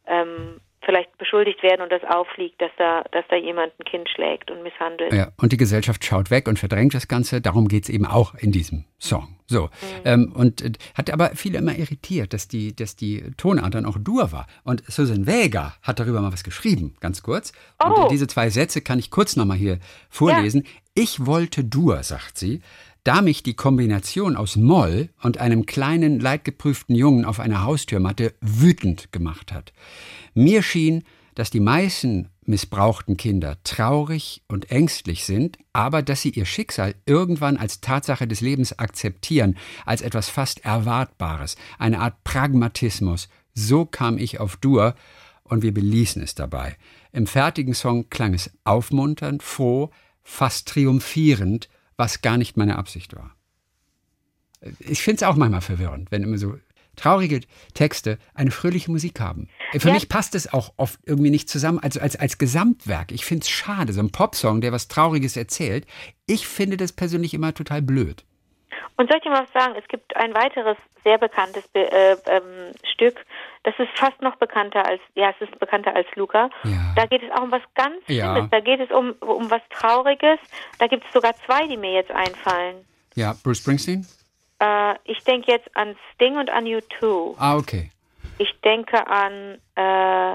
ähm, 0.07 0.61
vielleicht 0.85 1.17
beschuldigt 1.17 1.63
werden 1.63 1.81
und 1.81 1.91
das 1.91 2.03
auffliegt, 2.05 2.61
dass 2.61 2.71
da, 2.77 3.05
dass 3.11 3.25
da 3.31 3.37
jemand 3.37 3.73
ein 3.81 3.85
Kind 3.85 4.07
schlägt 4.11 4.51
und 4.51 4.63
misshandelt. 4.63 5.15
Ja, 5.15 5.29
und 5.39 5.51
die 5.51 5.57
Gesellschaft 5.57 6.05
schaut 6.05 6.31
weg 6.31 6.47
und 6.47 6.59
verdrängt 6.59 6.93
das 6.93 7.09
Ganze. 7.09 7.41
Darum 7.41 7.69
geht's 7.69 7.89
eben 7.89 8.05
auch 8.05 8.35
in 8.35 8.53
diesem 8.53 8.85
Song. 8.99 9.29
So. 9.47 9.71
Ähm, 10.05 10.31
und 10.37 10.61
äh, 10.61 10.73
hat 10.95 11.11
aber 11.11 11.31
viele 11.37 11.57
immer 11.59 11.75
irritiert, 11.75 12.35
dass 12.35 12.49
die, 12.49 12.77
dass 12.77 12.97
die 12.97 13.25
Tonart 13.39 13.75
dann 13.75 13.87
auch 13.87 13.97
Dur 13.99 14.31
war. 14.31 14.47
Und 14.63 14.83
Susan 14.87 15.27
Vega 15.27 15.75
hat 15.83 16.01
darüber 16.01 16.21
mal 16.21 16.33
was 16.35 16.45
geschrieben, 16.45 16.97
ganz 17.01 17.23
kurz. 17.23 17.53
Und 17.83 17.93
Oh. 17.97 18.05
äh, 18.05 18.09
diese 18.11 18.27
zwei 18.27 18.51
Sätze 18.51 18.83
kann 18.83 18.99
ich 18.99 19.11
kurz 19.11 19.37
nochmal 19.37 19.57
hier 19.57 19.79
vorlesen. 20.11 20.67
Ich 20.95 21.25
wollte 21.25 21.65
Dur, 21.65 22.03
sagt 22.03 22.37
sie, 22.37 22.61
da 23.05 23.21
mich 23.21 23.43
die 23.43 23.55
Kombination 23.55 24.35
aus 24.35 24.57
Moll 24.57 25.11
und 25.23 25.39
einem 25.39 25.67
kleinen, 25.67 26.19
leidgeprüften 26.21 26.97
Jungen 26.97 27.27
auf 27.27 27.39
einer 27.39 27.63
Haustürmatte 27.63 28.35
wütend 28.41 29.13
gemacht 29.13 29.53
hat. 29.53 29.73
Mir 30.33 30.63
schien, 30.63 31.05
dass 31.35 31.51
die 31.51 31.61
meisten 31.61 32.31
missbrauchten 32.47 33.17
Kinder 33.17 33.59
traurig 33.65 34.43
und 34.49 34.71
ängstlich 34.71 35.25
sind, 35.25 35.59
aber 35.73 36.03
dass 36.03 36.23
sie 36.23 36.31
ihr 36.31 36.45
Schicksal 36.47 36.95
irgendwann 37.07 37.57
als 37.57 37.81
Tatsache 37.81 38.27
des 38.27 38.41
Lebens 38.41 38.79
akzeptieren, 38.79 39.57
als 39.85 40.03
etwas 40.03 40.29
fast 40.29 40.65
Erwartbares, 40.65 41.57
eine 41.79 42.01
Art 42.01 42.23
Pragmatismus. 42.25 43.29
So 43.55 43.85
kam 43.85 44.19
ich 44.19 44.41
auf 44.41 44.57
Dur 44.57 44.95
und 45.43 45.63
wir 45.63 45.75
beließen 45.75 46.23
es 46.23 46.35
dabei. 46.35 46.77
Im 47.13 47.27
fertigen 47.27 47.75
Song 47.75 48.09
klang 48.11 48.35
es 48.35 48.51
aufmunternd, 48.65 49.43
froh, 49.43 49.91
fast 50.23 50.69
triumphierend, 50.69 51.69
was 51.97 52.23
gar 52.23 52.37
nicht 52.37 52.57
meine 52.57 52.77
Absicht 52.77 53.15
war. 53.15 53.35
Ich 54.79 55.03
finde 55.03 55.17
es 55.17 55.23
auch 55.25 55.37
manchmal 55.37 55.61
verwirrend, 55.61 56.11
wenn 56.11 56.23
immer 56.23 56.39
so 56.39 56.59
traurige 56.97 57.41
Texte 57.75 58.19
eine 58.35 58.51
fröhliche 58.51 58.91
Musik 58.91 59.21
haben. 59.21 59.49
Für 59.73 59.89
Ja. 59.89 59.95
mich 59.95 60.09
passt 60.09 60.35
es 60.35 60.53
auch 60.53 60.73
oft 60.77 61.01
irgendwie 61.05 61.31
nicht 61.31 61.49
zusammen, 61.49 61.81
also 61.81 62.01
als, 62.01 62.17
als 62.17 62.39
Gesamtwerk. 62.39 63.11
Ich 63.13 63.25
finde 63.25 63.43
es 63.43 63.51
schade, 63.51 63.93
so 63.93 64.01
ein 64.01 64.11
Popsong, 64.13 64.61
der 64.61 64.73
was 64.73 64.89
Trauriges 64.89 65.37
erzählt. 65.37 65.87
Ich 66.27 66.47
finde 66.47 66.77
das 66.77 66.93
persönlich 66.93 67.35
immer 67.35 67.53
total 67.53 67.83
blöd. 67.83 68.25
Und 68.97 69.09
soll 69.11 69.19
ich 69.19 69.25
dir 69.25 69.31
mal 69.31 69.43
was 69.45 69.53
sagen? 69.53 69.75
Es 69.77 69.89
gibt 69.89 70.15
ein 70.17 70.35
weiteres 70.35 70.77
sehr 71.03 71.19
bekanntes 71.19 71.67
Be 71.69 71.91
äh, 71.91 72.17
ähm, 72.27 72.73
Stück, 72.95 73.17
das 73.65 73.75
ist 73.79 73.91
fast 73.99 74.21
noch 74.23 74.37
bekannter 74.37 74.87
als, 74.87 75.01
ja, 75.15 75.31
es 75.39 75.49
ist 75.49 75.59
bekannter 75.59 75.95
als 75.95 76.07
Luca. 76.15 76.49
Ja. 76.63 76.93
Da 76.97 77.07
geht 77.07 77.23
es 77.23 77.31
auch 77.33 77.43
um 77.43 77.51
was 77.51 77.63
ganz 77.75 77.97
Ja. 78.07 78.33
Schlimmes. 78.33 78.51
Da 78.51 78.61
geht 78.61 78.81
es 78.81 78.91
um, 78.91 79.13
um 79.21 79.51
was 79.51 79.63
Trauriges. 79.71 80.39
Da 80.79 80.87
gibt 80.87 81.05
es 81.05 81.13
sogar 81.13 81.35
zwei, 81.47 81.67
die 81.67 81.77
mir 81.77 81.93
jetzt 81.93 82.11
einfallen. 82.13 82.85
Ja, 83.17 83.35
Bruce 83.43 83.59
Springsteen? 83.59 84.07
Äh, 84.61 84.95
ich 85.05 85.19
denke 85.25 85.51
jetzt 85.51 85.69
an 85.77 85.97
Sting 86.15 86.37
und 86.37 86.51
an 86.51 86.65
U2. 86.65 87.35
Ah, 87.39 87.57
okay. 87.57 87.91
Ich 88.39 88.53
denke 88.63 89.07
an, 89.07 89.59
äh, 89.77 90.33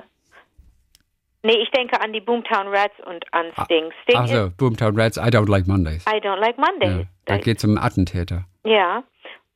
nee, 1.44 1.58
ich 1.62 1.70
denke 1.72 2.00
an 2.02 2.14
die 2.14 2.22
Boomtown 2.22 2.68
Rats 2.68 2.96
und 3.06 3.26
an 3.34 3.48
Sting. 3.66 3.92
Sting 4.04 4.18
Also, 4.18 4.50
Boomtown 4.58 5.00
Rats, 5.00 5.18
I 5.18 5.30
don't 5.30 5.50
like 5.50 5.68
Mondays. 5.68 6.06
I 6.08 6.20
Don't 6.20 6.38
Like 6.40 6.58
Mondays. 6.58 7.02
Ja, 7.02 7.06
da 7.26 7.38
geht 7.38 7.58
es 7.58 7.64
um 7.64 7.78
Attentäter. 7.78 8.46
ja. 8.64 9.04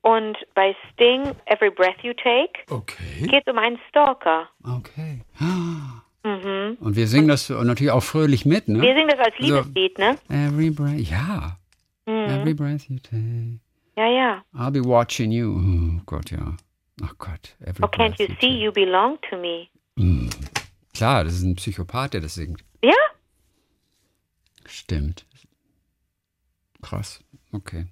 Und 0.04 0.38
bei 0.54 0.76
Sting, 0.92 1.32
Every 1.46 1.72
Breath 1.72 2.02
You 2.04 2.14
Take, 2.14 2.54
Okay. 2.70 3.28
geht 3.28 3.44
es 3.48 3.52
um 3.52 3.58
einen 3.58 3.80
Stalker. 3.90 4.48
Okay. 4.64 5.22
Und 6.26 6.96
wir 6.96 7.08
singen 7.08 7.28
das 7.28 7.50
natürlich 7.50 7.92
auch 7.92 8.04
fröhlich 8.04 8.46
mit, 8.46 8.68
ne? 8.70 8.78
Mhm. 8.78 8.82
Wir 8.82 8.94
singen 8.96 9.08
das 9.10 9.20
als 9.20 9.36
Also- 9.40 9.56
Liebeslied, 9.62 9.98
ne? 9.98 10.18
Every 10.30 10.70
breath, 10.70 11.00
ja. 11.10 11.58
Mhm. 12.06 12.14
Every 12.14 12.54
breath 12.54 12.90
you 12.90 12.98
take. 13.00 13.60
Ja, 13.98 14.08
ja. 14.08 14.44
I'll 14.54 14.72
be 14.72 14.84
watching 14.84 15.32
you. 15.32 15.52
Oh 15.58 16.02
Gott, 16.06 16.32
ja. 16.32 16.56
Ach 17.02 17.14
Gott. 17.18 17.56
Every 17.62 17.84
Oh, 17.84 17.88
can't 17.88 18.16
breath 18.16 18.20
you 18.20 18.28
see 18.28 18.36
take. 18.36 18.58
you 18.60 18.72
belong 18.72 19.18
to 19.30 19.38
me? 19.38 19.68
Klar, 20.94 21.24
das 21.26 21.34
ist 21.34 21.44
ein 21.44 21.56
Psychopath, 21.56 22.14
der 22.14 22.22
das 22.22 22.36
singt. 22.36 22.64
Ja? 22.82 22.94
Stimmt. 24.66 25.26
Krass. 26.82 27.22
Okay. 27.52 27.86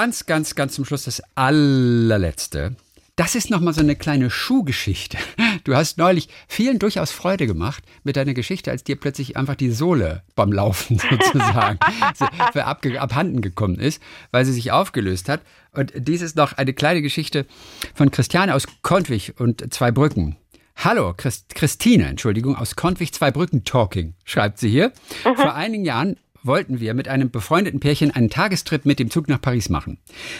Ganz, 0.00 0.26
ganz, 0.26 0.54
ganz 0.54 0.74
zum 0.74 0.84
Schluss 0.84 1.06
das 1.06 1.20
allerletzte. 1.34 2.76
Das 3.16 3.34
ist 3.34 3.50
nochmal 3.50 3.74
so 3.74 3.80
eine 3.80 3.96
kleine 3.96 4.30
Schuhgeschichte. 4.30 5.18
Du 5.64 5.74
hast 5.74 5.98
neulich 5.98 6.28
vielen 6.46 6.78
durchaus 6.78 7.10
Freude 7.10 7.48
gemacht 7.48 7.82
mit 8.04 8.14
deiner 8.14 8.32
Geschichte, 8.32 8.70
als 8.70 8.84
dir 8.84 8.94
plötzlich 8.94 9.36
einfach 9.36 9.56
die 9.56 9.72
Sohle 9.72 10.22
beim 10.36 10.52
Laufen 10.52 10.98
sozusagen 11.10 11.80
so 12.14 12.26
für 12.52 12.64
abge 12.64 13.00
abhanden 13.00 13.40
gekommen 13.40 13.80
ist, 13.80 14.00
weil 14.30 14.44
sie 14.44 14.52
sich 14.52 14.70
aufgelöst 14.70 15.28
hat. 15.28 15.40
Und 15.72 15.92
dies 15.96 16.22
ist 16.22 16.36
noch 16.36 16.52
eine 16.52 16.74
kleine 16.74 17.02
Geschichte 17.02 17.44
von 17.92 18.12
Christiane 18.12 18.54
aus 18.54 18.68
Kontwig 18.82 19.34
und 19.40 19.74
Zweibrücken. 19.74 20.36
Hallo, 20.76 21.12
Christ 21.16 21.56
Christine, 21.56 22.06
Entschuldigung, 22.06 22.54
aus 22.54 22.76
Kontwig 22.76 23.12
Zweibrücken 23.12 23.64
Talking, 23.64 24.14
schreibt 24.24 24.60
sie 24.60 24.70
hier. 24.70 24.92
Vor 25.24 25.54
einigen 25.54 25.84
Jahren 25.84 26.16
wollten 26.42 26.80
wir 26.80 26.94
mit 26.94 27.08
einem 27.08 27.30
befreundeten 27.30 27.80
Pärchen 27.80 28.10
einen 28.10 28.30
Tagestrip 28.30 28.84
mit 28.86 28.98
dem 28.98 29.10
Zug 29.10 29.28
nach 29.28 29.40
Paris 29.40 29.68
machen. 29.68 29.98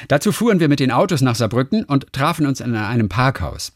Dazu 0.08 0.32
fuhren 0.32 0.60
wir 0.60 0.68
mit 0.68 0.80
den 0.80 0.92
Autos 0.92 1.20
nach 1.20 1.34
Saarbrücken 1.34 1.84
und 1.84 2.12
trafen 2.12 2.46
uns 2.46 2.60
in 2.60 2.74
einem 2.74 3.08
Parkhaus. 3.08 3.72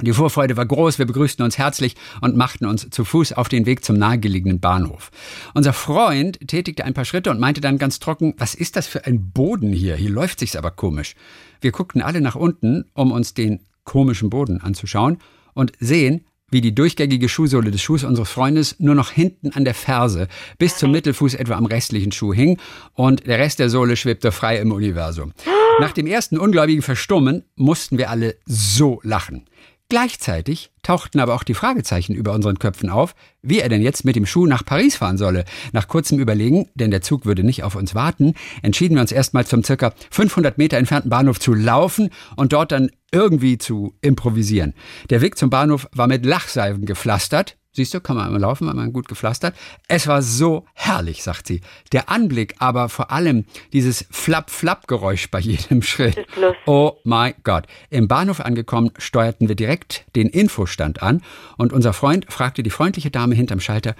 Die 0.00 0.12
Vorfreude 0.12 0.56
war 0.56 0.64
groß, 0.64 0.98
wir 0.98 1.06
begrüßten 1.06 1.44
uns 1.44 1.58
herzlich 1.58 1.96
und 2.22 2.34
machten 2.34 2.64
uns 2.64 2.88
zu 2.90 3.04
Fuß 3.04 3.34
auf 3.34 3.48
den 3.48 3.66
Weg 3.66 3.84
zum 3.84 3.98
nahegelegenen 3.98 4.58
Bahnhof. 4.58 5.10
Unser 5.52 5.74
Freund 5.74 6.40
tätigte 6.48 6.84
ein 6.84 6.94
paar 6.94 7.04
Schritte 7.04 7.30
und 7.30 7.38
meinte 7.38 7.60
dann 7.60 7.76
ganz 7.76 7.98
trocken, 7.98 8.34
was 8.38 8.54
ist 8.54 8.76
das 8.76 8.86
für 8.86 9.04
ein 9.04 9.30
Boden 9.30 9.72
hier? 9.72 9.94
Hier 9.94 10.10
läuft 10.10 10.40
sich's 10.40 10.56
aber 10.56 10.70
komisch. 10.70 11.14
Wir 11.60 11.72
guckten 11.72 12.00
alle 12.00 12.22
nach 12.22 12.36
unten, 12.36 12.86
um 12.94 13.12
uns 13.12 13.34
den 13.34 13.60
komischen 13.84 14.30
Boden 14.30 14.60
anzuschauen 14.60 15.18
und 15.52 15.72
sehen, 15.78 16.24
wie 16.52 16.60
die 16.60 16.74
durchgängige 16.74 17.28
Schuhsohle 17.28 17.72
des 17.72 17.82
Schuhs 17.82 18.04
unseres 18.04 18.30
Freundes 18.30 18.76
nur 18.78 18.94
noch 18.94 19.10
hinten 19.10 19.50
an 19.50 19.64
der 19.64 19.74
Ferse 19.74 20.28
bis 20.58 20.76
zum 20.76 20.92
Mittelfuß 20.92 21.34
etwa 21.34 21.54
am 21.54 21.66
restlichen 21.66 22.12
Schuh 22.12 22.32
hing 22.32 22.60
und 22.94 23.26
der 23.26 23.38
Rest 23.38 23.58
der 23.58 23.70
Sohle 23.70 23.96
schwebte 23.96 24.30
frei 24.30 24.58
im 24.58 24.70
Universum. 24.70 25.32
Nach 25.80 25.92
dem 25.92 26.06
ersten 26.06 26.38
ungläubigen 26.38 26.82
Verstummen 26.82 27.44
mussten 27.56 27.96
wir 27.96 28.10
alle 28.10 28.36
so 28.44 29.00
lachen. 29.02 29.46
Gleichzeitig 29.88 30.70
tauchten 30.82 31.20
aber 31.20 31.34
auch 31.34 31.42
die 31.42 31.54
Fragezeichen 31.54 32.14
über 32.14 32.32
unseren 32.32 32.58
Köpfen 32.58 32.88
auf, 32.88 33.14
wie 33.42 33.60
er 33.60 33.68
denn 33.68 33.82
jetzt 33.82 34.04
mit 34.04 34.16
dem 34.16 34.24
Schuh 34.24 34.46
nach 34.46 34.64
Paris 34.64 34.96
fahren 34.96 35.18
solle. 35.18 35.44
Nach 35.72 35.86
kurzem 35.86 36.18
Überlegen, 36.18 36.68
denn 36.74 36.90
der 36.90 37.02
Zug 37.02 37.26
würde 37.26 37.44
nicht 37.44 37.62
auf 37.62 37.74
uns 37.74 37.94
warten, 37.94 38.34
entschieden 38.62 38.94
wir 38.94 39.02
uns 39.02 39.12
erstmal 39.12 39.46
zum 39.46 39.62
circa 39.62 39.92
500 40.10 40.56
Meter 40.56 40.78
entfernten 40.78 41.10
Bahnhof 41.10 41.38
zu 41.40 41.52
laufen 41.52 42.10
und 42.36 42.54
dort 42.54 42.72
dann 42.72 42.90
irgendwie 43.12 43.58
zu 43.58 43.94
improvisieren. 44.00 44.72
Der 45.10 45.20
Weg 45.20 45.36
zum 45.36 45.50
Bahnhof 45.50 45.86
war 45.92 46.06
mit 46.06 46.24
Lachsalven 46.24 46.86
gepflastert, 46.86 47.58
Siehst 47.74 47.94
du, 47.94 48.00
kann 48.00 48.16
man 48.16 48.28
immer 48.28 48.38
laufen, 48.38 48.68
wenn 48.68 48.76
man 48.76 48.92
gut 48.92 49.08
gepflastert. 49.08 49.56
Es 49.88 50.06
war 50.06 50.20
so 50.20 50.66
herrlich, 50.74 51.22
sagt 51.22 51.46
sie. 51.46 51.62
Der 51.92 52.10
Anblick, 52.10 52.54
aber 52.58 52.90
vor 52.90 53.10
allem 53.10 53.46
dieses 53.72 54.04
Flapp-Flapp-Geräusch 54.10 55.30
bei 55.30 55.38
jedem 55.40 55.80
Schritt. 55.80 56.26
Oh 56.66 56.98
mein 57.04 57.32
Gott. 57.44 57.66
Im 57.88 58.08
Bahnhof 58.08 58.40
angekommen, 58.40 58.90
steuerten 58.98 59.48
wir 59.48 59.54
direkt 59.54 60.04
den 60.14 60.28
Infostand 60.28 61.02
an 61.02 61.22
und 61.56 61.72
unser 61.72 61.94
Freund 61.94 62.30
fragte 62.30 62.62
die 62.62 62.70
freundliche 62.70 63.10
Dame 63.10 63.34
hinterm 63.34 63.60
Schalter, 63.60 63.94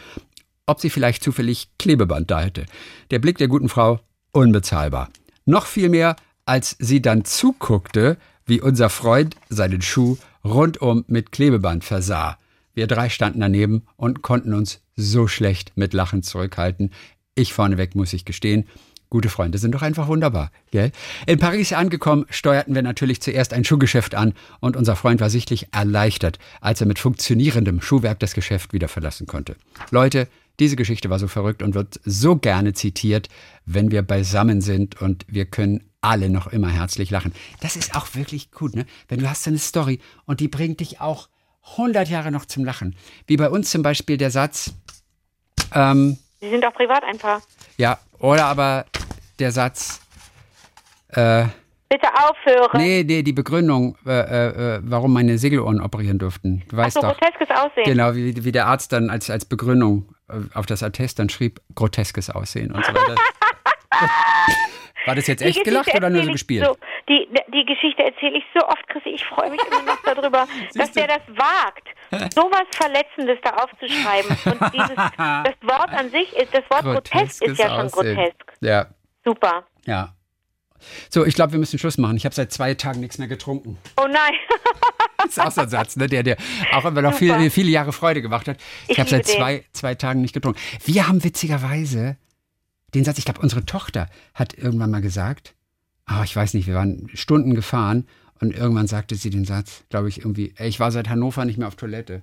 ob 0.66 0.80
sie 0.80 0.90
vielleicht 0.90 1.24
zufällig 1.24 1.68
Klebeband 1.78 2.30
da 2.30 2.40
hätte. 2.40 2.66
Der 3.10 3.20
Blick 3.20 3.38
der 3.38 3.48
guten 3.48 3.70
Frau 3.70 4.00
unbezahlbar. 4.32 5.08
Noch 5.46 5.64
viel 5.64 5.88
mehr, 5.88 6.16
als 6.44 6.76
sie 6.78 7.00
dann 7.00 7.24
zuguckte, 7.24 8.18
wie 8.44 8.60
unser 8.60 8.90
Freund 8.90 9.36
seinen 9.48 9.80
Schuh 9.80 10.18
rundum 10.44 11.04
mit 11.08 11.32
Klebeband 11.32 11.84
versah. 11.84 12.36
Wir 12.74 12.86
drei 12.86 13.08
standen 13.08 13.40
daneben 13.40 13.82
und 13.96 14.22
konnten 14.22 14.54
uns 14.54 14.80
so 14.96 15.26
schlecht 15.26 15.72
mit 15.76 15.92
Lachen 15.92 16.22
zurückhalten. 16.22 16.90
Ich 17.34 17.52
vorneweg 17.52 17.94
muss 17.94 18.12
ich 18.12 18.24
gestehen, 18.24 18.66
Gute 19.12 19.28
Freunde 19.28 19.58
sind 19.58 19.74
doch 19.74 19.82
einfach 19.82 20.08
wunderbar, 20.08 20.50
gell? 20.70 20.90
In 21.26 21.38
Paris 21.38 21.74
angekommen, 21.74 22.24
steuerten 22.30 22.74
wir 22.74 22.80
natürlich 22.80 23.20
zuerst 23.20 23.52
ein 23.52 23.62
Schuhgeschäft 23.62 24.14
an 24.14 24.32
und 24.60 24.74
unser 24.74 24.96
Freund 24.96 25.20
war 25.20 25.28
sichtlich 25.28 25.66
erleichtert, 25.70 26.38
als 26.62 26.80
er 26.80 26.86
mit 26.86 26.98
funktionierendem 26.98 27.82
Schuhwerk 27.82 28.20
das 28.20 28.32
Geschäft 28.32 28.72
wieder 28.72 28.88
verlassen 28.88 29.26
konnte. 29.26 29.56
Leute, 29.90 30.28
diese 30.60 30.76
Geschichte 30.76 31.10
war 31.10 31.18
so 31.18 31.28
verrückt 31.28 31.62
und 31.62 31.74
wird 31.74 32.00
so 32.06 32.36
gerne 32.36 32.72
zitiert, 32.72 33.28
wenn 33.66 33.90
wir 33.90 34.00
beisammen 34.00 34.62
sind 34.62 35.02
und 35.02 35.26
wir 35.28 35.44
können 35.44 35.84
alle 36.00 36.30
noch 36.30 36.46
immer 36.46 36.70
herzlich 36.70 37.10
lachen. 37.10 37.34
Das 37.60 37.76
ist 37.76 37.94
auch 37.94 38.14
wirklich 38.14 38.50
gut, 38.50 38.74
ne? 38.74 38.86
Wenn 39.08 39.20
du 39.20 39.28
hast 39.28 39.46
eine 39.46 39.58
Story 39.58 40.00
und 40.24 40.40
die 40.40 40.48
bringt 40.48 40.80
dich 40.80 41.02
auch 41.02 41.28
100 41.70 42.08
Jahre 42.08 42.30
noch 42.30 42.46
zum 42.46 42.64
Lachen. 42.64 42.96
Wie 43.26 43.36
bei 43.36 43.48
uns 43.48 43.70
zum 43.70 43.82
Beispiel 43.82 44.16
der 44.16 44.30
Satz. 44.30 44.72
Ähm, 45.74 46.18
Sie 46.40 46.50
sind 46.50 46.64
auch 46.64 46.74
privat 46.74 47.04
ein 47.04 47.18
Paar. 47.18 47.40
Ja, 47.76 47.98
oder 48.18 48.46
aber 48.46 48.84
der 49.38 49.52
Satz. 49.52 50.00
Äh, 51.08 51.46
Bitte 51.88 52.08
aufhören. 52.14 52.80
Nee, 52.80 53.04
nee, 53.06 53.22
die 53.22 53.32
Begründung, 53.32 53.96
äh, 54.06 54.76
äh, 54.76 54.80
warum 54.82 55.12
meine 55.12 55.36
Segelohren 55.36 55.80
operieren 55.80 56.18
durften. 56.18 56.62
Du 56.68 56.76
weißt 56.76 56.96
Ach 56.96 57.02
so, 57.02 57.08
doch. 57.08 57.18
groteskes 57.18 57.50
Aussehen. 57.50 57.84
Genau, 57.84 58.14
wie, 58.14 58.44
wie 58.44 58.52
der 58.52 58.66
Arzt 58.66 58.92
dann 58.92 59.10
als, 59.10 59.28
als 59.28 59.44
Begründung 59.44 60.14
äh, 60.28 60.34
auf 60.54 60.64
das 60.66 60.82
Attest 60.82 61.18
dann 61.18 61.28
schrieb, 61.28 61.60
groteskes 61.74 62.30
Aussehen 62.30 62.72
und 62.72 62.84
so 62.84 62.92
weiter. 62.92 63.14
War 65.06 65.14
das 65.14 65.26
jetzt 65.26 65.42
echt 65.42 65.64
gelacht 65.64 65.94
oder 65.94 66.10
nur 66.10 66.24
so 66.24 66.32
gespielt? 66.32 66.64
So, 66.64 66.76
die, 67.08 67.28
die 67.52 67.64
Geschichte 67.64 68.04
erzähle 68.04 68.38
ich 68.38 68.44
so 68.54 68.64
oft, 68.66 68.86
Chrissy. 68.88 69.10
Ich 69.10 69.24
freue 69.24 69.50
mich 69.50 69.60
immer 69.66 69.82
noch 69.82 70.02
darüber, 70.04 70.46
dass 70.74 70.92
der 70.92 71.08
das 71.08 71.22
wagt, 71.28 71.88
sowas 72.34 72.64
Verletzendes 72.70 73.38
da 73.42 73.50
aufzuschreiben. 73.50 74.36
Und 74.44 74.72
dieses, 74.72 74.96
das 74.96 75.54
Wort 75.62 75.90
an 75.90 76.10
sich 76.10 76.32
ist, 76.36 76.54
das 76.54 76.64
Wort 76.70 76.82
grotesk 76.82 77.42
ist 77.42 77.58
ja 77.58 77.68
schon 77.68 77.86
Aussehen. 77.86 78.16
grotesk. 78.16 78.52
Ja. 78.60 78.86
Super. 79.24 79.64
Ja. 79.86 80.14
So, 81.10 81.24
ich 81.24 81.34
glaube, 81.34 81.52
wir 81.52 81.58
müssen 81.60 81.78
Schluss 81.78 81.98
machen. 81.98 82.16
Ich 82.16 82.24
habe 82.24 82.34
seit 82.34 82.52
zwei 82.52 82.74
Tagen 82.74 83.00
nichts 83.00 83.18
mehr 83.18 83.28
getrunken. 83.28 83.78
Oh 83.96 84.06
nein. 84.06 84.32
das 85.18 85.26
ist 85.28 85.38
auch 85.40 85.50
so 85.50 85.60
ein 85.60 85.68
Satz, 85.68 85.96
ne? 85.96 86.08
der, 86.08 86.24
der 86.24 86.36
auch 86.72 86.84
immer 86.84 87.02
noch 87.02 87.14
viele, 87.14 87.50
viele 87.50 87.70
Jahre 87.70 87.92
Freude 87.92 88.20
gemacht 88.20 88.48
hat. 88.48 88.56
Ich, 88.84 88.90
ich 88.90 88.98
habe 88.98 89.08
seit 89.08 89.26
zwei, 89.26 89.64
zwei 89.72 89.94
Tagen 89.94 90.20
nicht 90.20 90.34
getrunken. 90.34 90.60
Wir 90.84 91.06
haben 91.06 91.22
witzigerweise 91.22 92.16
den 92.94 93.04
Satz, 93.04 93.18
ich 93.18 93.24
glaube, 93.24 93.40
unsere 93.40 93.64
Tochter 93.64 94.08
hat 94.34 94.54
irgendwann 94.54 94.90
mal 94.90 95.00
gesagt, 95.00 95.54
oh, 96.10 96.22
ich 96.24 96.34
weiß 96.34 96.54
nicht, 96.54 96.66
wir 96.66 96.74
waren 96.74 97.08
Stunden 97.14 97.54
gefahren 97.54 98.06
und 98.40 98.54
irgendwann 98.54 98.86
sagte 98.86 99.14
sie 99.14 99.30
den 99.30 99.44
Satz, 99.44 99.84
glaube 99.88 100.08
ich, 100.08 100.18
irgendwie, 100.18 100.52
ey, 100.56 100.68
ich 100.68 100.80
war 100.80 100.90
seit 100.90 101.08
Hannover 101.08 101.44
nicht 101.44 101.58
mehr 101.58 101.68
auf 101.68 101.76
Toilette. 101.76 102.22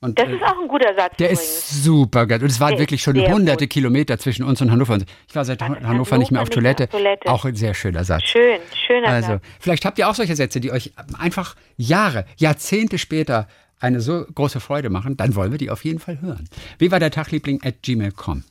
Und, 0.00 0.18
das 0.18 0.28
äh, 0.28 0.36
ist 0.36 0.42
auch 0.42 0.60
ein 0.60 0.68
guter 0.68 0.94
Satz. 0.94 1.16
Der 1.18 1.32
übrigens. 1.32 1.42
ist 1.42 1.84
super 1.84 2.26
geil. 2.26 2.40
Und 2.40 2.48
es 2.48 2.60
waren 2.60 2.78
wirklich 2.78 3.02
schon 3.02 3.16
hunderte 3.16 3.64
gut. 3.64 3.70
Kilometer 3.70 4.16
zwischen 4.18 4.44
uns 4.44 4.62
und 4.62 4.70
Hannover. 4.70 4.98
Ich 5.28 5.34
war 5.34 5.44
seit 5.44 5.60
Hannover, 5.60 5.88
Hannover, 5.88 6.18
nicht 6.18 6.30
mehr 6.30 6.40
auf 6.40 6.50
Toilette. 6.50 6.84
auf 6.84 6.90
Toilette. 6.90 7.28
Auch 7.28 7.44
ein 7.44 7.56
sehr 7.56 7.74
schöner 7.74 8.04
Satz. 8.04 8.22
Schön, 8.22 8.60
schöner 8.86 9.08
also, 9.08 9.28
Satz. 9.32 9.42
Vielleicht 9.58 9.84
habt 9.84 9.98
ihr 9.98 10.08
auch 10.08 10.14
solche 10.14 10.36
Sätze, 10.36 10.60
die 10.60 10.70
euch 10.70 10.92
einfach 11.18 11.56
Jahre, 11.76 12.26
Jahrzehnte 12.36 12.96
später 12.96 13.48
eine 13.80 14.00
so 14.00 14.24
große 14.32 14.60
Freude 14.60 14.88
machen. 14.88 15.16
Dann 15.16 15.34
wollen 15.34 15.50
wir 15.50 15.58
die 15.58 15.70
auf 15.70 15.84
jeden 15.84 15.98
Fall 15.98 16.20
hören. 16.20 16.48
Wie 16.78 16.90
war 16.92 17.00
der 17.00 17.10
Tagliebling 17.10 17.60
at 17.64 17.82
gmail.com? 17.82 18.44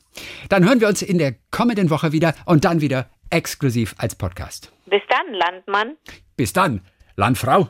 Dann 0.50 0.64
hören 0.66 0.82
wir 0.82 0.88
uns 0.88 1.02
in 1.02 1.18
der 1.18 1.36
kommenden 1.52 1.90
Woche 1.90 2.12
wieder 2.12 2.34
und 2.46 2.66
dann 2.66 2.82
wieder 2.82 3.10
exklusiv 3.30 3.96
als 3.98 4.16
Podcast. 4.16 4.72
Bis 4.86 5.02
dann, 5.10 5.34
Landmann. 5.34 5.98
Bis 6.36 6.54
dann, 6.54 6.82
Landfrau. 7.16 7.66